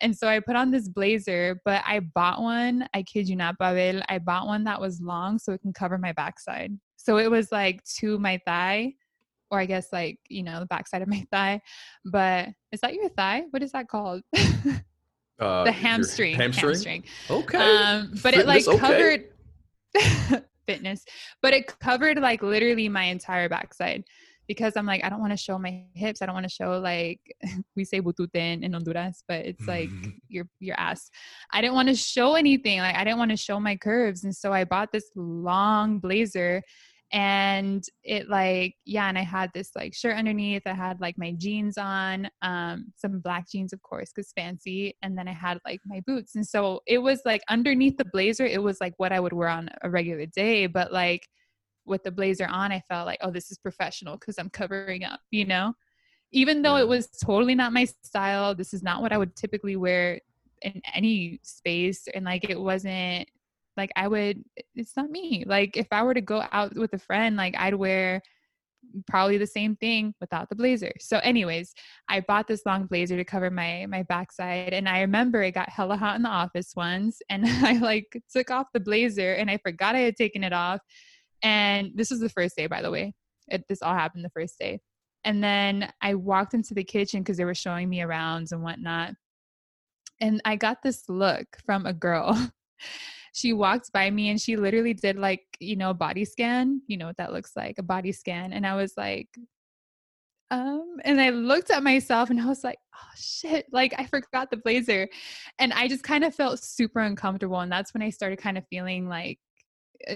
And 0.00 0.16
so 0.16 0.28
I 0.28 0.40
put 0.40 0.56
on 0.56 0.70
this 0.70 0.88
blazer, 0.88 1.60
but 1.64 1.82
I 1.86 2.00
bought 2.00 2.42
one. 2.42 2.86
I 2.92 3.02
kid 3.02 3.28
you 3.28 3.36
not, 3.36 3.58
Pavel. 3.58 4.02
I 4.08 4.18
bought 4.18 4.46
one 4.46 4.64
that 4.64 4.80
was 4.80 5.00
long 5.00 5.38
so 5.38 5.52
it 5.52 5.62
can 5.62 5.72
cover 5.72 5.96
my 5.96 6.12
backside. 6.12 6.78
So 6.96 7.18
it 7.18 7.30
was 7.30 7.50
like 7.50 7.82
to 7.98 8.18
my 8.18 8.38
thigh, 8.46 8.94
or 9.50 9.58
I 9.58 9.66
guess 9.66 9.92
like, 9.92 10.18
you 10.28 10.42
know, 10.42 10.60
the 10.60 10.66
backside 10.66 11.02
of 11.02 11.08
my 11.08 11.24
thigh. 11.32 11.60
But 12.04 12.48
is 12.72 12.80
that 12.80 12.94
your 12.94 13.08
thigh? 13.10 13.44
What 13.50 13.62
is 13.62 13.72
that 13.72 13.88
called? 13.88 14.22
uh, 15.38 15.64
the 15.64 15.72
hamstring. 15.72 16.36
Hamstring. 16.36 16.74
hamstring. 16.74 17.04
Okay. 17.30 17.58
Um, 17.58 18.10
but 18.22 18.34
Fitness, 18.34 18.66
it 18.66 18.70
like 18.70 18.80
covered 18.80 19.24
okay. 19.96 20.42
fitness, 20.66 21.04
but 21.40 21.54
it 21.54 21.78
covered 21.78 22.18
like 22.18 22.42
literally 22.42 22.88
my 22.88 23.04
entire 23.04 23.48
backside 23.48 24.04
because 24.46 24.76
I'm 24.76 24.86
like, 24.86 25.04
I 25.04 25.08
don't 25.08 25.20
want 25.20 25.32
to 25.32 25.36
show 25.36 25.58
my 25.58 25.84
hips. 25.94 26.22
I 26.22 26.26
don't 26.26 26.34
want 26.34 26.48
to 26.48 26.54
show 26.54 26.78
like 26.78 27.20
we 27.76 27.84
say 27.84 28.00
bututen 28.00 28.62
in 28.62 28.72
Honduras, 28.72 29.22
but 29.26 29.44
it's 29.44 29.66
like 29.66 29.90
your 30.28 30.48
your 30.60 30.78
ass. 30.78 31.10
I 31.52 31.60
didn't 31.60 31.74
want 31.74 31.88
to 31.88 31.94
show 31.94 32.34
anything. 32.34 32.80
Like 32.80 32.96
I 32.96 33.04
didn't 33.04 33.18
want 33.18 33.30
to 33.30 33.36
show 33.36 33.60
my 33.60 33.76
curves. 33.76 34.24
And 34.24 34.34
so 34.34 34.52
I 34.52 34.64
bought 34.64 34.92
this 34.92 35.10
long 35.14 35.98
blazer 35.98 36.62
and 37.12 37.84
it 38.02 38.28
like 38.28 38.74
yeah 38.84 39.08
and 39.08 39.16
i 39.16 39.22
had 39.22 39.48
this 39.54 39.70
like 39.76 39.94
shirt 39.94 40.16
underneath 40.16 40.62
i 40.66 40.74
had 40.74 41.00
like 41.00 41.16
my 41.16 41.32
jeans 41.38 41.78
on 41.78 42.28
um 42.42 42.86
some 42.96 43.20
black 43.20 43.48
jeans 43.48 43.72
of 43.72 43.80
course 43.82 44.10
because 44.12 44.32
fancy 44.32 44.92
and 45.02 45.16
then 45.16 45.28
i 45.28 45.32
had 45.32 45.60
like 45.64 45.80
my 45.86 46.00
boots 46.04 46.34
and 46.34 46.44
so 46.44 46.80
it 46.84 46.98
was 46.98 47.20
like 47.24 47.42
underneath 47.48 47.96
the 47.96 48.04
blazer 48.12 48.44
it 48.44 48.60
was 48.60 48.78
like 48.80 48.92
what 48.96 49.12
i 49.12 49.20
would 49.20 49.32
wear 49.32 49.48
on 49.48 49.70
a 49.82 49.90
regular 49.90 50.26
day 50.26 50.66
but 50.66 50.92
like 50.92 51.28
with 51.86 52.02
the 52.02 52.10
blazer 52.10 52.46
on, 52.46 52.72
I 52.72 52.80
felt 52.80 53.06
like, 53.06 53.18
oh, 53.22 53.30
this 53.30 53.50
is 53.50 53.58
professional 53.58 54.16
because 54.16 54.38
I'm 54.38 54.50
covering 54.50 55.04
up, 55.04 55.20
you 55.30 55.44
know? 55.44 55.74
Even 56.32 56.62
though 56.62 56.76
it 56.76 56.88
was 56.88 57.08
totally 57.08 57.54
not 57.54 57.72
my 57.72 57.86
style, 58.02 58.54
this 58.54 58.74
is 58.74 58.82
not 58.82 59.00
what 59.00 59.12
I 59.12 59.18
would 59.18 59.36
typically 59.36 59.76
wear 59.76 60.20
in 60.62 60.80
any 60.94 61.40
space. 61.42 62.08
And 62.14 62.24
like, 62.24 62.48
it 62.50 62.60
wasn't 62.60 63.28
like 63.76 63.90
I 63.96 64.08
would, 64.08 64.42
it's 64.74 64.96
not 64.96 65.10
me. 65.10 65.44
Like, 65.46 65.76
if 65.76 65.86
I 65.92 66.02
were 66.02 66.14
to 66.14 66.20
go 66.20 66.44
out 66.52 66.74
with 66.74 66.92
a 66.94 66.98
friend, 66.98 67.36
like, 67.36 67.54
I'd 67.56 67.74
wear 67.74 68.22
probably 69.06 69.38
the 69.38 69.46
same 69.46 69.76
thing 69.76 70.14
without 70.20 70.48
the 70.48 70.54
blazer. 70.54 70.92
So 71.00 71.18
anyways, 71.18 71.74
I 72.08 72.20
bought 72.20 72.48
this 72.48 72.64
long 72.66 72.86
blazer 72.86 73.16
to 73.16 73.24
cover 73.24 73.50
my 73.50 73.86
my 73.86 74.02
backside 74.04 74.72
and 74.72 74.88
I 74.88 75.00
remember 75.00 75.42
it 75.42 75.52
got 75.52 75.68
hella 75.68 75.96
hot 75.96 76.16
in 76.16 76.22
the 76.22 76.28
office 76.28 76.72
once 76.76 77.20
and 77.28 77.44
I 77.46 77.78
like 77.78 78.22
took 78.30 78.50
off 78.50 78.68
the 78.72 78.80
blazer 78.80 79.34
and 79.34 79.50
I 79.50 79.58
forgot 79.58 79.94
I 79.94 80.00
had 80.00 80.16
taken 80.16 80.44
it 80.44 80.52
off 80.52 80.80
and 81.42 81.90
this 81.94 82.10
was 82.10 82.20
the 82.20 82.28
first 82.28 82.56
day, 82.56 82.66
by 82.66 82.82
the 82.82 82.90
way. 82.90 83.14
It, 83.48 83.64
this 83.68 83.82
all 83.82 83.94
happened 83.94 84.24
the 84.24 84.30
first 84.30 84.58
day. 84.58 84.80
And 85.24 85.42
then 85.42 85.92
I 86.00 86.14
walked 86.14 86.54
into 86.54 86.74
the 86.74 86.84
kitchen 86.84 87.20
because 87.20 87.36
they 87.36 87.44
were 87.44 87.54
showing 87.54 87.88
me 87.88 87.98
arounds 87.98 88.52
and 88.52 88.62
whatnot. 88.62 89.14
And 90.20 90.40
I 90.44 90.56
got 90.56 90.82
this 90.82 91.08
look 91.08 91.46
from 91.64 91.86
a 91.86 91.92
girl. 91.92 92.50
she 93.32 93.52
walked 93.52 93.92
by 93.92 94.10
me 94.10 94.30
and 94.30 94.40
she 94.40 94.56
literally 94.56 94.94
did 94.94 95.18
like, 95.18 95.42
you 95.60 95.76
know, 95.76 95.92
body 95.92 96.24
scan. 96.24 96.80
You 96.86 96.96
know 96.96 97.06
what 97.06 97.16
that 97.18 97.32
looks 97.32 97.52
like, 97.56 97.78
a 97.78 97.82
body 97.82 98.12
scan. 98.12 98.52
And 98.52 98.66
I 98.66 98.76
was 98.76 98.94
like, 98.96 99.28
um, 100.50 100.96
and 101.04 101.20
I 101.20 101.30
looked 101.30 101.70
at 101.70 101.82
myself 101.82 102.30
and 102.30 102.40
I 102.40 102.46
was 102.46 102.62
like, 102.62 102.78
oh 102.94 103.10
shit, 103.16 103.66
like 103.72 103.94
I 103.98 104.06
forgot 104.06 104.50
the 104.50 104.56
blazer. 104.56 105.08
And 105.58 105.72
I 105.72 105.88
just 105.88 106.04
kind 106.04 106.24
of 106.24 106.34
felt 106.34 106.62
super 106.62 107.00
uncomfortable. 107.00 107.60
And 107.60 107.70
that's 107.70 107.92
when 107.92 108.02
I 108.02 108.10
started 108.10 108.38
kind 108.38 108.56
of 108.56 108.64
feeling 108.70 109.08
like 109.08 109.38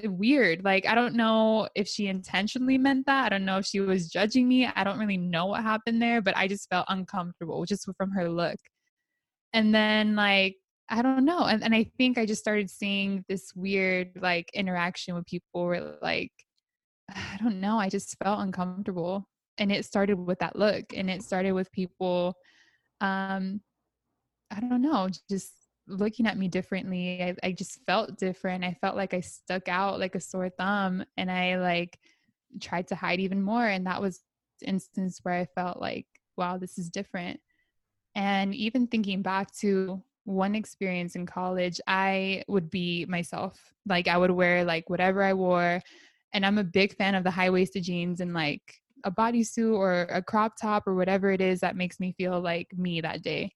weird. 0.05 0.65
Like, 0.65 0.87
I 0.87 0.95
don't 0.95 1.15
know 1.15 1.69
if 1.75 1.89
she 1.89 2.07
intentionally 2.09 2.79
meant 2.79 3.07
that. 3.07 3.27
I 3.27 3.29
don't 3.31 3.45
know 3.45 3.59
if 3.59 3.67
she 3.67 3.81
was 3.81 4.09
judging 4.09 4.49
me. 4.49 4.67
I 4.67 4.85
don't 4.85 4.99
really 4.99 5.17
know 5.17 5.47
what 5.47 5.63
happened 5.63 6.01
there, 6.01 6.21
but 6.23 6.37
I 6.37 6.49
just 6.49 6.69
felt 6.69 6.87
uncomfortable 6.89 7.65
just 7.65 7.89
from 7.97 8.11
her 8.13 8.29
look. 8.29 8.59
And 9.53 9.75
then, 9.75 10.17
like, 10.17 10.57
I 10.89 11.03
don't 11.03 11.25
know. 11.25 11.45
And, 11.45 11.63
and 11.63 11.75
I 11.75 11.91
think 11.99 12.19
I 12.19 12.27
just 12.27 12.41
started 12.41 12.71
seeing 12.71 13.25
this 13.29 13.53
weird, 13.55 14.13
like, 14.21 14.51
interaction 14.55 15.15
with 15.15 15.27
people 15.27 15.67
where, 15.67 15.97
like, 16.03 16.33
I 17.11 17.39
don't 17.43 17.61
know. 17.61 17.79
I 17.79 17.89
just 17.89 18.17
felt 18.23 18.41
uncomfortable. 18.41 19.27
And 19.59 19.71
it 19.73 19.85
started 19.85 20.15
with 20.15 20.39
that 20.41 20.57
look. 20.57 20.85
And 20.95 21.11
it 21.11 21.23
started 21.23 21.53
with 21.53 21.71
people, 21.73 22.35
um, 23.01 23.61
I 24.51 24.61
don't 24.61 24.83
know, 24.83 25.09
just 25.29 25.53
looking 25.91 26.27
at 26.27 26.39
me 26.39 26.49
differently. 26.49 27.23
I, 27.23 27.37
I 27.43 27.53
just 27.53 27.85
felt 27.87 28.19
different. 28.19 28.65
I 28.65 28.77
felt 28.81 28.97
like 28.97 29.15
I 29.15 29.21
stuck 29.21 29.69
out 29.69 29.99
like 29.99 30.15
a 30.15 30.21
sore 30.21 30.49
thumb 30.49 31.05
and 31.17 31.31
I 31.31 31.59
like 31.59 31.99
tried 32.61 32.89
to 32.89 32.95
hide 32.95 33.21
even 33.21 33.43
more. 33.43 33.67
And 33.67 33.87
that 33.87 34.01
was 34.01 34.21
instance 34.63 35.21
where 35.23 35.35
I 35.35 35.47
felt 35.55 35.81
like, 35.81 36.07
wow, 36.37 36.59
this 36.59 36.79
is 36.79 36.89
different. 36.89 37.41
And 38.15 38.55
even 38.55 38.87
thinking 38.87 39.23
back 39.23 39.53
to 39.57 40.03
one 40.25 40.55
experience 40.55 41.17
in 41.17 41.27
college, 41.27 41.81
I 41.87 42.45
would 42.49 42.71
be 42.71 43.07
myself. 43.07 43.73
Like 43.87 44.09
I 44.09 44.17
would 44.17 44.31
wear 44.31 44.65
like 44.65 44.91
whatever 44.91 45.23
I 45.23 45.35
wore. 45.35 45.81
And 46.33 46.47
I'm 46.47 46.59
a 46.59 46.65
big 46.65 46.97
fan 46.97 47.15
of 47.15 47.25
the 47.25 47.31
high 47.31 47.51
waisted 47.51 47.85
jeans 47.85 48.21
and 48.21 48.33
like 48.35 48.81
a 49.05 49.11
bodysuit 49.11 49.75
or 49.75 50.03
a 50.03 50.23
crop 50.23 50.57
top 50.61 50.87
or 50.87 50.95
whatever 50.95 51.31
it 51.31 51.41
is 51.41 51.61
that 51.61 51.77
makes 51.77 51.99
me 51.99 52.13
feel 52.13 52.41
like 52.41 52.69
me 52.77 53.01
that 53.01 53.23
day. 53.23 53.53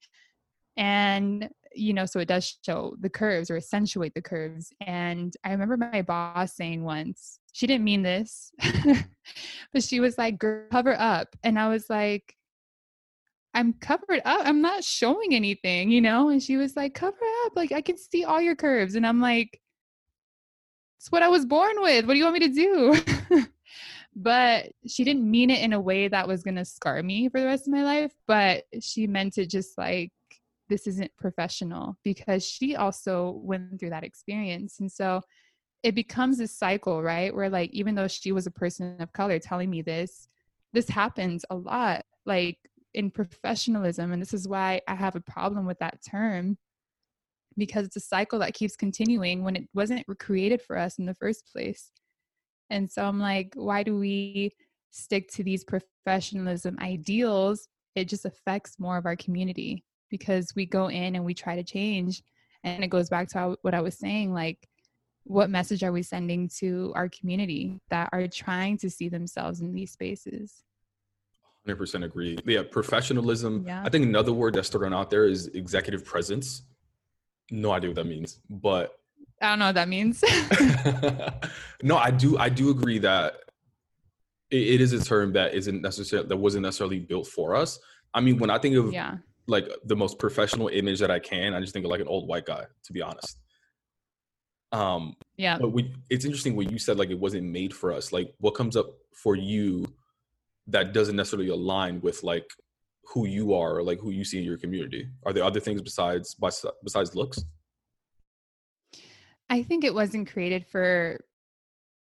And 0.76 1.48
you 1.74 1.92
know, 1.92 2.06
so 2.06 2.20
it 2.20 2.28
does 2.28 2.58
show 2.64 2.94
the 3.00 3.10
curves 3.10 3.50
or 3.50 3.56
accentuate 3.56 4.14
the 4.14 4.22
curves. 4.22 4.72
And 4.80 5.34
I 5.44 5.52
remember 5.52 5.76
my 5.76 6.02
boss 6.02 6.54
saying 6.54 6.84
once, 6.84 7.38
she 7.52 7.66
didn't 7.66 7.84
mean 7.84 8.02
this, 8.02 8.52
but 9.72 9.82
she 9.82 10.00
was 10.00 10.18
like, 10.18 10.42
cover 10.70 10.94
up. 10.98 11.36
And 11.42 11.58
I 11.58 11.68
was 11.68 11.88
like, 11.88 12.34
I'm 13.54 13.72
covered 13.74 14.20
up. 14.24 14.40
I'm 14.44 14.60
not 14.60 14.82
showing 14.82 15.34
anything, 15.34 15.90
you 15.90 16.00
know? 16.00 16.28
And 16.28 16.42
she 16.42 16.56
was 16.56 16.76
like, 16.76 16.94
cover 16.94 17.16
up. 17.44 17.52
Like, 17.54 17.70
I 17.70 17.80
can 17.80 17.96
see 17.96 18.24
all 18.24 18.40
your 18.40 18.56
curves. 18.56 18.96
And 18.96 19.06
I'm 19.06 19.20
like, 19.20 19.60
it's 20.98 21.12
what 21.12 21.22
I 21.22 21.28
was 21.28 21.46
born 21.46 21.80
with. 21.80 22.04
What 22.04 22.14
do 22.14 22.18
you 22.18 22.24
want 22.24 22.40
me 22.40 22.48
to 22.48 22.54
do? 22.54 23.46
but 24.16 24.72
she 24.86 25.04
didn't 25.04 25.30
mean 25.30 25.50
it 25.50 25.60
in 25.60 25.72
a 25.72 25.80
way 25.80 26.08
that 26.08 26.26
was 26.26 26.42
going 26.42 26.56
to 26.56 26.64
scar 26.64 27.02
me 27.02 27.28
for 27.28 27.40
the 27.40 27.46
rest 27.46 27.68
of 27.68 27.72
my 27.72 27.84
life. 27.84 28.12
But 28.26 28.64
she 28.80 29.06
meant 29.06 29.38
it 29.38 29.50
just 29.50 29.78
like, 29.78 30.10
this 30.74 30.88
isn't 30.88 31.16
professional 31.16 31.96
because 32.02 32.44
she 32.44 32.74
also 32.74 33.40
went 33.44 33.78
through 33.78 33.90
that 33.90 34.04
experience. 34.04 34.80
And 34.80 34.90
so 34.90 35.20
it 35.84 35.94
becomes 35.94 36.40
a 36.40 36.48
cycle, 36.48 37.00
right? 37.00 37.32
Where, 37.32 37.48
like, 37.48 37.70
even 37.72 37.94
though 37.94 38.08
she 38.08 38.32
was 38.32 38.46
a 38.46 38.50
person 38.50 38.96
of 38.98 39.12
color 39.12 39.38
telling 39.38 39.70
me 39.70 39.82
this, 39.82 40.26
this 40.72 40.88
happens 40.88 41.44
a 41.50 41.54
lot. 41.54 42.04
Like, 42.26 42.58
in 42.94 43.10
professionalism 43.10 44.12
and 44.12 44.22
this 44.22 44.32
is 44.32 44.48
why 44.48 44.80
i 44.86 44.94
have 44.94 45.16
a 45.16 45.20
problem 45.20 45.66
with 45.66 45.78
that 45.80 45.98
term 46.08 46.56
because 47.56 47.86
it's 47.86 47.96
a 47.96 48.00
cycle 48.00 48.38
that 48.38 48.54
keeps 48.54 48.76
continuing 48.76 49.42
when 49.42 49.56
it 49.56 49.68
wasn't 49.74 50.04
created 50.18 50.62
for 50.62 50.78
us 50.78 50.98
in 50.98 51.04
the 51.04 51.14
first 51.14 51.50
place 51.52 51.90
and 52.70 52.90
so 52.90 53.04
i'm 53.04 53.18
like 53.18 53.52
why 53.56 53.82
do 53.82 53.98
we 53.98 54.52
stick 54.90 55.28
to 55.28 55.42
these 55.42 55.64
professionalism 55.64 56.78
ideals 56.80 57.68
it 57.96 58.08
just 58.08 58.24
affects 58.24 58.78
more 58.78 58.96
of 58.96 59.06
our 59.06 59.16
community 59.16 59.84
because 60.14 60.54
we 60.54 60.64
go 60.64 60.86
in 60.86 61.16
and 61.16 61.24
we 61.24 61.34
try 61.34 61.56
to 61.56 61.64
change 61.64 62.22
and 62.62 62.84
it 62.84 62.88
goes 62.88 63.08
back 63.08 63.26
to 63.26 63.58
what 63.62 63.74
i 63.74 63.80
was 63.80 63.98
saying 63.98 64.32
like 64.32 64.68
what 65.24 65.50
message 65.50 65.82
are 65.82 65.90
we 65.90 66.04
sending 66.04 66.48
to 66.48 66.92
our 66.94 67.08
community 67.08 67.80
that 67.90 68.08
are 68.12 68.28
trying 68.28 68.78
to 68.78 68.88
see 68.88 69.08
themselves 69.08 69.60
in 69.60 69.74
these 69.74 69.90
spaces 69.90 70.62
100% 71.66 72.04
agree. 72.04 72.38
Yeah, 72.44 72.62
professionalism. 72.70 73.64
Yeah. 73.66 73.82
I 73.84 73.88
think 73.88 74.04
another 74.04 74.32
word 74.32 74.54
that's 74.54 74.68
thrown 74.68 74.92
out 74.92 75.10
there 75.10 75.24
is 75.24 75.46
executive 75.48 76.04
presence. 76.04 76.62
No 77.50 77.72
idea 77.72 77.90
what 77.90 77.96
that 77.96 78.06
means, 78.06 78.40
but 78.50 78.98
I 79.40 79.48
don't 79.48 79.58
know 79.58 79.66
what 79.66 79.74
that 79.76 79.88
means. 79.88 80.22
no, 81.82 81.96
I 81.96 82.10
do. 82.10 82.38
I 82.38 82.48
do 82.48 82.70
agree 82.70 82.98
that 82.98 83.36
it, 84.50 84.74
it 84.74 84.80
is 84.80 84.92
a 84.92 85.02
term 85.02 85.32
that 85.32 85.54
isn't 85.54 85.80
necessarily 85.80 86.28
that 86.28 86.36
wasn't 86.36 86.62
necessarily 86.62 86.98
built 86.98 87.26
for 87.26 87.54
us. 87.54 87.78
I 88.12 88.20
mean, 88.20 88.38
when 88.38 88.50
I 88.50 88.58
think 88.58 88.76
of 88.76 88.92
yeah. 88.92 89.16
Like 89.46 89.68
the 89.84 89.96
most 89.96 90.18
professional 90.18 90.68
image 90.68 91.00
that 91.00 91.10
I 91.10 91.18
can, 91.18 91.54
I 91.54 91.60
just 91.60 91.72
think 91.72 91.84
of 91.84 91.90
like 91.90 92.00
an 92.00 92.08
old 92.08 92.28
white 92.28 92.46
guy. 92.46 92.64
To 92.84 92.92
be 92.92 93.02
honest. 93.02 93.38
Um. 94.72 95.14
Yeah. 95.36 95.58
But 95.58 95.72
we, 95.72 95.94
it's 96.10 96.24
interesting 96.24 96.56
when 96.56 96.68
you 96.68 96.78
said 96.78 96.98
like 96.98 97.10
it 97.10 97.18
wasn't 97.18 97.44
made 97.44 97.74
for 97.74 97.92
us. 97.92 98.12
Like, 98.12 98.32
what 98.38 98.54
comes 98.54 98.76
up 98.76 98.86
for 99.12 99.36
you? 99.36 99.86
that 100.66 100.92
doesn't 100.92 101.16
necessarily 101.16 101.48
align 101.48 102.00
with 102.00 102.22
like 102.22 102.46
who 103.12 103.26
you 103.26 103.54
are 103.54 103.76
or 103.76 103.82
like 103.82 104.00
who 104.00 104.10
you 104.10 104.24
see 104.24 104.38
in 104.38 104.44
your 104.44 104.56
community 104.56 105.08
are 105.26 105.32
there 105.32 105.44
other 105.44 105.60
things 105.60 105.82
besides 105.82 106.34
besides 106.82 107.14
looks 107.14 107.44
i 109.50 109.62
think 109.62 109.84
it 109.84 109.94
wasn't 109.94 110.30
created 110.30 110.64
for 110.66 111.22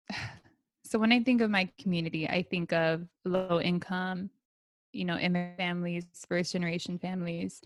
so 0.85 0.97
when 0.97 1.11
i 1.11 1.21
think 1.21 1.41
of 1.41 1.49
my 1.49 1.69
community 1.79 2.27
i 2.29 2.41
think 2.41 2.71
of 2.71 3.05
low 3.25 3.59
income 3.59 4.29
you 4.93 5.05
know 5.05 5.17
immigrant 5.17 5.57
families 5.57 6.05
first 6.27 6.53
generation 6.53 6.97
families. 6.97 7.61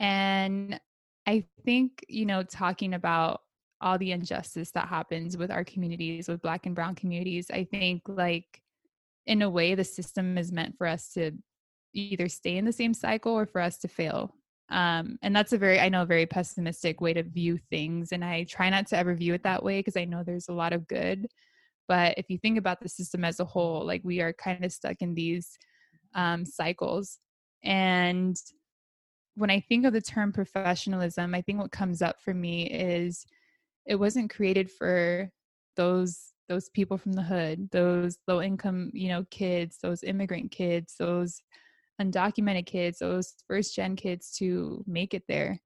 And 0.00 0.80
i 1.26 1.44
think 1.64 2.04
you 2.08 2.24
know 2.24 2.42
talking 2.42 2.94
about 2.94 3.40
all 3.80 3.98
the 3.98 4.12
injustice 4.12 4.70
that 4.70 4.88
happens 4.88 5.36
with 5.36 5.50
our 5.50 5.64
communities 5.64 6.28
with 6.28 6.40
black 6.40 6.66
and 6.66 6.74
brown 6.74 6.94
communities 6.94 7.50
i 7.50 7.64
think 7.64 8.00
like 8.06 8.62
in 9.26 9.42
a 9.42 9.50
way 9.50 9.74
the 9.74 9.84
system 9.84 10.38
is 10.38 10.52
meant 10.52 10.76
for 10.78 10.86
us 10.86 11.12
to 11.12 11.32
either 11.92 12.28
stay 12.28 12.56
in 12.56 12.64
the 12.64 12.72
same 12.72 12.94
cycle 12.94 13.32
or 13.32 13.46
for 13.46 13.60
us 13.60 13.78
to 13.78 13.88
fail. 13.88 14.34
Um, 14.68 15.18
and 15.22 15.34
that's 15.34 15.52
a 15.52 15.58
very 15.58 15.78
i 15.78 15.88
know 15.88 16.04
very 16.04 16.26
pessimistic 16.26 17.00
way 17.00 17.12
to 17.12 17.22
view 17.22 17.56
things 17.70 18.10
and 18.10 18.24
i 18.24 18.42
try 18.42 18.68
not 18.68 18.88
to 18.88 18.96
ever 18.96 19.14
view 19.14 19.32
it 19.32 19.44
that 19.44 19.62
way 19.62 19.78
because 19.78 19.96
i 19.96 20.04
know 20.04 20.24
there's 20.24 20.48
a 20.48 20.52
lot 20.52 20.72
of 20.72 20.88
good. 20.88 21.28
But 21.88 22.18
if 22.18 22.26
you 22.28 22.38
think 22.38 22.58
about 22.58 22.80
the 22.80 22.88
system 22.88 23.24
as 23.24 23.38
a 23.38 23.44
whole 23.44 23.86
like 23.86 24.00
we 24.02 24.20
are 24.20 24.32
kind 24.32 24.64
of 24.64 24.72
stuck 24.72 24.96
in 25.00 25.14
these 25.14 25.56
um, 26.16 26.44
cycles 26.44 27.18
and 27.62 28.36
when 29.36 29.50
i 29.50 29.60
think 29.60 29.86
of 29.86 29.92
the 29.92 30.00
term 30.00 30.32
professionalism 30.32 31.34
i 31.34 31.40
think 31.40 31.60
what 31.60 31.70
comes 31.70 32.02
up 32.02 32.20
for 32.20 32.34
me 32.34 32.66
is 32.68 33.24
it 33.86 33.94
wasn't 33.94 34.28
created 34.30 34.70
for 34.70 35.30
those 35.76 36.32
those 36.48 36.68
people 36.70 36.96
from 36.96 37.12
the 37.12 37.22
hood, 37.22 37.68
those 37.70 38.18
low 38.28 38.40
income, 38.40 38.90
you 38.94 39.08
know, 39.08 39.24
kids, 39.30 39.78
those 39.82 40.02
immigrant 40.02 40.50
kids, 40.50 40.94
those 40.98 41.40
undocumented 42.00 42.66
kids, 42.66 42.98
those 42.98 43.34
first 43.46 43.74
gen 43.74 43.96
kids 43.96 44.30
to 44.38 44.84
make 44.86 45.14
it 45.14 45.24
there 45.28 45.60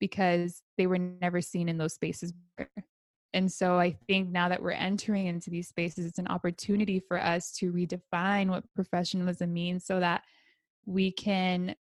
because 0.00 0.62
they 0.78 0.86
were 0.86 0.98
never 0.98 1.40
seen 1.40 1.68
in 1.68 1.78
those 1.78 1.94
spaces. 1.94 2.32
And 3.34 3.50
so 3.50 3.80
I 3.80 3.90
think 4.06 4.30
now 4.30 4.48
that 4.48 4.62
we're 4.62 4.70
entering 4.70 5.26
into 5.26 5.50
these 5.50 5.66
spaces, 5.66 6.06
it's 6.06 6.20
an 6.20 6.28
opportunity 6.28 7.00
for 7.00 7.20
us 7.20 7.50
to 7.56 7.72
redefine 7.72 8.48
what 8.48 8.72
professionalism 8.74 9.52
means 9.52 9.84
so 9.84 9.98
that 9.98 10.22
we 10.86 11.10
can 11.10 11.74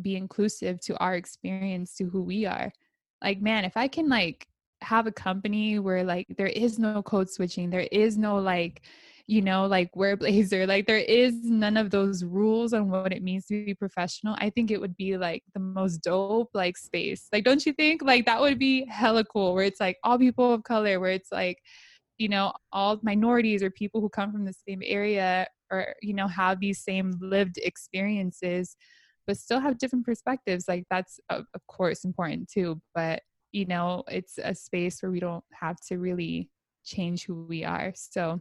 be 0.00 0.14
inclusive 0.14 0.80
to 0.82 0.96
our 0.98 1.16
experience, 1.16 1.96
to 1.96 2.04
who 2.04 2.22
we 2.22 2.46
are. 2.46 2.72
Like, 3.20 3.42
man, 3.42 3.64
if 3.64 3.76
I 3.76 3.88
can 3.88 4.08
like 4.08 4.46
have 4.82 5.08
a 5.08 5.12
company 5.12 5.80
where 5.80 6.04
like 6.04 6.26
there 6.36 6.46
is 6.46 6.78
no 6.78 7.02
code 7.02 7.28
switching, 7.28 7.70
there 7.70 7.88
is 7.90 8.16
no 8.16 8.36
like, 8.36 8.82
you 9.26 9.42
know, 9.42 9.66
like 9.66 9.94
wear 9.96 10.16
blazer, 10.18 10.66
like 10.66 10.86
there 10.86 10.98
is 10.98 11.44
none 11.44 11.76
of 11.76 11.90
those 11.90 12.24
rules 12.24 12.72
on 12.72 12.90
what 12.90 13.12
it 13.12 13.22
means 13.22 13.46
to 13.46 13.64
be 13.64 13.74
professional. 13.74 14.36
I 14.38 14.50
think 14.50 14.70
it 14.70 14.80
would 14.80 14.96
be 14.96 15.16
like 15.16 15.42
the 15.54 15.60
most 15.60 15.98
dope 15.98 16.50
like 16.54 16.76
space. 16.76 17.28
Like, 17.32 17.44
don't 17.44 17.64
you 17.64 17.72
think? 17.72 18.02
Like 18.02 18.26
that 18.26 18.40
would 18.40 18.58
be 18.58 18.86
hella 18.86 19.24
cool 19.24 19.54
where 19.54 19.64
it's 19.64 19.80
like 19.80 19.98
all 20.04 20.18
people 20.18 20.52
of 20.52 20.62
color, 20.64 21.00
where 21.00 21.12
it's 21.12 21.32
like, 21.32 21.58
you 22.18 22.28
know, 22.28 22.52
all 22.72 23.00
minorities 23.02 23.62
or 23.62 23.70
people 23.70 24.00
who 24.00 24.08
come 24.08 24.32
from 24.32 24.44
the 24.44 24.54
same 24.68 24.82
area 24.84 25.46
or, 25.70 25.94
you 26.02 26.14
know, 26.14 26.28
have 26.28 26.60
these 26.60 26.82
same 26.84 27.12
lived 27.20 27.58
experiences 27.58 28.76
but 29.26 29.38
still 29.38 29.58
have 29.58 29.78
different 29.78 30.04
perspectives 30.04 30.66
like 30.68 30.84
that's 30.90 31.18
of 31.30 31.46
course 31.66 32.04
important 32.04 32.46
too 32.46 32.80
but 32.94 33.22
you 33.52 33.64
know 33.64 34.02
it's 34.08 34.38
a 34.42 34.54
space 34.54 35.02
where 35.02 35.10
we 35.10 35.20
don't 35.20 35.44
have 35.52 35.76
to 35.88 35.96
really 35.96 36.50
change 36.84 37.24
who 37.24 37.46
we 37.48 37.64
are 37.64 37.92
so 37.94 38.40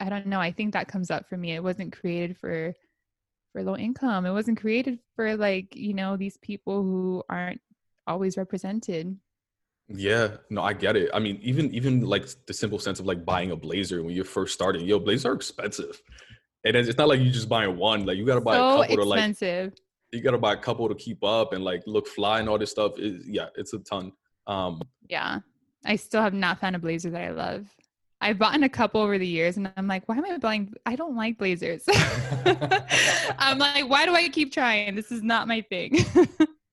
i 0.00 0.08
don't 0.08 0.26
know 0.26 0.40
i 0.40 0.50
think 0.50 0.72
that 0.72 0.88
comes 0.88 1.10
up 1.10 1.28
for 1.28 1.36
me 1.36 1.52
it 1.52 1.62
wasn't 1.62 1.96
created 1.96 2.36
for 2.36 2.74
for 3.52 3.62
low 3.62 3.76
income 3.76 4.26
it 4.26 4.32
wasn't 4.32 4.58
created 4.60 4.98
for 5.14 5.36
like 5.36 5.74
you 5.76 5.94
know 5.94 6.16
these 6.16 6.36
people 6.38 6.82
who 6.82 7.22
aren't 7.28 7.60
always 8.06 8.36
represented 8.36 9.16
yeah 9.88 10.28
no 10.50 10.62
i 10.62 10.72
get 10.72 10.96
it 10.96 11.10
i 11.12 11.18
mean 11.18 11.38
even 11.42 11.72
even 11.74 12.00
like 12.00 12.26
the 12.46 12.52
simple 12.52 12.78
sense 12.78 12.98
of 13.00 13.06
like 13.06 13.24
buying 13.24 13.50
a 13.50 13.56
blazer 13.56 14.02
when 14.02 14.14
you're 14.14 14.24
first 14.24 14.54
starting 14.54 14.84
yo 14.84 14.98
blazers 14.98 15.26
are 15.26 15.34
expensive 15.34 16.00
and 16.64 16.74
it's 16.76 16.96
not 16.96 17.08
like 17.08 17.20
you 17.20 17.30
just 17.30 17.48
buying 17.48 17.76
one 17.76 18.06
like 18.06 18.16
you 18.16 18.24
gotta 18.24 18.40
buy 18.40 18.54
so 18.54 18.82
a 18.82 18.86
couple 18.86 19.12
expensive. 19.12 19.74
to 19.74 19.80
like 19.80 19.80
you 20.12 20.22
gotta 20.22 20.38
buy 20.38 20.54
a 20.54 20.56
couple 20.56 20.88
to 20.88 20.94
keep 20.94 21.22
up 21.22 21.52
and 21.52 21.62
like 21.62 21.82
look 21.86 22.06
fly 22.06 22.40
and 22.40 22.48
all 22.48 22.58
this 22.58 22.70
stuff 22.70 22.98
is 22.98 23.26
yeah 23.28 23.46
it's 23.56 23.74
a 23.74 23.78
ton 23.80 24.10
um, 24.46 24.82
yeah, 25.08 25.40
I 25.84 25.96
still 25.96 26.22
have 26.22 26.34
not 26.34 26.60
found 26.60 26.76
a 26.76 26.78
blazer 26.78 27.10
that 27.10 27.22
I 27.22 27.30
love. 27.30 27.66
I've 28.24 28.38
bought 28.38 28.60
a 28.62 28.68
couple 28.68 29.00
over 29.00 29.18
the 29.18 29.26
years, 29.26 29.56
and 29.56 29.70
I'm 29.76 29.86
like, 29.86 30.08
why 30.08 30.16
am 30.16 30.24
I 30.24 30.38
buying? 30.38 30.72
I 30.86 30.96
don't 30.96 31.14
like 31.16 31.38
blazers. 31.38 31.84
I'm 33.38 33.58
like, 33.58 33.88
why 33.88 34.06
do 34.06 34.14
I 34.14 34.28
keep 34.28 34.52
trying? 34.52 34.94
This 34.94 35.12
is 35.12 35.22
not 35.22 35.46
my 35.46 35.60
thing. 35.60 35.98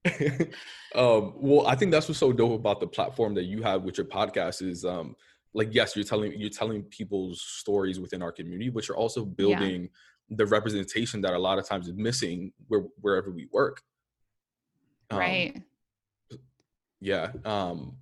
um, 0.95 1.33
well, 1.35 1.67
I 1.67 1.75
think 1.75 1.91
that's 1.91 2.07
what's 2.07 2.19
so 2.19 2.31
dope 2.31 2.53
about 2.53 2.79
the 2.79 2.87
platform 2.87 3.35
that 3.35 3.43
you 3.43 3.61
have 3.61 3.83
with 3.83 3.97
your 3.97 4.07
podcast 4.07 4.61
is 4.61 4.85
um, 4.85 5.15
like, 5.53 5.69
yes, 5.71 5.95
you're 5.95 6.05
telling 6.05 6.33
you're 6.35 6.49
telling 6.49 6.83
people's 6.83 7.41
stories 7.41 7.99
within 7.99 8.21
our 8.21 8.31
community, 8.31 8.69
but 8.69 8.87
you're 8.87 8.97
also 8.97 9.25
building 9.25 9.83
yeah. 9.83 10.37
the 10.37 10.45
representation 10.45 11.21
that 11.21 11.33
a 11.33 11.39
lot 11.39 11.59
of 11.59 11.67
times 11.67 11.87
is 11.87 11.93
missing 11.95 12.53
where, 12.67 12.85
wherever 13.01 13.29
we 13.29 13.47
work. 13.51 13.81
Um, 15.09 15.19
right 15.19 15.61
yeah. 17.01 17.31
Um, 17.43 17.97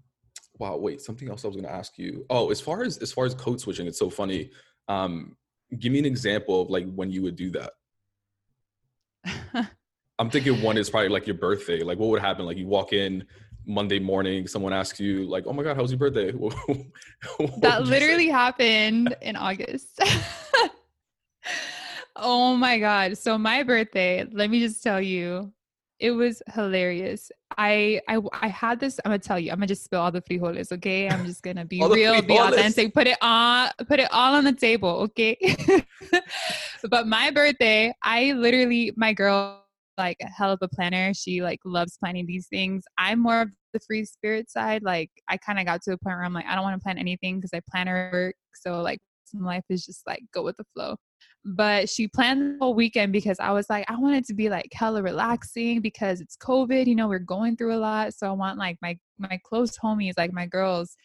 wow. 0.59 0.77
Wait, 0.77 1.01
something 1.01 1.29
else 1.29 1.43
I 1.43 1.47
was 1.47 1.55
going 1.55 1.67
to 1.67 1.73
ask 1.73 1.97
you. 1.97 2.25
Oh, 2.29 2.51
as 2.51 2.61
far 2.61 2.83
as 2.83 2.97
as 2.99 3.11
far 3.11 3.25
as 3.25 3.33
code 3.33 3.59
switching, 3.59 3.87
it's 3.87 3.97
so 3.97 4.09
funny. 4.09 4.51
Um, 4.87 5.35
give 5.79 5.91
me 5.91 5.99
an 5.99 6.05
example 6.05 6.61
of 6.61 6.69
like 6.69 6.91
when 6.93 7.09
you 7.11 7.23
would 7.23 7.35
do 7.35 7.51
that. 7.51 7.71
I'm 10.19 10.29
thinking 10.29 10.61
one 10.61 10.77
is 10.77 10.89
probably 10.89 11.09
like 11.09 11.25
your 11.25 11.37
birthday. 11.37 11.81
Like, 11.81 11.97
what 11.97 12.09
would 12.09 12.21
happen? 12.21 12.45
Like, 12.45 12.57
you 12.57 12.67
walk 12.67 12.91
in 12.91 13.25
Monday 13.65 13.99
morning, 13.99 14.47
someone 14.47 14.73
asks 14.73 14.99
you, 14.99 15.25
like, 15.25 15.45
"Oh 15.47 15.53
my 15.53 15.63
God, 15.63 15.77
how's 15.77 15.91
your 15.91 15.99
birthday?" 15.99 16.31
that 17.57 17.85
literally 17.85 18.27
happened 18.27 19.15
in 19.21 19.35
August. 19.35 20.01
Oh 22.21 22.55
my 22.57 22.79
god. 22.79 23.17
So 23.17 23.37
my 23.37 23.63
birthday, 23.63 24.27
let 24.31 24.49
me 24.49 24.59
just 24.59 24.83
tell 24.83 25.01
you, 25.01 25.53
it 25.99 26.11
was 26.11 26.41
hilarious. 26.53 27.31
I 27.57 27.99
I 28.07 28.19
I 28.41 28.47
had 28.47 28.79
this. 28.79 28.99
I'm 29.03 29.09
gonna 29.09 29.19
tell 29.19 29.39
you. 29.39 29.51
I'm 29.51 29.57
gonna 29.57 29.67
just 29.67 29.83
spill 29.83 30.01
all 30.01 30.11
the 30.11 30.21
frijoles. 30.21 30.71
Okay. 30.71 31.09
I'm 31.09 31.25
just 31.25 31.43
gonna 31.43 31.65
be 31.65 31.83
real, 31.85 32.21
be 32.21 32.37
authentic. 32.37 32.93
Put 32.93 33.07
it 33.07 33.17
on. 33.21 33.69
Put 33.87 33.99
it 33.99 34.07
all 34.11 34.35
on 34.35 34.45
the 34.45 34.53
table. 34.53 34.89
Okay. 34.89 35.37
but 36.89 37.07
my 37.07 37.31
birthday, 37.31 37.93
I 38.03 38.31
literally 38.33 38.93
my 38.95 39.13
girl 39.13 39.65
like 39.97 40.17
a 40.21 40.27
hell 40.27 40.51
of 40.51 40.59
a 40.61 40.67
planner. 40.69 41.13
She 41.13 41.41
like 41.41 41.59
loves 41.65 41.97
planning 41.97 42.25
these 42.25 42.47
things. 42.47 42.83
I'm 42.97 43.19
more 43.19 43.41
of 43.41 43.49
the 43.73 43.79
free 43.81 44.05
spirit 44.05 44.49
side. 44.49 44.83
Like 44.83 45.11
I 45.27 45.37
kind 45.37 45.59
of 45.59 45.65
got 45.65 45.81
to 45.83 45.91
a 45.91 45.97
point 45.97 46.15
where 46.15 46.23
I'm 46.23 46.33
like 46.33 46.45
I 46.45 46.55
don't 46.55 46.63
want 46.63 46.79
to 46.79 46.83
plan 46.83 46.97
anything 46.97 47.37
because 47.37 47.51
I 47.53 47.61
plan 47.69 47.87
her 47.87 48.09
work. 48.13 48.35
So 48.55 48.81
like 48.81 48.99
life 49.33 49.65
is 49.69 49.85
just 49.85 50.05
like 50.07 50.23
go 50.33 50.43
with 50.43 50.57
the 50.57 50.65
flow 50.75 50.95
but 51.45 51.89
she 51.89 52.07
planned 52.07 52.41
the 52.41 52.57
whole 52.59 52.73
weekend 52.73 53.13
because 53.13 53.39
I 53.39 53.51
was 53.51 53.69
like, 53.69 53.89
I 53.89 53.95
want 53.95 54.17
it 54.17 54.25
to 54.25 54.33
be 54.33 54.49
like 54.49 54.71
hella 54.73 55.01
relaxing 55.01 55.81
because 55.81 56.21
it's 56.21 56.35
COVID, 56.37 56.85
you 56.85 56.95
know, 56.95 57.07
we're 57.07 57.19
going 57.19 57.55
through 57.55 57.75
a 57.75 57.79
lot. 57.79 58.13
So 58.13 58.27
I 58.27 58.31
want 58.31 58.57
like 58.57 58.77
my 58.81 58.97
my 59.17 59.39
close 59.43 59.77
homies, 59.77 60.13
like 60.17 60.33
my 60.33 60.45
girls. 60.45 60.95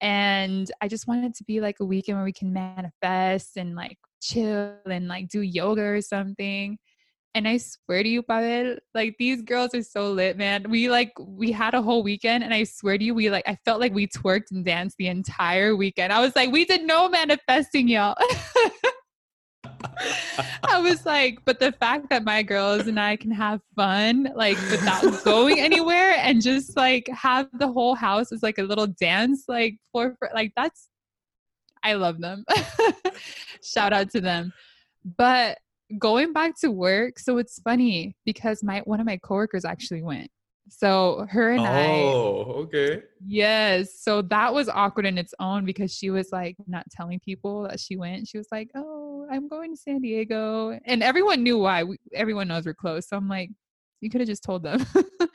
And 0.00 0.70
I 0.80 0.88
just 0.88 1.06
wanted 1.06 1.34
to 1.34 1.44
be 1.44 1.60
like 1.60 1.76
a 1.80 1.84
weekend 1.84 2.18
where 2.18 2.24
we 2.24 2.32
can 2.32 2.52
manifest 2.52 3.56
and 3.56 3.74
like 3.74 3.98
chill 4.20 4.76
and 4.86 5.08
like 5.08 5.28
do 5.28 5.40
yoga 5.40 5.82
or 5.82 6.00
something. 6.00 6.78
And 7.36 7.46
I 7.46 7.58
swear 7.58 8.02
to 8.02 8.08
you, 8.08 8.22
Pavel, 8.22 8.78
like 8.94 9.16
these 9.18 9.42
girls 9.42 9.74
are 9.74 9.82
so 9.82 10.10
lit, 10.10 10.38
man. 10.38 10.70
We 10.70 10.88
like 10.88 11.12
we 11.20 11.52
had 11.52 11.74
a 11.74 11.82
whole 11.82 12.02
weekend, 12.02 12.42
and 12.42 12.54
I 12.54 12.64
swear 12.64 12.96
to 12.96 13.04
you, 13.04 13.14
we 13.14 13.28
like 13.28 13.46
I 13.46 13.58
felt 13.62 13.78
like 13.78 13.92
we 13.92 14.06
twerked 14.06 14.52
and 14.52 14.64
danced 14.64 14.96
the 14.96 15.08
entire 15.08 15.76
weekend. 15.76 16.14
I 16.14 16.20
was 16.20 16.34
like, 16.34 16.50
we 16.50 16.64
did 16.64 16.86
no 16.86 17.10
manifesting, 17.10 17.88
y'all. 17.88 18.16
I 20.64 20.80
was 20.80 21.04
like, 21.04 21.40
but 21.44 21.60
the 21.60 21.72
fact 21.72 22.08
that 22.08 22.24
my 22.24 22.42
girls 22.42 22.86
and 22.86 22.98
I 22.98 23.16
can 23.16 23.32
have 23.32 23.60
fun, 23.74 24.32
like 24.34 24.56
without 24.70 25.22
going 25.24 25.60
anywhere 25.60 26.14
and 26.16 26.40
just 26.40 26.74
like 26.74 27.06
have 27.08 27.48
the 27.52 27.70
whole 27.70 27.94
house 27.94 28.32
as 28.32 28.42
like 28.42 28.56
a 28.56 28.62
little 28.62 28.86
dance, 28.86 29.44
like 29.46 29.76
for, 29.92 30.16
for 30.18 30.30
like 30.34 30.52
that's, 30.56 30.88
I 31.82 31.92
love 31.94 32.18
them. 32.18 32.46
Shout 33.62 33.92
out 33.92 34.10
to 34.12 34.22
them. 34.22 34.54
But 35.18 35.58
going 35.98 36.32
back 36.32 36.58
to 36.60 36.70
work, 36.70 37.18
so 37.18 37.38
it's 37.38 37.60
funny 37.60 38.16
because 38.24 38.62
my 38.62 38.80
one 38.80 39.00
of 39.00 39.06
my 39.06 39.16
coworkers 39.18 39.64
actually 39.64 40.02
went. 40.02 40.30
So 40.68 41.26
her 41.30 41.52
and 41.52 41.60
oh, 41.60 41.64
I. 41.64 41.86
Oh, 41.86 42.52
okay. 42.64 43.02
Yes. 43.24 44.00
So 44.00 44.20
that 44.22 44.52
was 44.52 44.68
awkward 44.68 45.06
in 45.06 45.16
its 45.16 45.32
own 45.38 45.64
because 45.64 45.94
she 45.94 46.10
was 46.10 46.30
like 46.32 46.56
not 46.66 46.84
telling 46.90 47.20
people 47.20 47.62
that 47.68 47.78
she 47.78 47.96
went. 47.96 48.26
She 48.26 48.38
was 48.38 48.48
like, 48.50 48.70
"Oh, 48.74 49.26
I'm 49.30 49.48
going 49.48 49.74
to 49.74 49.80
San 49.80 50.00
Diego," 50.00 50.78
and 50.84 51.02
everyone 51.02 51.42
knew 51.42 51.58
why. 51.58 51.84
We, 51.84 51.98
everyone 52.12 52.48
knows 52.48 52.66
we're 52.66 52.74
close. 52.74 53.08
So 53.08 53.16
I'm 53.16 53.28
like, 53.28 53.50
you 54.00 54.10
could 54.10 54.20
have 54.20 54.28
just 54.28 54.42
told 54.42 54.62
them. 54.62 54.84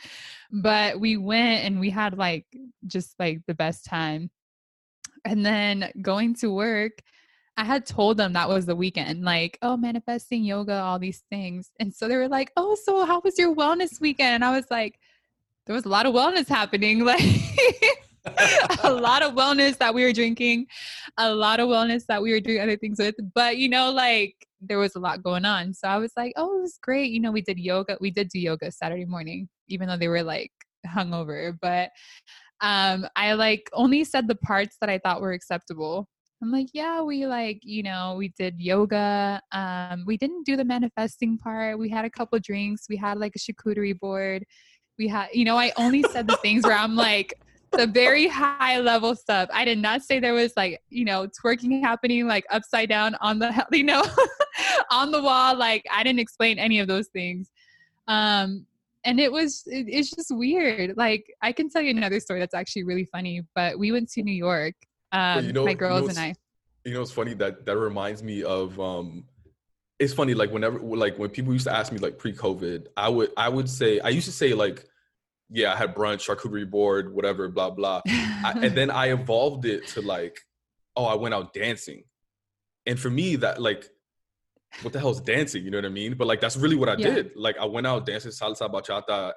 but 0.52 1.00
we 1.00 1.18
went 1.18 1.66
and 1.66 1.80
we 1.80 1.90
had 1.90 2.18
like 2.18 2.46
just 2.88 3.16
like 3.20 3.40
the 3.48 3.56
best 3.56 3.86
time. 3.86 4.30
And 5.24 5.46
then 5.46 5.92
going 6.02 6.36
to 6.36 6.52
work, 6.52 6.94
I 7.58 7.64
had 7.66 7.86
told 7.86 8.18
them 8.18 8.34
that 8.34 8.50
was 8.50 8.66
the 8.66 8.76
weekend, 8.76 9.24
like, 9.24 9.58
oh, 9.62 9.78
manifesting 9.78 10.44
yoga, 10.44 10.80
all 10.80 11.00
these 11.00 11.24
things. 11.30 11.72
And 11.80 11.94
so 11.94 12.08
they 12.08 12.16
were 12.16 12.30
like, 12.30 12.52
oh, 12.56 12.76
so 12.84 13.06
how 13.06 13.22
was 13.24 13.38
your 13.38 13.54
wellness 13.54 14.00
weekend? 14.00 14.36
And 14.36 14.46
I 14.46 14.56
was 14.56 14.66
like, 14.72 15.00
there 15.68 15.76
was 15.76 15.86
a 15.86 15.90
lot 15.90 16.06
of 16.06 16.14
wellness 16.14 16.48
happening. 16.48 17.06
Like 18.24 18.84
a 18.84 18.94
lot 18.94 19.24
of 19.24 19.34
wellness 19.34 19.80
that 19.80 19.96
we 19.96 20.04
were 20.04 20.14
drinking, 20.14 20.68
a 21.18 21.34
lot 21.34 21.60
of 21.60 21.70
wellness 21.70 22.06
that 22.06 22.22
we 22.22 22.32
were 22.32 22.40
doing 22.40 22.62
other 22.62 22.78
things 22.78 23.00
with. 23.00 23.16
But 23.34 23.58
you 23.58 23.68
know, 23.68 23.92
like 23.92 24.36
there 24.62 24.78
was 24.78 24.96
a 24.96 25.00
lot 25.00 25.24
going 25.24 25.44
on. 25.44 25.74
So 25.74 25.88
I 25.88 25.98
was 25.98 26.12
like, 26.16 26.34
oh, 26.36 26.58
it 26.58 26.62
was 26.62 26.78
great. 26.82 27.12
You 27.12 27.20
know, 27.20 27.32
we 27.32 27.42
did 27.42 27.58
yoga. 27.58 27.98
We 28.00 28.12
did 28.12 28.30
do 28.30 28.40
yoga 28.40 28.72
Saturday 28.72 29.06
morning, 29.06 29.50
even 29.70 29.88
though 29.88 29.98
they 29.98 30.08
were 30.08 30.24
like 30.24 30.52
hungover. 30.88 31.58
But 31.60 31.90
um, 32.62 33.08
I 33.16 33.34
like 33.34 33.70
only 33.74 34.04
said 34.04 34.28
the 34.28 34.36
parts 34.36 34.78
that 34.82 34.90
I 34.90 35.00
thought 35.00 35.22
were 35.22 35.34
acceptable. 35.34 36.08
I'm 36.42 36.52
like, 36.52 36.70
yeah, 36.74 37.02
we 37.02 37.28
like, 37.28 37.60
you 37.62 37.84
know, 37.84 38.16
we 38.18 38.30
did 38.30 38.60
yoga. 38.60 39.42
Um, 39.52 40.04
we 40.08 40.18
didn't 40.18 40.44
do 40.44 40.56
the 40.56 40.66
manifesting 40.66 41.38
part. 41.38 41.78
We 41.78 41.90
had 41.90 42.04
a 42.04 42.10
couple 42.10 42.40
drinks. 42.40 42.88
We 42.90 42.98
had 42.98 43.20
like 43.20 43.34
a 43.36 43.40
charcuterie 43.40 44.00
board 44.00 44.46
we 45.02 45.08
had, 45.08 45.30
you 45.34 45.46
know, 45.46 45.58
I 45.58 45.72
only 45.78 46.04
said 46.12 46.28
the 46.28 46.38
things 46.38 46.64
where 46.64 46.78
I'm 46.78 46.96
like, 46.96 47.34
the 47.72 47.88
very 47.88 48.28
high 48.28 48.80
level 48.80 49.16
stuff. 49.16 49.50
I 49.52 49.66
did 49.66 49.80
not 49.80 50.04
say 50.04 50.20
there 50.20 50.34
was 50.34 50.54
like, 50.56 50.80
you 50.90 51.06
know, 51.06 51.28
twerking 51.28 51.82
happening 51.82 52.28
like 52.28 52.46
upside 52.52 52.90
down 52.90 53.16
on 53.16 53.40
the, 53.40 53.66
you 53.72 53.84
know, 53.84 54.04
on 54.92 55.12
the 55.12 55.22
wall. 55.22 55.58
Like 55.58 55.86
I 55.92 56.04
didn't 56.04 56.20
explain 56.20 56.60
any 56.60 56.80
of 56.80 56.88
those 56.88 57.08
things. 57.08 57.50
Um, 58.08 58.66
and 59.06 59.20
it 59.20 59.32
was, 59.32 59.64
it, 59.66 59.88
it's 59.90 60.12
just 60.12 60.36
weird. 60.36 60.96
Like 60.98 61.26
I 61.42 61.52
can 61.52 61.70
tell 61.70 61.82
you 61.82 61.90
another 61.92 62.20
story 62.20 62.40
that's 62.40 62.54
actually 62.54 62.84
really 62.84 63.06
funny, 63.06 63.42
but 63.56 63.80
we 63.80 63.92
went 63.92 64.12
to 64.12 64.22
New 64.22 64.34
York, 64.34 64.76
um, 65.12 65.46
you 65.46 65.54
know, 65.54 65.66
my 65.66 65.74
girls 65.74 66.02
you 66.02 66.08
know 66.08 66.10
and 66.10 66.20
I. 66.20 66.36
You 66.84 66.94
know, 66.96 67.02
it's 67.02 67.12
funny 67.12 67.36
that 67.36 67.66
that 67.66 67.78
reminds 67.78 68.24
me 68.24 68.44
of, 68.44 68.80
um, 68.80 69.26
it's 70.00 70.14
funny 70.14 70.34
like 70.34 70.52
whenever 70.52 70.80
like 70.80 71.20
when 71.20 71.30
people 71.30 71.54
used 71.54 71.68
to 71.68 71.76
ask 71.76 71.92
me 71.92 72.00
like 72.00 72.18
pre-covid 72.18 72.88
i 72.98 73.08
would 73.08 73.30
i 73.38 73.48
would 73.48 73.70
say 73.70 74.00
i 74.00 74.10
used 74.10 74.26
to 74.26 74.32
say 74.32 74.52
like 74.56 74.84
yeah, 75.52 75.74
I 75.74 75.76
had 75.76 75.94
brunch, 75.94 76.26
charcuterie 76.26 76.70
board, 76.70 77.14
whatever, 77.14 77.50
blah 77.50 77.70
blah. 77.70 78.02
I, 78.08 78.54
and 78.64 78.76
then 78.76 78.90
I 78.90 79.08
evolved 79.12 79.66
it 79.66 79.86
to 79.90 80.02
like, 80.02 80.40
oh, 80.96 81.06
I 81.06 81.16
went 81.16 81.36
out 81.36 81.54
dancing, 81.54 82.06
and 82.86 82.98
for 82.98 83.10
me 83.10 83.36
that 83.38 83.62
like, 83.62 83.90
what 84.82 84.94
the 84.94 85.00
hell 85.00 85.12
is 85.12 85.20
dancing? 85.20 85.66
You 85.66 85.72
know 85.72 85.78
what 85.78 85.86
I 85.86 85.90
mean? 85.90 86.16
But 86.16 86.28
like 86.28 86.40
that's 86.40 86.56
really 86.56 86.78
what 86.78 86.88
I 86.88 86.96
yeah. 86.96 87.16
did. 87.16 87.32
Like 87.36 87.58
I 87.58 87.66
went 87.66 87.86
out 87.86 88.06
dancing 88.06 88.32
salsa 88.32 88.72
bachata, 88.72 89.34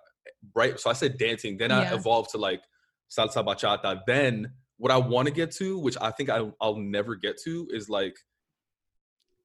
right? 0.54 0.78
So 0.78 0.88
I 0.88 0.92
said 0.92 1.18
dancing, 1.18 1.58
then 1.58 1.72
I 1.72 1.92
evolved 1.92 2.30
to 2.30 2.38
like 2.38 2.62
salsa 3.10 3.44
bachata. 3.44 4.00
Then 4.06 4.52
what 4.78 4.92
I 4.92 4.96
want 4.96 5.28
to 5.28 5.34
get 5.34 5.50
to, 5.56 5.78
which 5.78 5.96
I 6.00 6.10
think 6.10 6.30
I, 6.30 6.50
I'll 6.60 6.76
never 6.76 7.14
get 7.14 7.36
to, 7.44 7.68
is 7.70 7.88
like, 7.88 8.16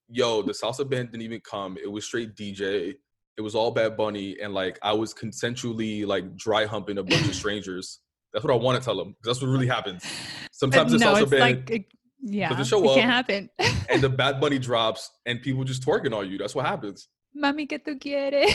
yo, 0.10 0.42
the 0.42 0.54
salsa 0.54 0.90
band 0.90 1.12
didn't 1.12 1.24
even 1.24 1.42
come. 1.42 1.78
It 1.82 1.92
was 1.92 2.06
straight 2.06 2.36
DJ 2.36 2.96
it 3.40 3.42
was 3.42 3.56
all 3.56 3.72
Bad 3.72 3.96
Bunny, 3.96 4.36
and 4.42 4.54
like 4.54 4.78
I 4.84 4.92
was 4.92 5.14
consensually 5.14 6.06
like 6.06 6.36
dry 6.36 6.66
humping 6.66 6.98
a 6.98 7.04
bunch 7.04 7.26
of 7.26 7.34
strangers. 7.34 8.02
That's 8.34 8.44
what 8.44 8.54
I 8.54 8.58
want 8.58 8.78
to 8.78 8.84
tell 8.84 8.98
them. 8.98 9.16
That's 9.24 9.42
what 9.42 9.48
really 9.48 9.66
happens. 9.66 10.06
Sometimes 10.52 10.94
it's 10.94 11.02
no, 11.02 11.12
also 11.12 11.22
it's 11.22 11.32
bad. 11.32 11.40
Like, 11.40 11.70
it, 11.72 11.86
yeah, 12.22 12.54
the 12.54 12.66
show 12.66 12.84
it 12.84 12.90
up, 12.90 12.96
can't 12.96 13.10
happen. 13.10 13.50
and 13.88 14.02
the 14.02 14.10
Bad 14.22 14.42
Bunny 14.42 14.60
drops, 14.60 15.10
and 15.26 15.42
people 15.42 15.64
just 15.64 15.86
twerking 15.86 16.14
on 16.14 16.30
you. 16.30 16.38
That's 16.38 16.54
what 16.54 16.66
happens. 16.66 17.08
Mami 17.36 17.68
que 17.68 17.80
tú 17.80 18.00
quieres. 18.00 18.50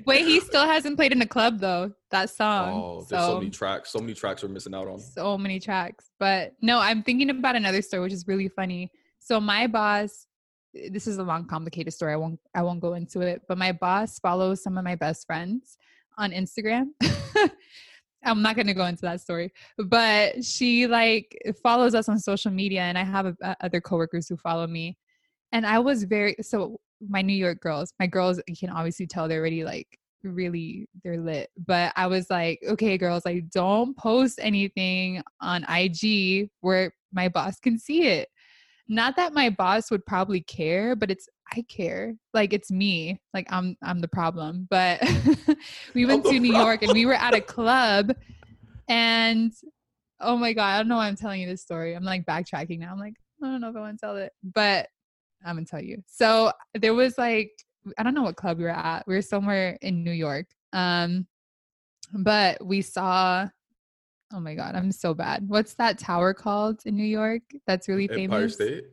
Wait, 0.06 0.26
he 0.26 0.40
still 0.40 0.66
hasn't 0.66 0.96
played 0.96 1.12
in 1.12 1.18
the 1.18 1.26
club 1.26 1.58
though. 1.58 1.92
That 2.10 2.30
song. 2.30 2.82
Oh, 2.82 3.06
there's 3.08 3.22
so, 3.22 3.28
so 3.32 3.38
many 3.38 3.50
tracks. 3.50 3.90
So 3.90 3.98
many 3.98 4.14
tracks 4.14 4.42
we're 4.42 4.50
missing 4.50 4.74
out 4.74 4.88
on. 4.88 4.98
So 4.98 5.38
many 5.38 5.58
tracks. 5.58 6.10
But 6.18 6.52
no, 6.60 6.78
I'm 6.78 7.02
thinking 7.02 7.30
about 7.30 7.56
another 7.56 7.82
story, 7.82 8.02
which 8.02 8.12
is 8.12 8.28
really 8.28 8.48
funny. 8.48 8.90
So 9.20 9.40
my 9.40 9.66
boss 9.66 10.26
this 10.90 11.06
is 11.06 11.18
a 11.18 11.22
long 11.22 11.46
complicated 11.46 11.92
story 11.92 12.12
i 12.12 12.16
won't 12.16 12.38
i 12.54 12.62
won't 12.62 12.80
go 12.80 12.94
into 12.94 13.20
it 13.20 13.42
but 13.48 13.58
my 13.58 13.72
boss 13.72 14.18
follows 14.18 14.62
some 14.62 14.76
of 14.76 14.84
my 14.84 14.94
best 14.94 15.26
friends 15.26 15.76
on 16.18 16.32
instagram 16.32 16.86
i'm 18.24 18.42
not 18.42 18.56
going 18.56 18.66
to 18.66 18.74
go 18.74 18.84
into 18.86 19.02
that 19.02 19.20
story 19.20 19.52
but 19.78 20.44
she 20.44 20.86
like 20.86 21.36
follows 21.62 21.94
us 21.94 22.08
on 22.08 22.18
social 22.18 22.50
media 22.50 22.82
and 22.82 22.98
i 22.98 23.04
have 23.04 23.26
a, 23.26 23.36
a, 23.42 23.56
other 23.60 23.80
coworkers 23.80 24.28
who 24.28 24.36
follow 24.36 24.66
me 24.66 24.96
and 25.52 25.66
i 25.66 25.78
was 25.78 26.04
very 26.04 26.34
so 26.40 26.80
my 27.08 27.22
new 27.22 27.34
york 27.34 27.60
girls 27.60 27.92
my 27.98 28.06
girls 28.06 28.40
you 28.46 28.56
can 28.56 28.70
obviously 28.70 29.06
tell 29.06 29.28
they're 29.28 29.40
already 29.40 29.64
like 29.64 29.98
really 30.22 30.88
they're 31.02 31.20
lit 31.20 31.50
but 31.66 31.92
i 31.96 32.06
was 32.06 32.30
like 32.30 32.58
okay 32.66 32.96
girls 32.96 33.24
like 33.26 33.48
don't 33.50 33.96
post 33.96 34.38
anything 34.42 35.22
on 35.40 35.64
ig 35.68 36.48
where 36.60 36.92
my 37.14 37.28
boss 37.28 37.58
can 37.60 37.78
see 37.78 38.02
it. 38.02 38.28
Not 38.86 39.16
that 39.16 39.32
my 39.32 39.48
boss 39.48 39.90
would 39.90 40.04
probably 40.04 40.40
care 40.40 40.94
but 40.94 41.10
it's 41.10 41.28
i 41.52 41.62
care. 41.62 42.14
Like 42.34 42.52
it's 42.52 42.70
me 42.70 43.20
like 43.32 43.46
i'm 43.50 43.76
i'm 43.82 44.00
the 44.00 44.08
problem 44.08 44.66
but 44.68 45.02
we 45.94 46.04
went 46.04 46.24
to 46.24 46.38
new 46.38 46.54
york 46.54 46.82
and 46.82 46.92
we 46.92 47.06
were 47.06 47.14
at 47.14 47.34
a 47.34 47.40
club 47.40 48.12
and 48.88 49.52
oh 50.20 50.36
my 50.36 50.52
god 50.52 50.74
i 50.74 50.78
don't 50.78 50.88
know 50.88 50.96
why 50.96 51.06
i'm 51.06 51.16
telling 51.16 51.40
you 51.40 51.46
this 51.46 51.62
story 51.62 51.94
i'm 51.94 52.04
like 52.04 52.24
backtracking 52.26 52.78
now 52.78 52.92
i'm 52.92 52.98
like 52.98 53.14
i 53.42 53.46
don't 53.46 53.60
know 53.60 53.70
if 53.70 53.76
i 53.76 53.80
want 53.80 53.98
to 53.98 54.06
tell 54.06 54.16
it 54.16 54.32
but 54.42 54.88
i'm 55.44 55.56
gonna 55.56 55.66
tell 55.66 55.82
you 55.82 56.02
so 56.06 56.50
there 56.74 56.94
was 56.94 57.16
like 57.18 57.50
i 57.98 58.02
don't 58.02 58.14
know 58.14 58.22
what 58.22 58.36
club 58.36 58.58
we 58.58 58.64
were 58.64 58.70
at 58.70 59.06
we 59.06 59.14
were 59.14 59.22
somewhere 59.22 59.78
in 59.82 60.02
new 60.02 60.12
york 60.12 60.46
um 60.72 61.26
but 62.12 62.64
we 62.64 62.80
saw 62.80 63.46
Oh 64.34 64.40
my 64.40 64.54
god, 64.56 64.74
I'm 64.74 64.90
so 64.90 65.14
bad. 65.14 65.48
What's 65.48 65.74
that 65.74 65.96
tower 65.96 66.34
called 66.34 66.80
in 66.86 66.96
New 66.96 67.04
York? 67.04 67.42
That's 67.68 67.88
really 67.88 68.08
famous. 68.08 68.24
Empire 68.24 68.48
State. 68.48 68.84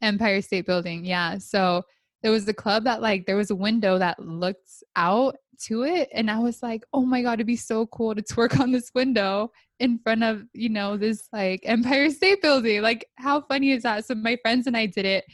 Empire 0.00 0.42
State 0.42 0.66
Building. 0.66 1.04
Yeah. 1.04 1.38
So 1.38 1.82
there 2.22 2.32
was 2.32 2.48
a 2.48 2.54
club 2.54 2.82
that 2.84 3.00
like 3.00 3.24
there 3.26 3.36
was 3.36 3.50
a 3.50 3.54
window 3.54 3.96
that 3.98 4.18
looked 4.18 4.82
out 4.96 5.36
to 5.66 5.84
it 5.84 6.08
and 6.12 6.28
I 6.28 6.40
was 6.40 6.64
like, 6.64 6.84
"Oh 6.92 7.02
my 7.02 7.22
god, 7.22 7.34
it'd 7.34 7.46
be 7.46 7.54
so 7.54 7.86
cool 7.86 8.14
to 8.16 8.22
twerk 8.22 8.58
on 8.58 8.72
this 8.72 8.90
window 8.92 9.52
in 9.78 10.00
front 10.00 10.24
of, 10.24 10.42
you 10.52 10.68
know, 10.68 10.96
this 10.96 11.28
like 11.32 11.60
Empire 11.64 12.10
State 12.10 12.42
Building." 12.42 12.82
Like 12.82 13.06
how 13.16 13.42
funny 13.42 13.70
is 13.70 13.84
that? 13.84 14.04
So 14.04 14.16
my 14.16 14.36
friends 14.42 14.66
and 14.66 14.76
I 14.76 14.86
did 14.86 15.04
it 15.04 15.24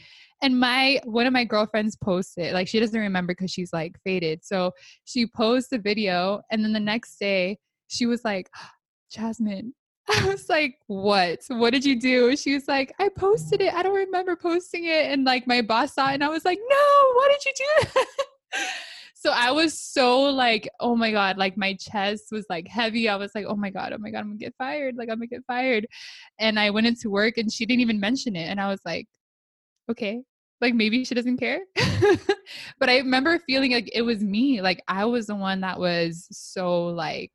and 0.41 0.59
my 0.59 0.99
one 1.03 1.25
of 1.25 1.33
my 1.33 1.43
girlfriends 1.43 1.95
posted 1.95 2.53
like 2.53 2.67
she 2.67 2.79
doesn't 2.79 2.99
remember 2.99 3.33
because 3.33 3.51
she's 3.51 3.73
like 3.73 3.95
faded 4.03 4.43
so 4.43 4.71
she 5.05 5.27
posted 5.27 5.79
the 5.79 5.83
video 5.83 6.41
and 6.51 6.63
then 6.63 6.73
the 6.73 6.79
next 6.79 7.17
day 7.17 7.57
she 7.87 8.05
was 8.05 8.23
like 8.23 8.49
jasmine 9.11 9.73
I 10.09 10.27
was 10.27 10.49
like, 10.49 10.79
what? 10.87 11.41
What 11.49 11.71
did 11.71 11.85
you 11.85 11.99
do? 11.99 12.35
She 12.35 12.55
was 12.55 12.67
like, 12.67 12.93
I 12.99 13.09
posted 13.09 13.61
it. 13.61 13.73
I 13.73 13.83
don't 13.83 13.95
remember 13.95 14.35
posting 14.35 14.85
it. 14.85 15.11
And 15.11 15.23
like 15.23 15.45
my 15.45 15.61
boss 15.61 15.93
saw 15.93 16.09
it 16.09 16.15
and 16.15 16.23
I 16.23 16.29
was 16.29 16.45
like, 16.45 16.57
no, 16.57 17.13
why 17.13 17.29
did 17.31 17.45
you 17.45 17.53
do 17.55 17.89
that? 17.93 18.05
so 19.13 19.31
I 19.31 19.51
was 19.51 19.77
so 19.77 20.21
like, 20.21 20.67
oh 20.79 20.95
my 20.95 21.11
God, 21.11 21.37
like 21.37 21.57
my 21.57 21.75
chest 21.75 22.29
was 22.31 22.45
like 22.49 22.67
heavy. 22.67 23.07
I 23.07 23.17
was 23.17 23.31
like, 23.35 23.45
oh 23.47 23.55
my 23.55 23.69
God, 23.69 23.93
oh 23.93 23.99
my 23.99 24.09
God, 24.09 24.21
I'm 24.21 24.29
gonna 24.29 24.37
get 24.37 24.55
fired. 24.57 24.95
Like, 24.95 25.09
I'm 25.09 25.17
gonna 25.17 25.27
get 25.27 25.45
fired. 25.45 25.85
And 26.39 26.59
I 26.59 26.71
went 26.71 26.87
into 26.87 27.11
work 27.11 27.37
and 27.37 27.51
she 27.51 27.67
didn't 27.67 27.81
even 27.81 27.99
mention 27.99 28.35
it. 28.35 28.49
And 28.49 28.59
I 28.59 28.69
was 28.69 28.79
like, 28.83 29.05
okay, 29.91 30.23
like 30.61 30.73
maybe 30.73 31.03
she 31.05 31.15
doesn't 31.15 31.37
care. 31.37 31.61
but 32.79 32.89
I 32.89 32.97
remember 32.97 33.39
feeling 33.39 33.71
like 33.71 33.89
it 33.93 34.01
was 34.01 34.23
me. 34.23 34.61
Like 34.61 34.81
I 34.87 35.05
was 35.05 35.27
the 35.27 35.35
one 35.35 35.61
that 35.61 35.79
was 35.79 36.27
so 36.31 36.87
like, 36.87 37.31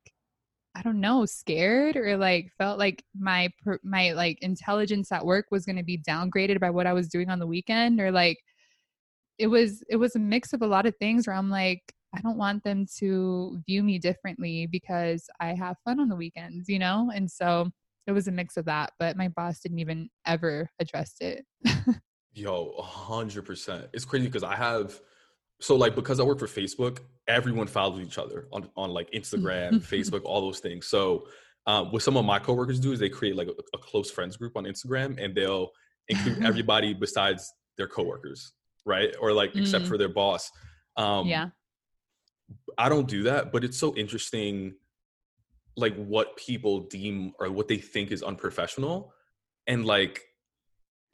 I 0.75 0.81
don't 0.81 0.99
know, 0.99 1.25
scared 1.25 1.95
or 1.97 2.17
like 2.17 2.51
felt 2.57 2.79
like 2.79 3.03
my 3.17 3.49
my 3.83 4.11
like 4.13 4.39
intelligence 4.41 5.11
at 5.11 5.25
work 5.25 5.47
was 5.51 5.65
going 5.65 5.77
to 5.77 5.83
be 5.83 5.97
downgraded 5.97 6.59
by 6.59 6.69
what 6.69 6.87
I 6.87 6.93
was 6.93 7.07
doing 7.07 7.29
on 7.29 7.39
the 7.39 7.47
weekend 7.47 7.99
or 8.01 8.11
like 8.11 8.37
it 9.37 9.47
was 9.47 9.83
it 9.89 9.97
was 9.97 10.15
a 10.15 10.19
mix 10.19 10.53
of 10.53 10.61
a 10.61 10.67
lot 10.67 10.85
of 10.85 10.95
things 10.97 11.27
where 11.27 11.35
I'm 11.35 11.49
like 11.49 11.81
I 12.15 12.21
don't 12.21 12.37
want 12.37 12.63
them 12.63 12.85
to 12.99 13.59
view 13.67 13.83
me 13.83 13.99
differently 13.99 14.67
because 14.67 15.27
I 15.41 15.53
have 15.53 15.75
fun 15.83 15.99
on 15.99 16.07
the 16.07 16.15
weekends, 16.15 16.69
you 16.69 16.79
know? 16.79 17.11
And 17.13 17.29
so 17.29 17.71
it 18.07 18.13
was 18.13 18.27
a 18.27 18.31
mix 18.31 18.55
of 18.55 18.65
that, 18.65 18.93
but 18.99 19.17
my 19.17 19.27
boss 19.27 19.59
didn't 19.59 19.79
even 19.79 20.09
ever 20.25 20.69
address 20.79 21.15
it. 21.19 21.45
Yo, 22.35 22.75
100%. 22.77 23.87
It's 23.93 24.03
crazy 24.03 24.25
because 24.27 24.43
I 24.43 24.55
have 24.55 24.99
so 25.61 25.77
like 25.77 25.95
because 25.95 26.19
I 26.19 26.23
work 26.23 26.37
for 26.39 26.47
Facebook, 26.47 26.99
everyone 27.29 27.65
follows 27.65 28.01
each 28.01 28.17
other 28.17 28.47
on 28.51 28.69
on 28.75 28.89
like 28.91 29.09
Instagram, 29.11 29.75
Facebook, 29.75 30.21
all 30.25 30.41
those 30.41 30.59
things. 30.59 30.85
So 30.85 31.27
um, 31.65 31.93
what 31.93 32.01
some 32.01 32.17
of 32.17 32.25
my 32.25 32.39
coworkers 32.39 32.79
do 32.81 32.91
is 32.91 32.99
they 32.99 33.07
create 33.07 33.37
like 33.37 33.47
a, 33.47 33.53
a 33.73 33.79
close 33.79 34.11
friends 34.11 34.35
group 34.35 34.57
on 34.57 34.65
Instagram, 34.65 35.17
and 35.23 35.33
they'll 35.33 35.69
include 36.09 36.43
everybody 36.43 36.93
besides 36.93 37.53
their 37.77 37.87
coworkers, 37.87 38.51
right? 38.85 39.15
Or 39.21 39.31
like 39.31 39.53
mm. 39.53 39.61
except 39.61 39.87
for 39.87 39.97
their 39.97 40.09
boss. 40.09 40.51
Um, 40.97 41.27
yeah. 41.27 41.49
I 42.77 42.89
don't 42.89 43.07
do 43.07 43.23
that, 43.23 43.53
but 43.53 43.63
it's 43.63 43.77
so 43.77 43.95
interesting, 43.95 44.75
like 45.77 45.95
what 45.95 46.35
people 46.35 46.81
deem 46.81 47.31
or 47.39 47.49
what 47.49 47.69
they 47.69 47.77
think 47.77 48.11
is 48.11 48.21
unprofessional, 48.21 49.13
and 49.67 49.85
like 49.85 50.21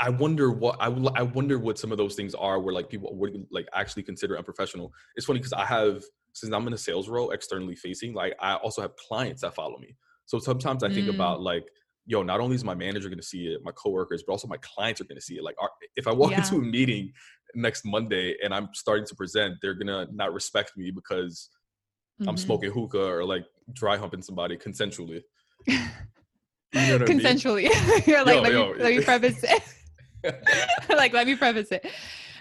I 0.02 0.10
wonder 0.10 0.50
what 0.50 0.78
I, 0.80 0.88
I 0.88 1.22
wonder 1.22 1.60
what 1.60 1.78
some 1.78 1.92
of 1.92 1.98
those 2.00 2.16
things 2.16 2.34
are 2.34 2.60
where 2.60 2.74
like 2.74 2.90
people 2.90 3.16
would 3.16 3.46
like 3.52 3.68
actually 3.72 4.02
consider 4.02 4.36
unprofessional. 4.36 4.92
It's 5.16 5.28
funny 5.28 5.40
because 5.40 5.54
I 5.54 5.64
have 5.64 6.04
since 6.34 6.52
I'm 6.52 6.66
in 6.66 6.74
a 6.74 6.78
sales 6.78 7.08
role 7.08 7.30
externally 7.30 7.76
facing, 7.76 8.16
like 8.16 8.34
I 8.40 8.56
also 8.56 8.82
have 8.82 8.96
clients 8.96 9.42
that 9.42 9.54
follow 9.54 9.78
me. 9.78 9.96
So 10.26 10.40
sometimes 10.40 10.84
I 10.84 10.90
think 10.90 11.06
mm. 11.06 11.14
about 11.14 11.42
like, 11.42 11.66
yo, 12.08 12.24
not 12.24 12.40
only 12.40 12.56
is 12.56 12.64
my 12.64 12.74
manager 12.74 13.10
going 13.10 13.20
to 13.20 13.26
see 13.26 13.46
it, 13.48 13.62
my 13.64 13.72
coworkers, 13.74 14.24
but 14.26 14.32
also 14.32 14.48
my 14.48 14.58
clients 14.58 15.02
are 15.02 15.04
going 15.04 15.18
to 15.18 15.22
see 15.22 15.36
it. 15.36 15.44
Like, 15.44 15.56
are, 15.62 15.70
if 15.96 16.08
I 16.08 16.14
walk 16.14 16.32
yeah. 16.32 16.38
into 16.38 16.56
a 16.56 16.62
meeting 16.62 17.12
next 17.54 17.86
Monday 17.86 18.36
and 18.44 18.56
I'm 18.56 18.70
starting 18.74 19.06
to 19.06 19.16
present, 19.16 19.56
they're 19.62 19.76
gonna 19.76 20.08
not 20.12 20.34
respect 20.34 20.72
me 20.76 20.90
because 20.90 21.50
mm-hmm. 22.20 22.28
I'm 22.28 22.38
smoking 22.38 22.72
hookah 22.72 23.06
or 23.06 23.24
like 23.24 23.46
dry 23.74 23.98
humping 23.98 24.24
somebody 24.24 24.58
consensually. 24.58 25.22
You 26.74 27.00
know 27.00 27.06
consensually. 27.06 27.70
I 27.70 27.86
mean? 27.86 28.04
You're 28.08 28.24
like, 28.24 28.36
yo, 28.36 28.42
let, 28.42 28.52
yo. 28.54 28.74
Me, 28.74 28.80
let 28.80 28.96
me 28.96 29.04
preface 29.04 29.44
it. 29.44 29.62
like, 30.90 31.14
let 31.14 31.28
me 31.28 31.36
preface 31.36 31.72
it. 31.72 31.86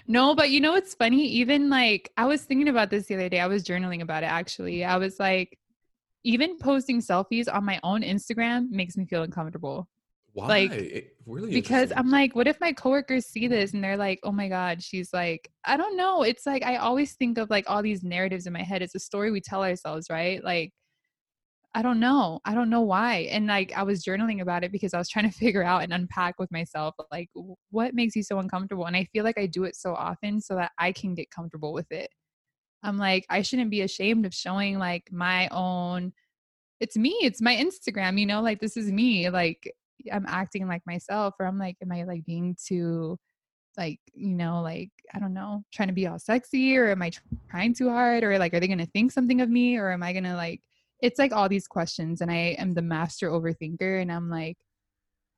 No, 0.07 0.35
but 0.35 0.51
you 0.51 0.61
know 0.61 0.73
what's 0.73 0.95
funny? 0.95 1.25
Even 1.27 1.71
like 1.71 2.11
I 2.17 2.27
was 2.27 2.43
thinking 2.43 2.69
about 2.69 2.91
this 2.91 3.07
the 3.07 3.15
other 3.15 3.29
day. 3.29 3.41
I 3.41 3.47
was 3.47 3.63
journaling 3.63 4.03
about 4.03 4.23
it 4.23 4.27
actually. 4.27 4.85
I 4.85 4.97
was 4.97 5.21
like, 5.21 5.59
even 6.25 6.59
posting 6.59 7.01
selfies 7.01 7.53
on 7.53 7.65
my 7.65 7.81
own 7.83 8.03
Instagram 8.03 8.71
makes 8.71 8.97
me 8.97 9.07
feel 9.07 9.23
uncomfortable. 9.23 9.89
Why? 10.33 10.47
Like, 10.47 11.13
really 11.27 11.51
because 11.51 11.93
I'm 11.97 12.11
like, 12.11 12.35
what 12.35 12.47
if 12.47 12.61
my 12.61 12.73
coworkers 12.73 13.27
see 13.27 13.49
this 13.49 13.73
and 13.73 13.83
they're 13.83 13.97
like, 13.97 14.21
oh 14.23 14.33
my 14.33 14.49
God, 14.49 14.83
she's 14.83 15.13
like, 15.13 15.51
I 15.65 15.77
don't 15.77 15.97
know. 15.97 16.23
It's 16.23 16.47
like 16.47 16.65
I 16.65 16.77
always 16.77 17.15
think 17.15 17.39
of 17.39 17.51
like 17.51 17.69
all 17.69 17.83
these 17.83 18.03
narratives 18.03 18.47
in 18.47 18.53
my 18.53 18.63
head. 18.63 18.83
It's 18.83 18.95
a 18.95 19.01
story 19.01 19.31
we 19.31 19.41
tell 19.41 19.63
ourselves, 19.63 20.09
right? 20.11 20.43
Like 20.43 20.73
I 21.75 21.83
don't 21.83 22.01
know. 22.01 22.41
I 22.45 22.55
don't 22.55 22.71
know 22.71 22.81
why. 22.81 23.29
And 23.31 23.47
like 23.47 23.73
I 23.77 23.85
was 23.85 24.03
journaling 24.03 24.41
about 24.41 24.65
it 24.65 24.73
because 24.73 24.93
I 24.93 24.99
was 24.99 25.09
trying 25.09 25.31
to 25.31 25.37
figure 25.39 25.63
out 25.63 25.83
and 25.83 25.93
unpack 25.93 26.39
with 26.39 26.51
myself 26.51 26.95
like 27.13 27.31
what 27.71 27.95
makes 27.95 28.17
you 28.17 28.23
so 28.23 28.39
uncomfortable. 28.39 28.87
And 28.87 28.97
I 28.97 29.05
feel 29.13 29.25
like 29.25 29.39
I 29.39 29.47
do 29.47 29.65
it 29.65 29.77
so 29.77 29.95
often 29.95 30.41
so 30.41 30.57
that 30.57 30.73
I 30.79 30.93
can 30.93 31.15
get 31.15 31.31
comfortable 31.31 31.73
with 31.73 31.91
it. 31.93 32.11
I'm 32.83 32.99
like 32.99 33.27
I 33.31 33.43
shouldn't 33.43 33.71
be 33.71 33.83
ashamed 33.83 34.27
of 34.27 34.35
showing 34.35 34.79
like 34.79 35.05
my 35.13 35.49
own 35.49 36.13
it's 36.81 36.97
me, 36.97 37.17
it's 37.23 37.43
my 37.43 37.55
Instagram, 37.55 38.19
you 38.19 38.27
know, 38.27 38.41
like 38.41 38.61
this 38.61 38.77
is 38.77 38.91
me. 38.91 39.29
Like 39.31 39.73
I'm 40.13 40.27
acting 40.27 40.67
like 40.67 40.83
myself 40.87 41.35
or 41.39 41.47
I'm 41.47 41.59
like 41.59 41.77
am 41.83 41.93
I 41.93 42.05
like 42.05 42.25
being 42.25 42.57
too 42.63 43.19
like 43.79 44.01
you 44.15 44.35
know 44.35 44.61
like 44.63 44.91
i 45.15 45.21
don't 45.21 45.33
know 45.33 45.63
trying 45.73 45.89
to 45.89 45.95
be 45.95 46.07
all 46.07 46.19
sexy 46.19 46.77
or 46.77 46.91
am 46.91 47.03
i 47.03 47.11
trying 47.49 47.73
too 47.73 47.89
hard 47.89 48.25
or 48.25 48.37
like 48.37 48.53
are 48.53 48.59
they 48.59 48.67
going 48.67 48.79
to 48.79 48.87
think 48.87 49.13
something 49.13 49.41
of 49.41 49.49
me 49.49 49.77
or 49.77 49.93
am 49.93 50.03
i 50.03 50.13
going 50.13 50.25
to 50.25 50.35
like 50.35 50.61
it's 51.03 51.19
like 51.19 51.33
all 51.33 51.49
these 51.49 51.67
questions 51.67 52.21
and 52.21 52.31
i 52.31 52.57
am 52.59 52.75
the 52.75 52.83
master 52.83 53.31
overthinker 53.31 54.01
and 54.01 54.11
i'm 54.11 54.31
like 54.31 54.59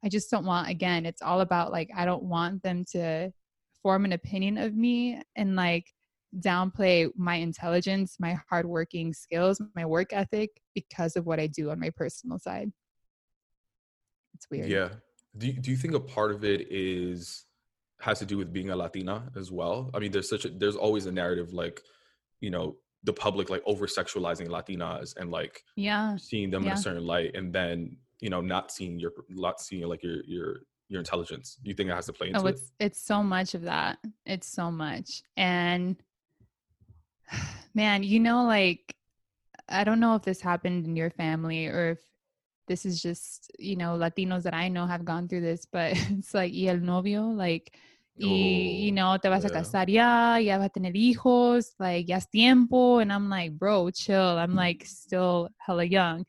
i 0.05 0.09
just 0.09 0.31
don't 0.31 0.47
want 0.47 0.69
again 0.69 1.07
it's 1.07 1.23
all 1.23 1.41
about 1.41 1.73
like 1.73 1.91
i 1.97 2.05
don't 2.05 2.23
want 2.23 2.63
them 2.63 2.85
to 2.85 3.33
form 3.83 4.05
an 4.05 4.13
opinion 4.13 4.59
of 4.59 4.75
me 4.75 5.21
and 5.37 5.57
like 5.57 5.87
downplay 6.41 7.11
my 7.17 7.35
intelligence 7.37 8.17
my 8.19 8.39
hardworking 8.49 9.13
skills 9.13 9.61
my 9.75 9.85
work 9.85 10.13
ethic 10.13 10.51
because 10.75 11.17
of 11.17 11.27
what 11.27 11.39
i 11.39 11.47
do 11.47 11.71
on 11.71 11.79
my 11.79 11.91
personal 11.91 12.39
side. 12.39 12.73
It's 14.35 14.51
weird. 14.51 14.71
Yeah. 14.71 14.89
Do 15.39 15.47
you, 15.47 15.53
do 15.55 15.71
you 15.71 15.77
think 15.77 15.95
a 15.95 16.01
part 16.01 16.33
of 16.33 16.45
it 16.45 16.67
is 16.71 17.45
has 18.01 18.19
to 18.19 18.27
do 18.27 18.37
with 18.37 18.53
being 18.53 18.71
a 18.71 18.77
latina 18.77 19.31
as 19.37 19.51
well? 19.51 19.91
I 19.95 19.99
mean 19.99 20.11
there's 20.11 20.29
such 20.29 20.45
a 20.45 20.49
there's 20.49 20.77
always 20.77 21.07
a 21.07 21.13
narrative 21.13 21.53
like 21.53 21.81
you 22.41 22.51
know 22.51 22.77
the 23.05 23.13
public 23.13 23.51
like 23.51 23.63
over 23.67 23.87
sexualizing 23.87 24.49
Latinas 24.49 25.17
and 25.17 25.31
like 25.31 25.65
yeah 25.77 26.17
seeing 26.17 26.51
them 26.51 26.63
yeah. 26.63 26.71
in 26.71 26.77
a 26.77 26.81
certain 26.81 27.05
light 27.05 27.33
and 27.35 27.53
then 27.53 27.97
you 28.21 28.31
know 28.31 28.41
not 28.41 28.71
seeing 28.71 28.99
your 28.99 29.13
not 29.29 29.61
seeing 29.61 29.87
like 29.89 30.03
your 30.03 30.23
your 30.25 30.61
your 30.93 31.01
intelligence. 31.01 31.59
You 31.63 31.75
think 31.75 31.89
it 31.91 31.95
has 31.95 32.07
to 32.07 32.13
play 32.13 32.29
oh, 32.29 32.29
into 32.29 32.41
oh, 32.43 32.47
it's, 32.47 32.63
it? 32.63 32.71
It's 32.79 33.01
so 33.01 33.23
much 33.23 33.55
of 33.55 33.63
that. 33.63 33.99
It's 34.27 34.47
so 34.47 34.71
much. 34.71 35.23
And 35.37 35.97
man, 37.75 38.03
you 38.03 38.21
know, 38.21 38.45
like 38.45 38.95
I 39.69 39.85
don't 39.85 40.01
know 40.01 40.15
if 40.15 40.23
this 40.23 40.41
happened 40.41 40.87
in 40.87 40.95
your 40.95 41.11
family 41.11 41.67
or 41.67 41.93
if 41.93 41.99
this 42.69 42.85
is 42.87 43.03
just, 43.03 43.51
you 43.59 43.75
know, 43.75 43.99
Latinos 43.99 44.43
that 44.43 44.55
I 44.55 44.69
know 44.69 44.87
have 44.87 45.05
gone 45.05 45.27
through 45.27 45.41
this, 45.41 45.67
but 45.71 45.93
it's 46.11 46.35
like 46.35 46.53
y 46.53 46.67
el 46.67 46.77
novio, 46.77 47.25
like 47.25 47.77
y 48.19 48.27
you 48.27 48.93
oh, 48.93 48.95
know 48.95 49.17
te 49.19 49.29
vas 49.29 49.43
yeah. 49.45 49.51
a 49.51 49.53
casar 49.53 49.89
ya 49.89 50.37
ya 50.37 50.59
vas 50.59 50.67
a 50.67 50.71
tener 50.71 50.93
hijos 50.93 51.73
like 51.79 52.09
ya 52.09 52.17
es 52.17 52.27
tiempo 52.29 52.99
and 52.99 53.13
i'm 53.13 53.29
like 53.29 53.53
bro 53.53 53.91
chill 53.91 54.39
i'm 54.39 54.55
like 54.55 54.85
still 54.85 55.49
hella 55.57 55.85
young 55.85 56.25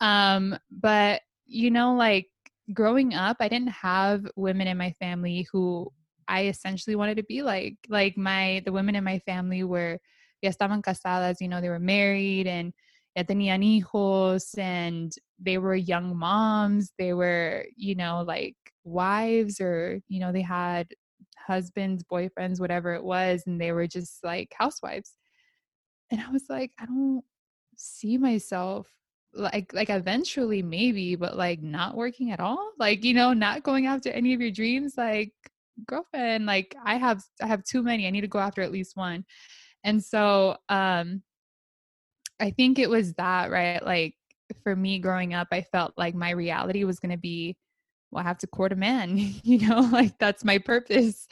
um 0.00 0.56
but 0.70 1.20
you 1.44 1.70
know 1.70 1.94
like 1.94 2.28
growing 2.72 3.14
up 3.14 3.36
i 3.40 3.48
didn't 3.48 3.70
have 3.70 4.26
women 4.36 4.68
in 4.68 4.78
my 4.78 4.92
family 4.92 5.46
who 5.52 5.90
i 6.28 6.46
essentially 6.46 6.94
wanted 6.94 7.16
to 7.16 7.24
be 7.24 7.42
like 7.42 7.76
like 7.88 8.16
my 8.16 8.62
the 8.64 8.72
women 8.72 8.94
in 8.94 9.02
my 9.02 9.18
family 9.20 9.64
were 9.64 9.98
ya 10.42 10.50
estaban 10.50 10.82
casadas 10.82 11.40
you 11.40 11.48
know 11.48 11.60
they 11.60 11.70
were 11.70 11.82
married 11.82 12.46
and 12.46 12.72
ya 13.16 13.22
tenían 13.22 13.64
hijos 13.64 14.56
and 14.58 15.12
they 15.42 15.58
were 15.58 15.74
young 15.74 16.16
moms 16.16 16.92
they 16.98 17.12
were 17.12 17.64
you 17.76 17.94
know 17.94 18.22
like 18.22 18.56
wives 18.84 19.60
or 19.60 20.00
you 20.08 20.20
know 20.20 20.30
they 20.30 20.42
had 20.42 20.86
husbands, 21.46 22.04
boyfriends, 22.04 22.60
whatever 22.60 22.94
it 22.94 23.04
was, 23.04 23.44
and 23.46 23.60
they 23.60 23.72
were 23.72 23.86
just 23.86 24.24
like 24.24 24.52
housewives. 24.56 25.16
And 26.10 26.20
I 26.20 26.30
was 26.30 26.44
like, 26.48 26.72
I 26.78 26.86
don't 26.86 27.22
see 27.76 28.18
myself 28.18 28.88
like 29.34 29.72
like 29.74 29.90
eventually 29.90 30.62
maybe, 30.62 31.14
but 31.14 31.36
like 31.36 31.62
not 31.62 31.96
working 31.96 32.32
at 32.32 32.40
all. 32.40 32.72
Like, 32.78 33.04
you 33.04 33.14
know, 33.14 33.32
not 33.32 33.62
going 33.62 33.86
after 33.86 34.10
any 34.10 34.34
of 34.34 34.40
your 34.40 34.50
dreams 34.50 34.94
like 34.96 35.32
girlfriend, 35.86 36.46
like 36.46 36.74
I 36.84 36.96
have 36.96 37.22
I 37.42 37.46
have 37.46 37.64
too 37.64 37.82
many. 37.82 38.06
I 38.06 38.10
need 38.10 38.22
to 38.22 38.28
go 38.28 38.38
after 38.38 38.62
at 38.62 38.72
least 38.72 38.96
one. 38.96 39.24
And 39.84 40.02
so 40.02 40.56
um 40.68 41.22
I 42.40 42.50
think 42.50 42.78
it 42.78 42.90
was 42.90 43.14
that, 43.14 43.50
right? 43.50 43.82
Like 43.84 44.14
for 44.62 44.76
me 44.76 44.98
growing 44.98 45.34
up, 45.34 45.48
I 45.52 45.62
felt 45.62 45.94
like 45.96 46.14
my 46.14 46.30
reality 46.30 46.84
was 46.84 47.00
going 47.00 47.12
to 47.12 47.18
be 47.18 47.56
well, 48.10 48.24
I 48.24 48.28
have 48.28 48.38
to 48.38 48.46
court 48.46 48.72
a 48.72 48.76
man, 48.76 49.16
you 49.42 49.66
know, 49.66 49.80
like 49.80 50.18
that's 50.18 50.44
my 50.44 50.58
purpose. 50.58 51.26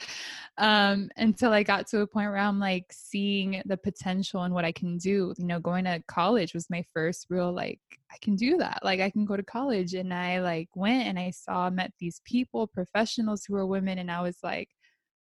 Um, 0.57 1.09
until 1.17 1.51
I 1.51 1.63
got 1.63 1.87
to 1.87 2.01
a 2.01 2.07
point 2.07 2.29
where 2.29 2.37
I'm 2.37 2.59
like 2.59 2.85
seeing 2.91 3.61
the 3.65 3.75
potential 3.75 4.43
and 4.43 4.53
what 4.53 4.63
I 4.63 4.71
can 4.71 4.97
do. 4.97 5.33
You 5.37 5.45
know, 5.45 5.59
going 5.59 5.83
to 5.85 6.01
college 6.07 6.53
was 6.53 6.69
my 6.69 6.85
first 6.93 7.27
real 7.29 7.51
like, 7.51 7.81
I 8.11 8.17
can 8.21 8.37
do 8.37 8.57
that. 8.57 8.79
Like 8.81 9.01
I 9.01 9.09
can 9.09 9.25
go 9.25 9.35
to 9.35 9.43
college. 9.43 9.95
And 9.95 10.13
I 10.13 10.39
like 10.39 10.69
went 10.73 11.07
and 11.07 11.19
I 11.19 11.31
saw, 11.31 11.69
met 11.69 11.91
these 11.99 12.21
people, 12.23 12.67
professionals 12.67 13.43
who 13.43 13.55
were 13.55 13.65
women, 13.65 13.99
and 13.99 14.09
I 14.09 14.21
was 14.21 14.37
like, 14.43 14.69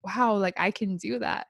wow, 0.02 0.34
like 0.34 0.58
I 0.58 0.70
can 0.70 0.96
do 0.98 1.18
that. 1.20 1.46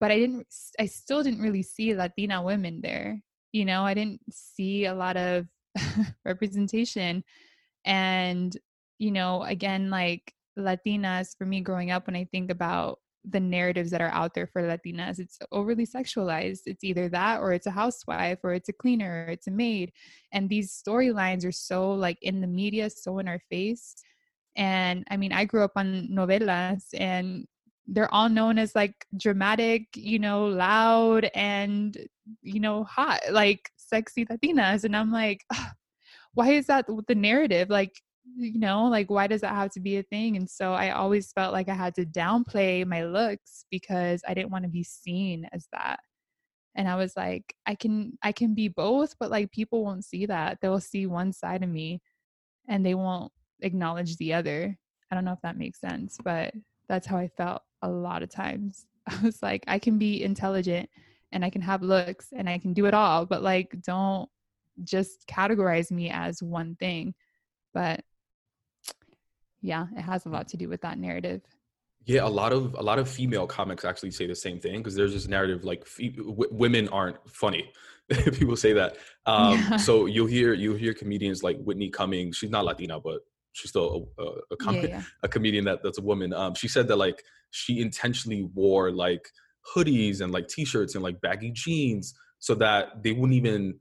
But 0.00 0.10
I 0.10 0.18
didn't, 0.18 0.48
I 0.80 0.86
still 0.86 1.22
didn't 1.22 1.42
really 1.42 1.62
see 1.62 1.94
Latina 1.94 2.42
women 2.42 2.80
there. 2.82 3.20
You 3.52 3.64
know, 3.64 3.84
I 3.84 3.94
didn't 3.94 4.22
see 4.32 4.86
a 4.86 4.94
lot 4.94 5.16
of 5.16 5.46
representation. 6.24 7.22
And, 7.84 8.56
you 8.98 9.10
know, 9.10 9.42
again, 9.42 9.90
like 9.90 10.32
Latinas, 10.58 11.36
for 11.36 11.46
me 11.46 11.60
growing 11.60 11.90
up, 11.90 12.06
when 12.06 12.16
I 12.16 12.24
think 12.24 12.50
about 12.50 12.98
the 13.24 13.40
narratives 13.40 13.90
that 13.90 14.02
are 14.02 14.10
out 14.10 14.34
there 14.34 14.46
for 14.46 14.62
Latinas. 14.62 15.18
It's 15.18 15.38
overly 15.50 15.86
sexualized. 15.86 16.60
It's 16.66 16.84
either 16.84 17.08
that 17.08 17.40
or 17.40 17.52
it's 17.52 17.66
a 17.66 17.70
housewife 17.70 18.38
or 18.42 18.52
it's 18.52 18.68
a 18.68 18.74
cleaner 18.74 19.24
or 19.26 19.30
it's 19.30 19.46
a 19.46 19.50
maid. 19.50 19.92
And 20.32 20.48
these 20.48 20.82
storylines 20.86 21.46
are 21.46 21.52
so 21.52 21.92
like 21.92 22.18
in 22.20 22.40
the 22.40 22.46
media, 22.46 22.90
so 22.90 23.18
in 23.18 23.28
our 23.28 23.40
face. 23.50 23.94
And 24.56 25.04
I 25.10 25.16
mean, 25.16 25.32
I 25.32 25.46
grew 25.46 25.64
up 25.64 25.72
on 25.76 26.08
novelas 26.12 26.84
and 26.92 27.46
they're 27.86 28.12
all 28.12 28.28
known 28.28 28.58
as 28.58 28.74
like 28.74 28.94
dramatic, 29.16 29.88
you 29.96 30.18
know, 30.18 30.46
loud 30.46 31.30
and, 31.34 31.96
you 32.42 32.60
know, 32.60 32.84
hot, 32.84 33.20
like 33.30 33.70
sexy 33.76 34.26
Latinas. 34.26 34.84
And 34.84 34.94
I'm 34.96 35.12
like, 35.12 35.44
why 36.34 36.52
is 36.52 36.66
that 36.66 36.86
the 37.08 37.14
narrative? 37.14 37.70
Like, 37.70 37.92
you 38.36 38.58
know 38.58 38.86
like 38.86 39.10
why 39.10 39.26
does 39.26 39.42
that 39.42 39.54
have 39.54 39.70
to 39.72 39.80
be 39.80 39.98
a 39.98 40.02
thing? 40.02 40.36
And 40.36 40.48
so 40.48 40.72
i 40.72 40.90
always 40.90 41.32
felt 41.32 41.52
like 41.52 41.68
i 41.68 41.74
had 41.74 41.94
to 41.96 42.06
downplay 42.06 42.86
my 42.86 43.04
looks 43.04 43.66
because 43.70 44.22
i 44.26 44.34
didn't 44.34 44.50
want 44.50 44.64
to 44.64 44.70
be 44.70 44.84
seen 44.84 45.48
as 45.52 45.68
that. 45.72 46.00
And 46.74 46.88
i 46.88 46.96
was 46.96 47.16
like 47.16 47.54
i 47.66 47.74
can 47.74 48.18
i 48.22 48.32
can 48.32 48.54
be 48.54 48.68
both 48.68 49.14
but 49.18 49.30
like 49.30 49.52
people 49.52 49.84
won't 49.84 50.04
see 50.04 50.26
that. 50.26 50.58
They'll 50.60 50.80
see 50.80 51.06
one 51.06 51.32
side 51.32 51.62
of 51.62 51.68
me 51.68 52.00
and 52.68 52.84
they 52.84 52.94
won't 52.94 53.32
acknowledge 53.60 54.16
the 54.16 54.34
other. 54.34 54.76
I 55.10 55.14
don't 55.14 55.24
know 55.24 55.32
if 55.32 55.42
that 55.42 55.58
makes 55.58 55.80
sense 55.80 56.18
but 56.22 56.54
that's 56.88 57.06
how 57.06 57.16
i 57.16 57.28
felt 57.28 57.62
a 57.82 57.88
lot 57.88 58.22
of 58.22 58.30
times. 58.30 58.86
I 59.06 59.20
was 59.22 59.42
like 59.42 59.64
i 59.66 59.78
can 59.78 59.98
be 59.98 60.22
intelligent 60.22 60.88
and 61.32 61.44
i 61.44 61.50
can 61.50 61.62
have 61.62 61.82
looks 61.82 62.28
and 62.34 62.48
i 62.48 62.58
can 62.58 62.72
do 62.72 62.86
it 62.86 62.94
all 62.94 63.26
but 63.26 63.42
like 63.42 63.74
don't 63.82 64.28
just 64.82 65.26
categorize 65.28 65.90
me 65.90 66.10
as 66.10 66.42
one 66.42 66.76
thing. 66.76 67.14
But 67.72 68.00
yeah, 69.64 69.86
it 69.96 70.02
has 70.02 70.26
a 70.26 70.28
lot 70.28 70.46
to 70.48 70.56
do 70.58 70.68
with 70.68 70.82
that 70.82 70.98
narrative. 70.98 71.40
Yeah, 72.04 72.26
a 72.26 72.28
lot 72.28 72.52
of 72.52 72.74
a 72.74 72.82
lot 72.82 72.98
of 72.98 73.08
female 73.08 73.46
comics 73.46 73.82
actually 73.84 74.10
say 74.10 74.26
the 74.26 74.34
same 74.34 74.60
thing 74.60 74.76
because 74.78 74.94
there's 74.94 75.14
this 75.14 75.26
narrative 75.26 75.64
like 75.64 75.86
w- 75.98 76.50
women 76.52 76.86
aren't 76.88 77.16
funny. 77.28 77.72
People 78.08 78.56
say 78.56 78.74
that. 78.74 78.98
Um, 79.24 79.54
yeah. 79.54 79.76
So 79.78 80.04
you'll 80.04 80.26
hear 80.26 80.52
you'll 80.52 80.76
hear 80.76 80.92
comedians 80.92 81.42
like 81.42 81.56
Whitney 81.62 81.88
Cummings. 81.88 82.36
She's 82.36 82.50
not 82.50 82.66
Latina, 82.66 83.00
but 83.00 83.20
she's 83.52 83.70
still 83.70 84.10
a, 84.18 84.22
a, 84.22 84.32
a, 84.50 84.56
com- 84.58 84.74
yeah, 84.74 84.86
yeah. 84.86 85.02
a 85.22 85.28
comedian 85.28 85.64
that 85.64 85.82
that's 85.82 85.98
a 85.98 86.02
woman. 86.02 86.34
Um, 86.34 86.54
she 86.54 86.68
said 86.68 86.88
that 86.88 86.96
like 86.96 87.24
she 87.50 87.80
intentionally 87.80 88.42
wore 88.54 88.92
like 88.92 89.30
hoodies 89.74 90.20
and 90.20 90.30
like 90.30 90.46
t-shirts 90.48 90.94
and 90.94 91.02
like 91.02 91.22
baggy 91.22 91.50
jeans 91.52 92.12
so 92.38 92.54
that 92.54 93.02
they 93.02 93.12
wouldn't 93.12 93.32
even 93.32 93.78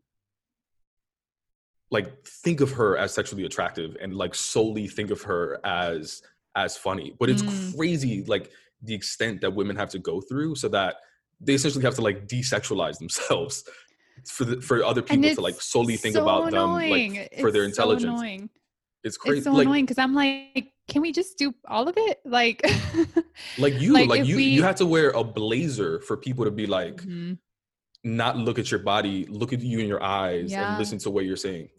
like 1.93 2.25
think 2.25 2.59
of 2.59 2.71
her 2.71 2.97
as 2.97 3.13
sexually 3.13 3.45
attractive 3.45 3.95
and 4.01 4.15
like 4.15 4.33
solely 4.33 4.87
think 4.87 5.11
of 5.11 5.21
her 5.21 5.59
as 5.63 6.23
as 6.55 6.75
funny 6.75 7.15
but 7.19 7.29
it's 7.29 7.43
mm. 7.43 7.77
crazy 7.77 8.23
like 8.23 8.51
the 8.81 8.93
extent 8.93 9.39
that 9.41 9.53
women 9.53 9.75
have 9.75 9.89
to 9.89 9.99
go 9.99 10.19
through 10.19 10.55
so 10.55 10.67
that 10.67 10.95
they 11.39 11.53
essentially 11.53 11.83
have 11.83 11.95
to 11.95 12.01
like 12.01 12.27
desexualize 12.27 12.97
themselves 12.97 13.63
for 14.27 14.45
the, 14.45 14.61
for 14.61 14.83
other 14.83 15.01
people 15.01 15.33
to 15.35 15.41
like 15.41 15.59
solely 15.61 15.95
think 15.95 16.15
so 16.15 16.23
about 16.23 16.47
annoying. 16.47 17.13
them 17.13 17.21
like 17.21 17.39
for 17.39 17.47
it's 17.47 17.53
their 17.53 17.63
intelligence 17.63 18.03
so 18.03 18.09
annoying. 18.09 18.49
it's 19.03 19.17
crazy 19.17 19.37
it's 19.37 19.45
so 19.45 19.53
like, 19.53 19.65
annoying 19.65 19.85
because 19.85 19.99
i'm 19.99 20.15
like 20.15 20.71
can 20.87 21.01
we 21.01 21.11
just 21.11 21.37
do 21.37 21.53
all 21.67 21.87
of 21.87 21.95
it 21.97 22.19
like 22.25 22.61
like 23.57 23.79
you 23.79 23.93
like, 23.93 24.09
like 24.09 24.25
you 24.25 24.37
we... 24.37 24.43
you 24.43 24.63
have 24.63 24.75
to 24.75 24.85
wear 24.85 25.11
a 25.11 25.23
blazer 25.23 25.99
for 26.01 26.17
people 26.17 26.43
to 26.43 26.51
be 26.51 26.65
like 26.65 26.97
mm-hmm. 26.97 27.33
not 28.03 28.37
look 28.37 28.57
at 28.57 28.71
your 28.71 28.79
body 28.79 29.25
look 29.27 29.53
at 29.53 29.61
you 29.61 29.79
in 29.79 29.87
your 29.87 30.03
eyes 30.03 30.51
yeah. 30.51 30.69
and 30.69 30.79
listen 30.79 30.97
to 30.97 31.09
what 31.09 31.25
you're 31.25 31.37
saying 31.37 31.69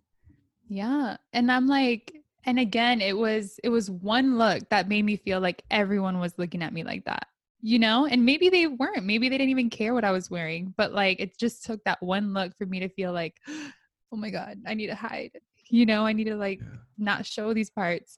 yeah. 0.69 1.17
And 1.33 1.51
I'm 1.51 1.67
like, 1.67 2.13
and 2.47 2.59
again, 2.59 3.01
it 3.01 3.17
was 3.17 3.59
it 3.65 3.69
was 3.69 3.91
one 3.91 4.39
look 4.39 4.69
that 4.71 4.89
made 4.89 5.05
me 5.05 5.17
feel 5.17 5.41
like 5.41 5.63
everyone 5.71 6.21
was 6.21 6.39
looking 6.39 6.63
at 6.63 6.73
me 6.73 6.85
like 6.85 7.05
that. 7.05 7.27
You 7.61 7.79
know, 7.79 8.07
and 8.07 8.27
maybe 8.27 8.51
they 8.51 8.67
weren't. 8.67 9.07
Maybe 9.07 9.29
they 9.29 9.39
didn't 9.39 9.51
even 9.51 9.71
care 9.71 9.95
what 9.95 10.05
I 10.05 10.11
was 10.11 10.31
wearing, 10.31 10.75
but 10.77 10.93
like 10.93 11.19
it 11.21 11.39
just 11.39 11.65
took 11.65 11.83
that 11.85 12.03
one 12.03 12.35
look 12.35 12.55
for 12.57 12.67
me 12.67 12.81
to 12.81 12.89
feel 12.91 13.13
like, 13.13 13.37
"Oh 14.13 14.17
my 14.17 14.31
god, 14.31 14.59
I 14.67 14.75
need 14.75 14.89
to 14.89 14.95
hide." 14.95 15.33
You 15.71 15.87
know, 15.87 16.05
I 16.05 16.13
need 16.13 16.25
to 16.25 16.37
like 16.37 16.61
yeah. 16.61 16.79
not 16.99 17.27
show 17.27 17.55
these 17.55 17.71
parts. 17.71 18.17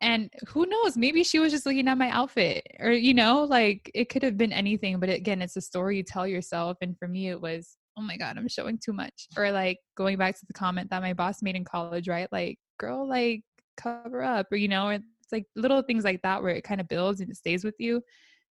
And 0.00 0.32
who 0.48 0.66
knows, 0.66 0.96
maybe 0.96 1.22
she 1.22 1.38
was 1.38 1.52
just 1.52 1.66
looking 1.66 1.86
at 1.86 1.98
my 1.98 2.08
outfit 2.10 2.66
or 2.80 2.90
you 2.90 3.14
know, 3.14 3.44
like 3.44 3.90
it 3.94 4.08
could 4.08 4.22
have 4.22 4.36
been 4.36 4.52
anything, 4.52 4.98
but 4.98 5.10
again, 5.10 5.42
it's 5.42 5.56
a 5.56 5.60
story 5.60 5.98
you 5.98 6.02
tell 6.02 6.26
yourself 6.26 6.78
and 6.80 6.98
for 6.98 7.06
me 7.06 7.28
it 7.28 7.40
was 7.40 7.76
oh 7.96 8.02
my 8.02 8.16
god 8.16 8.38
i'm 8.38 8.48
showing 8.48 8.78
too 8.78 8.92
much. 8.92 9.28
Or 9.36 9.50
like 9.50 9.78
going 9.96 10.16
back 10.16 10.38
to 10.38 10.46
the 10.46 10.52
comment 10.52 10.90
that 10.90 11.02
my 11.02 11.14
boss 11.14 11.42
made 11.42 11.56
in 11.56 11.64
college 11.64 12.08
right? 12.08 12.28
Like 12.32 12.58
girl 12.78 13.08
like 13.08 13.42
cover 13.76 14.22
up 14.22 14.46
or 14.50 14.56
you 14.56 14.68
know 14.68 14.88
it's 14.88 15.04
like 15.32 15.46
little 15.56 15.82
things 15.82 16.04
like 16.04 16.20
that 16.22 16.42
where 16.42 16.54
it 16.54 16.64
kind 16.64 16.80
of 16.80 16.88
builds 16.88 17.20
and 17.20 17.30
it 17.30 17.36
stays 17.36 17.64
with 17.64 17.74
you 17.78 18.02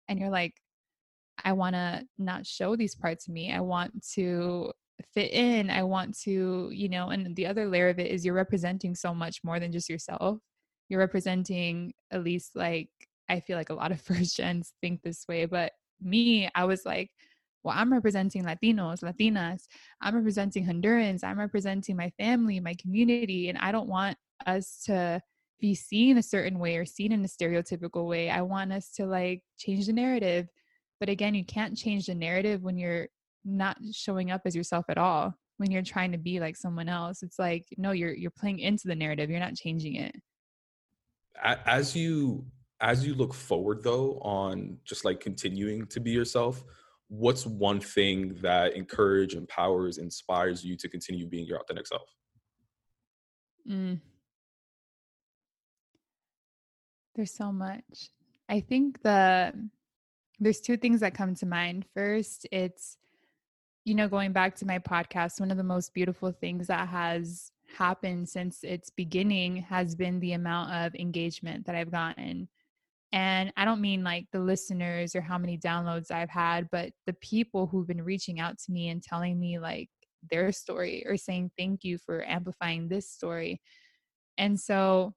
and 0.07 0.19
you're 0.19 0.29
like 0.29 0.53
i 1.43 1.51
want 1.51 1.73
to 1.75 2.03
not 2.17 2.45
show 2.45 2.75
these 2.75 2.95
parts 2.95 3.27
of 3.27 3.33
me. 3.33 3.51
I 3.51 3.59
want 3.59 4.05
to 4.13 4.71
fit 5.13 5.31
in. 5.31 5.69
I 5.69 5.83
want 5.83 6.17
to 6.21 6.69
you 6.71 6.89
know 6.89 7.09
and 7.09 7.35
the 7.35 7.45
other 7.47 7.67
layer 7.67 7.89
of 7.89 7.99
it 7.99 8.11
is 8.11 8.25
you're 8.25 8.33
representing 8.33 8.95
so 8.95 9.13
much 9.13 9.43
more 9.43 9.59
than 9.59 9.71
just 9.71 9.89
yourself. 9.89 10.39
You're 10.89 10.99
representing 10.99 11.93
at 12.11 12.23
least 12.23 12.55
like 12.55 12.89
i 13.29 13.39
feel 13.39 13.57
like 13.57 13.69
a 13.69 13.73
lot 13.73 13.91
of 13.91 14.01
first 14.09 14.37
gens 14.37 14.73
think 14.81 15.01
this 15.01 15.25
way 15.27 15.45
but 15.45 15.71
me 16.01 16.49
i 16.55 16.63
was 16.63 16.85
like 16.85 17.11
well, 17.67 17.75
I'm 17.77 17.91
representing 17.91 18.45
Latinos, 18.45 19.03
Latinas, 19.03 19.63
I'm 20.01 20.15
representing 20.15 20.65
Hondurans, 20.65 21.21
I'm 21.21 21.37
representing 21.37 21.97
my 21.97 22.09
family, 22.11 22.61
my 22.61 22.75
community, 22.75 23.49
and 23.49 23.57
I 23.57 23.73
don't 23.73 23.89
want 23.89 24.17
us 24.45 24.83
to 24.85 25.21
be 25.59 25.75
seen 25.75 26.17
a 26.17 26.23
certain 26.23 26.59
way 26.59 26.77
or 26.77 26.85
seen 26.85 27.11
in 27.11 27.25
a 27.25 27.27
stereotypical 27.27 28.07
way. 28.07 28.29
I 28.29 28.41
want 28.41 28.71
us 28.71 28.91
to 28.91 29.05
like 29.05 29.41
change 29.57 29.87
the 29.87 29.93
narrative. 29.93 30.47
But 31.01 31.09
again, 31.09 31.35
you 31.35 31.43
can't 31.43 31.75
change 31.75 32.05
the 32.05 32.15
narrative 32.15 32.63
when 32.63 32.77
you're 32.77 33.09
not 33.43 33.75
showing 33.91 34.31
up 34.31 34.43
as 34.45 34.55
yourself 34.55 34.85
at 34.87 34.97
all. 34.97 35.33
When 35.57 35.69
you're 35.69 35.81
trying 35.81 36.13
to 36.13 36.17
be 36.17 36.39
like 36.39 36.55
someone 36.55 36.87
else, 36.87 37.21
it's 37.21 37.37
like 37.37 37.65
no, 37.77 37.91
you're 37.91 38.13
you're 38.13 38.31
playing 38.31 38.59
into 38.59 38.87
the 38.87 38.95
narrative. 38.95 39.29
You're 39.29 39.41
not 39.41 39.55
changing 39.55 39.95
it. 39.95 40.15
As 41.43 41.95
you 41.95 42.45
as 42.79 43.05
you 43.05 43.13
look 43.13 43.33
forward 43.33 43.83
though 43.83 44.19
on 44.21 44.77
just 44.85 45.03
like 45.03 45.19
continuing 45.19 45.85
to 45.87 45.99
be 45.99 46.11
yourself, 46.11 46.63
what's 47.09 47.45
one 47.45 47.79
thing 47.79 48.35
that 48.41 48.73
encourage 48.75 49.35
empowers 49.35 49.97
inspires 49.97 50.63
you 50.63 50.75
to 50.77 50.89
continue 50.89 51.25
being 51.25 51.45
your 51.45 51.59
authentic 51.59 51.87
self? 51.87 52.09
Mm. 53.69 53.99
there's 57.15 57.33
so 57.33 57.51
much. 57.51 58.11
I 58.47 58.61
think 58.61 59.01
the 59.01 59.51
there's 60.39 60.61
two 60.61 60.77
things 60.77 61.01
that 61.01 61.15
come 61.15 61.35
to 61.35 61.45
mind. 61.45 61.85
First 61.93 62.47
it's 62.51 62.97
you 63.87 63.95
know 63.95 64.09
going 64.09 64.33
back 64.33 64.53
to 64.53 64.65
my 64.65 64.79
podcast 64.79 65.39
one 65.39 65.49
of 65.49 65.55
the 65.55 65.63
most 65.63 65.93
beautiful 65.93 66.31
things 66.31 66.67
that 66.67 66.89
has 66.89 67.51
happened 67.77 68.27
since 68.27 68.63
its 68.63 68.89
beginning 68.89 69.55
has 69.55 69.95
been 69.95 70.19
the 70.19 70.33
amount 70.33 70.73
of 70.73 70.93
engagement 70.95 71.65
that 71.65 71.73
i've 71.73 71.91
gotten 71.91 72.49
and 73.13 73.53
I 73.55 73.65
don't 73.65 73.81
mean 73.81 74.03
like 74.03 74.27
the 74.31 74.39
listeners 74.39 75.15
or 75.15 75.21
how 75.21 75.37
many 75.37 75.57
downloads 75.57 76.11
I've 76.11 76.29
had, 76.29 76.67
but 76.71 76.91
the 77.05 77.13
people 77.13 77.67
who've 77.67 77.87
been 77.87 78.03
reaching 78.03 78.39
out 78.39 78.57
to 78.59 78.71
me 78.71 78.89
and 78.89 79.01
telling 79.01 79.39
me 79.39 79.59
like 79.59 79.89
their 80.29 80.51
story 80.51 81.05
or 81.07 81.15
saying 81.15 81.51
thank 81.57 81.83
you 81.83 81.97
for 81.97 82.27
amplifying 82.27 82.87
this 82.87 83.09
story. 83.09 83.61
And 84.37 84.59
so 84.59 85.13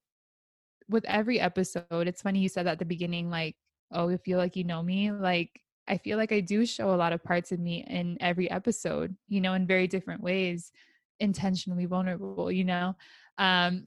with 0.89 1.05
every 1.07 1.41
episode, 1.41 1.87
it's 2.09 2.23
funny 2.23 2.41
you 2.41 2.49
said 2.49 2.67
at 2.67 2.79
the 2.79 2.85
beginning, 2.85 3.31
like, 3.31 3.57
oh, 3.93 4.09
you 4.09 4.19
feel 4.19 4.39
like 4.39 4.57
you 4.57 4.65
know 4.65 4.83
me. 4.83 5.11
Like, 5.11 5.51
I 5.89 5.99
feel 5.99 6.17
like 6.17 6.33
I 6.33 6.41
do 6.41 6.65
show 6.67 6.95
a 6.95 6.97
lot 6.97 7.13
of 7.13 7.25
parts 7.25 7.51
of 7.51 7.59
me 7.59 7.85
in 7.89 8.17
every 8.21 8.51
episode, 8.51 9.17
you 9.29 9.41
know, 9.41 9.55
in 9.55 9.67
very 9.67 9.89
different 9.89 10.23
ways, 10.23 10.71
intentionally 11.19 11.87
vulnerable, 11.87 12.53
you 12.53 12.65
know. 12.65 12.95
Um, 13.39 13.85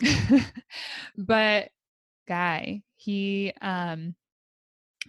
but 1.17 1.69
guy. 2.28 2.84
He 2.95 3.53
um, 3.61 4.15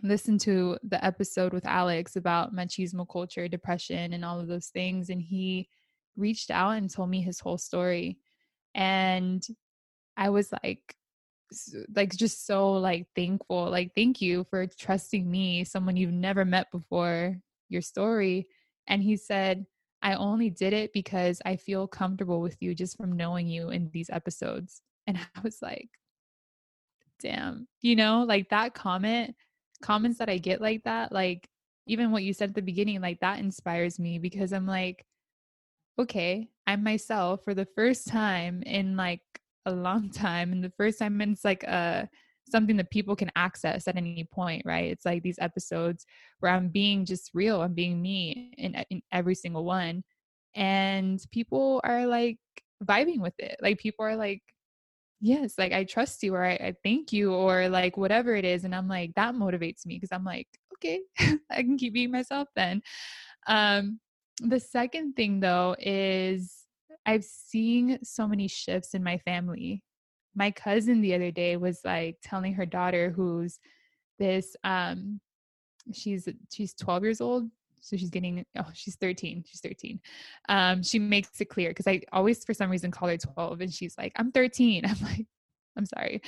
listened 0.03 0.41
to 0.43 0.79
the 0.83 1.05
episode 1.05 1.53
with 1.53 1.67
Alex 1.67 2.17
about 2.17 2.55
machismo 2.55 3.07
culture, 3.11 3.49
depression, 3.49 4.12
and 4.12 4.25
all 4.25 4.41
of 4.41 4.49
those 4.49 4.69
things. 4.69 5.11
And 5.11 5.23
he 5.23 5.69
reached 6.17 6.51
out 6.51 6.71
and 6.71 6.91
told 6.91 7.11
me 7.11 7.21
his 7.21 7.41
whole 7.41 7.59
story. 7.59 8.19
And 8.75 9.45
I 10.17 10.31
was 10.31 10.53
like, 10.53 10.97
like 11.95 12.15
just 12.15 12.47
so 12.47 12.73
like 12.73 13.07
thankful 13.15 13.71
like 13.71 13.93
thank 13.95 14.21
you 14.21 14.45
for 14.51 14.67
trusting 14.67 15.31
me 15.31 15.65
someone 15.65 15.97
you've 15.97 16.12
never 16.12 16.45
met 16.45 16.71
before 16.73 17.37
your 17.69 17.83
story 17.83 18.47
and 18.87 19.03
he 19.03 19.17
said 19.17 19.65
i 20.03 20.15
only 20.15 20.51
did 20.51 20.73
it 20.73 20.93
because 20.93 21.41
i 21.45 21.55
feel 21.57 21.87
comfortable 21.87 22.41
with 22.41 22.57
you 22.61 22.75
just 22.75 22.97
from 22.97 23.12
knowing 23.12 23.47
you 23.47 23.71
in 23.71 23.91
these 23.93 24.11
episodes 24.11 24.83
and 25.07 25.17
i 25.37 25.41
was 25.43 25.59
like 25.62 25.91
damn, 27.25 27.66
you 27.81 27.97
know, 27.97 28.22
like 28.22 28.51
that 28.51 28.75
comment 28.75 29.35
comments 29.83 30.18
that 30.18 30.29
I 30.29 30.39
get 30.39 30.61
like 30.61 30.85
that, 30.85 31.11
like 31.11 31.49
even 31.87 32.12
what 32.12 32.22
you 32.22 32.33
said 32.33 32.51
at 32.51 32.55
the 32.55 32.62
beginning, 32.62 33.01
like 33.01 33.20
that 33.20 33.41
inspires 33.41 33.99
me 33.99 34.18
because 34.18 34.53
I'm 34.53 34.66
like, 34.66 35.05
okay, 35.99 36.49
I'm 36.66 36.83
myself 36.85 37.43
for 37.45 37.55
the 37.55 37.66
first 37.75 38.07
time 38.09 38.62
in 38.62 38.97
like 38.97 39.22
a 39.66 39.72
long 39.72 40.11
time. 40.12 40.53
And 40.53 40.62
the 40.62 40.72
first 40.77 40.99
time 40.99 41.20
it's 41.20 41.45
like 41.45 41.64
a 41.64 42.09
something 42.47 42.77
that 42.77 42.91
people 42.91 43.16
can 43.16 43.31
access 43.37 43.89
at 43.89 43.97
any 43.97 44.25
point, 44.31 44.62
right? 44.66 44.91
It's 44.91 45.07
like 45.07 45.22
these 45.22 45.39
episodes 45.41 46.05
where 46.41 46.53
I'm 46.53 46.68
being 46.68 47.07
just 47.07 47.31
real, 47.33 47.62
I'm 47.62 47.72
being 47.72 48.03
me 48.03 48.55
in, 48.59 48.75
in 48.91 49.03
every 49.12 49.35
single 49.35 49.64
one. 49.64 50.05
And 50.55 51.22
people 51.33 51.81
are 51.85 52.07
like 52.07 52.39
vibing 52.85 53.20
with 53.20 53.35
it. 53.39 53.57
Like 53.62 53.79
people 53.79 54.05
are 54.05 54.16
like, 54.16 54.43
yes, 55.25 55.55
like 55.57 55.72
I 55.72 55.85
trust 55.85 56.22
you 56.22 56.35
or 56.35 56.45
I, 56.45 56.53
I 56.53 56.75
thank 56.85 57.11
you 57.11 57.33
or 57.33 57.68
like 57.70 57.97
whatever 57.97 58.37
it 58.37 58.45
is. 58.45 58.64
And 58.64 58.75
I'm 58.75 58.87
like, 58.87 59.14
that 59.14 59.35
motivates 59.35 59.87
me 59.87 59.97
because 59.97 60.12
I'm 60.12 60.25
like, 60.25 60.47
okay, 60.75 61.01
I 61.51 61.62
can 61.62 61.79
keep 61.79 61.95
being 61.95 62.11
myself 62.11 62.49
then. 62.55 62.83
Um, 63.47 64.01
the 64.41 64.61
second 64.61 65.14
thing 65.14 65.41
though 65.41 65.77
is 65.79 66.66
I've 67.07 67.25
seen 67.25 67.99
so 68.05 68.29
many 68.29 68.49
shifts 68.49 68.93
in 68.93 69.03
my 69.03 69.16
family. 69.18 69.83
My 70.35 70.51
cousin 70.51 71.01
the 71.01 71.14
other 71.14 71.31
day 71.31 71.57
was 71.57 71.81
like 71.85 72.18
telling 72.22 72.53
her 72.55 72.66
daughter 72.66 73.11
who's 73.11 73.59
this 74.18 74.55
um 74.62 75.20
she's 75.93 76.29
she's 76.53 76.72
12 76.75 77.03
years 77.03 77.20
old 77.20 77.49
so 77.85 77.97
she's 77.97 78.11
getting 78.11 78.45
oh 78.59 78.66
she's 78.72 78.97
13 78.97 79.45
she's 79.47 79.61
13 79.61 80.01
um 80.49 80.82
she 80.82 80.99
makes 80.99 81.41
it 81.41 81.47
clear 81.47 81.70
because 81.70 81.87
i 81.87 82.01
always 82.12 82.45
for 82.45 82.55
some 82.55 82.70
reason 82.70 82.91
call 82.91 83.09
her 83.09 83.16
12 83.16 83.61
and 83.61 83.72
she's 83.72 83.97
like 83.99 84.12
i'm 84.16 84.32
13 84.32 84.85
i'm 84.87 84.97
like 85.03 85.26
i'm 85.76 85.87
sorry. 85.87 86.22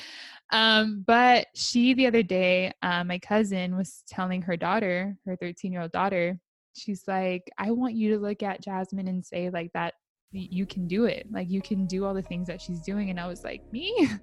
Um 0.51 1.05
but 1.07 1.47
she 1.55 1.95
the 1.95 2.07
other 2.07 2.23
day 2.23 2.73
uh, 2.83 3.05
my 3.05 3.19
cousin 3.19 3.77
was 3.77 4.03
telling 4.09 4.43
her 4.43 4.57
daughter 4.57 5.17
her 5.25 5.37
13 5.37 5.73
year 5.73 5.83
old 5.83 5.93
daughter 5.93 6.39
she's 6.77 7.05
like 7.07 7.51
i 7.59 7.71
want 7.71 7.95
you 7.95 8.15
to 8.15 8.19
look 8.19 8.43
at 8.43 8.61
jasmine 8.61 9.09
and 9.09 9.25
say 9.25 9.51
like 9.51 9.73
that 9.73 9.95
you 10.37 10.67
can 10.67 10.87
do 10.87 11.05
it. 11.05 11.27
Like 11.31 11.51
you 11.51 11.63
can 11.63 11.87
do 11.87 12.05
all 12.05 12.15
the 12.15 12.23
things 12.23 12.47
that 12.49 12.61
she's 12.61 12.81
doing. 12.81 13.11
And 13.11 13.19
i 13.19 13.27
was 13.27 13.45
like 13.45 13.63
me? 13.73 14.09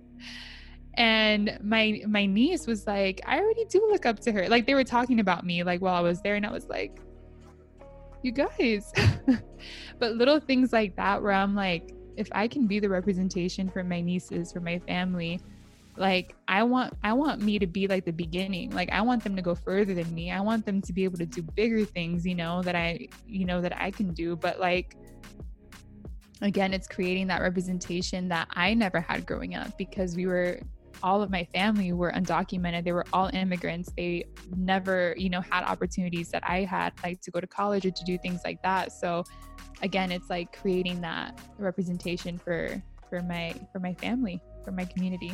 And 0.96 1.58
my 1.64 2.04
my 2.08 2.28
niece 2.28 2.68
was 2.68 2.86
like 2.86 3.20
i 3.26 3.40
already 3.40 3.66
do 3.66 3.80
look 3.90 4.06
up 4.06 4.20
to 4.20 4.32
her. 4.32 4.48
Like 4.48 4.68
they 4.68 4.76
were 4.76 4.84
talking 4.84 5.22
about 5.22 5.44
me 5.44 5.64
like 5.64 5.82
while 5.82 5.96
i 5.96 6.02
was 6.02 6.22
there 6.22 6.36
and 6.36 6.46
i 6.46 6.52
was 6.52 6.68
like 6.68 7.00
you 8.24 8.32
guys. 8.32 8.94
But 10.00 10.16
little 10.16 10.40
things 10.40 10.74
like 10.74 10.96
that 10.98 11.22
where 11.22 11.32
i'm 11.32 11.56
like 11.56 11.94
if 12.18 12.28
i 12.34 12.48
can 12.48 12.68
be 12.68 12.80
the 12.80 12.90
representation 12.90 13.70
for 13.70 13.84
my 13.84 14.02
nieces 14.02 14.52
for 14.52 14.60
my 14.60 14.80
family 14.80 15.40
like 15.96 16.36
i 16.48 16.62
want 16.62 16.94
i 17.04 17.14
want 17.14 17.42
me 17.42 17.60
to 17.60 17.68
be 17.68 17.88
like 17.88 18.04
the 18.04 18.12
beginning. 18.12 18.72
Like 18.72 18.90
i 18.92 19.02
want 19.02 19.24
them 19.24 19.36
to 19.36 19.42
go 19.42 19.56
further 19.56 19.94
than 19.94 20.14
me. 20.14 20.32
I 20.32 20.42
want 20.42 20.66
them 20.66 20.82
to 20.82 20.94
be 20.94 21.04
able 21.04 21.18
to 21.20 21.26
do 21.26 21.42
bigger 21.42 21.86
things 21.86 22.26
you 22.26 22.36
know 22.36 22.62
that 22.64 22.76
i 22.76 23.08
you 23.28 23.46
know 23.46 23.62
that 23.62 23.76
i 23.80 23.92
can 23.92 24.14
do. 24.14 24.36
But 24.36 24.60
like 24.60 24.98
again 26.42 26.74
it's 26.74 26.88
creating 26.88 27.28
that 27.28 27.42
representation 27.42 28.28
that 28.28 28.48
i 28.52 28.74
never 28.74 29.00
had 29.00 29.26
growing 29.26 29.56
up 29.56 29.78
because 29.78 30.16
we 30.16 30.26
were 30.26 30.60
all 31.04 31.22
of 31.22 31.30
my 31.30 31.44
family 31.54 31.92
were 31.92 32.12
undocumented. 32.14 32.86
They 32.86 32.94
were 32.94 33.06
all 33.14 33.30
immigrants. 33.34 33.92
They 33.96 34.26
never 34.56 35.14
you 35.18 35.30
know 35.30 35.42
had 35.42 35.64
opportunities 35.66 36.30
that 36.30 36.44
i 36.48 36.62
had 36.62 36.94
like 37.04 37.22
to 37.22 37.32
go 37.32 37.40
to 37.40 37.48
college 37.48 37.86
or 37.86 37.92
to 37.92 38.04
do 38.06 38.18
things 38.18 38.42
like 38.46 38.62
that. 38.64 38.92
So 38.92 39.24
again 39.82 40.12
it's 40.12 40.30
like 40.30 40.58
creating 40.58 41.02
that 41.02 41.40
representation 41.58 42.38
for 42.38 42.82
for 43.10 43.22
my 43.22 43.54
for 43.72 43.80
my 43.80 43.94
family 43.96 44.42
for 44.64 44.72
my 44.72 44.86
community 44.86 45.34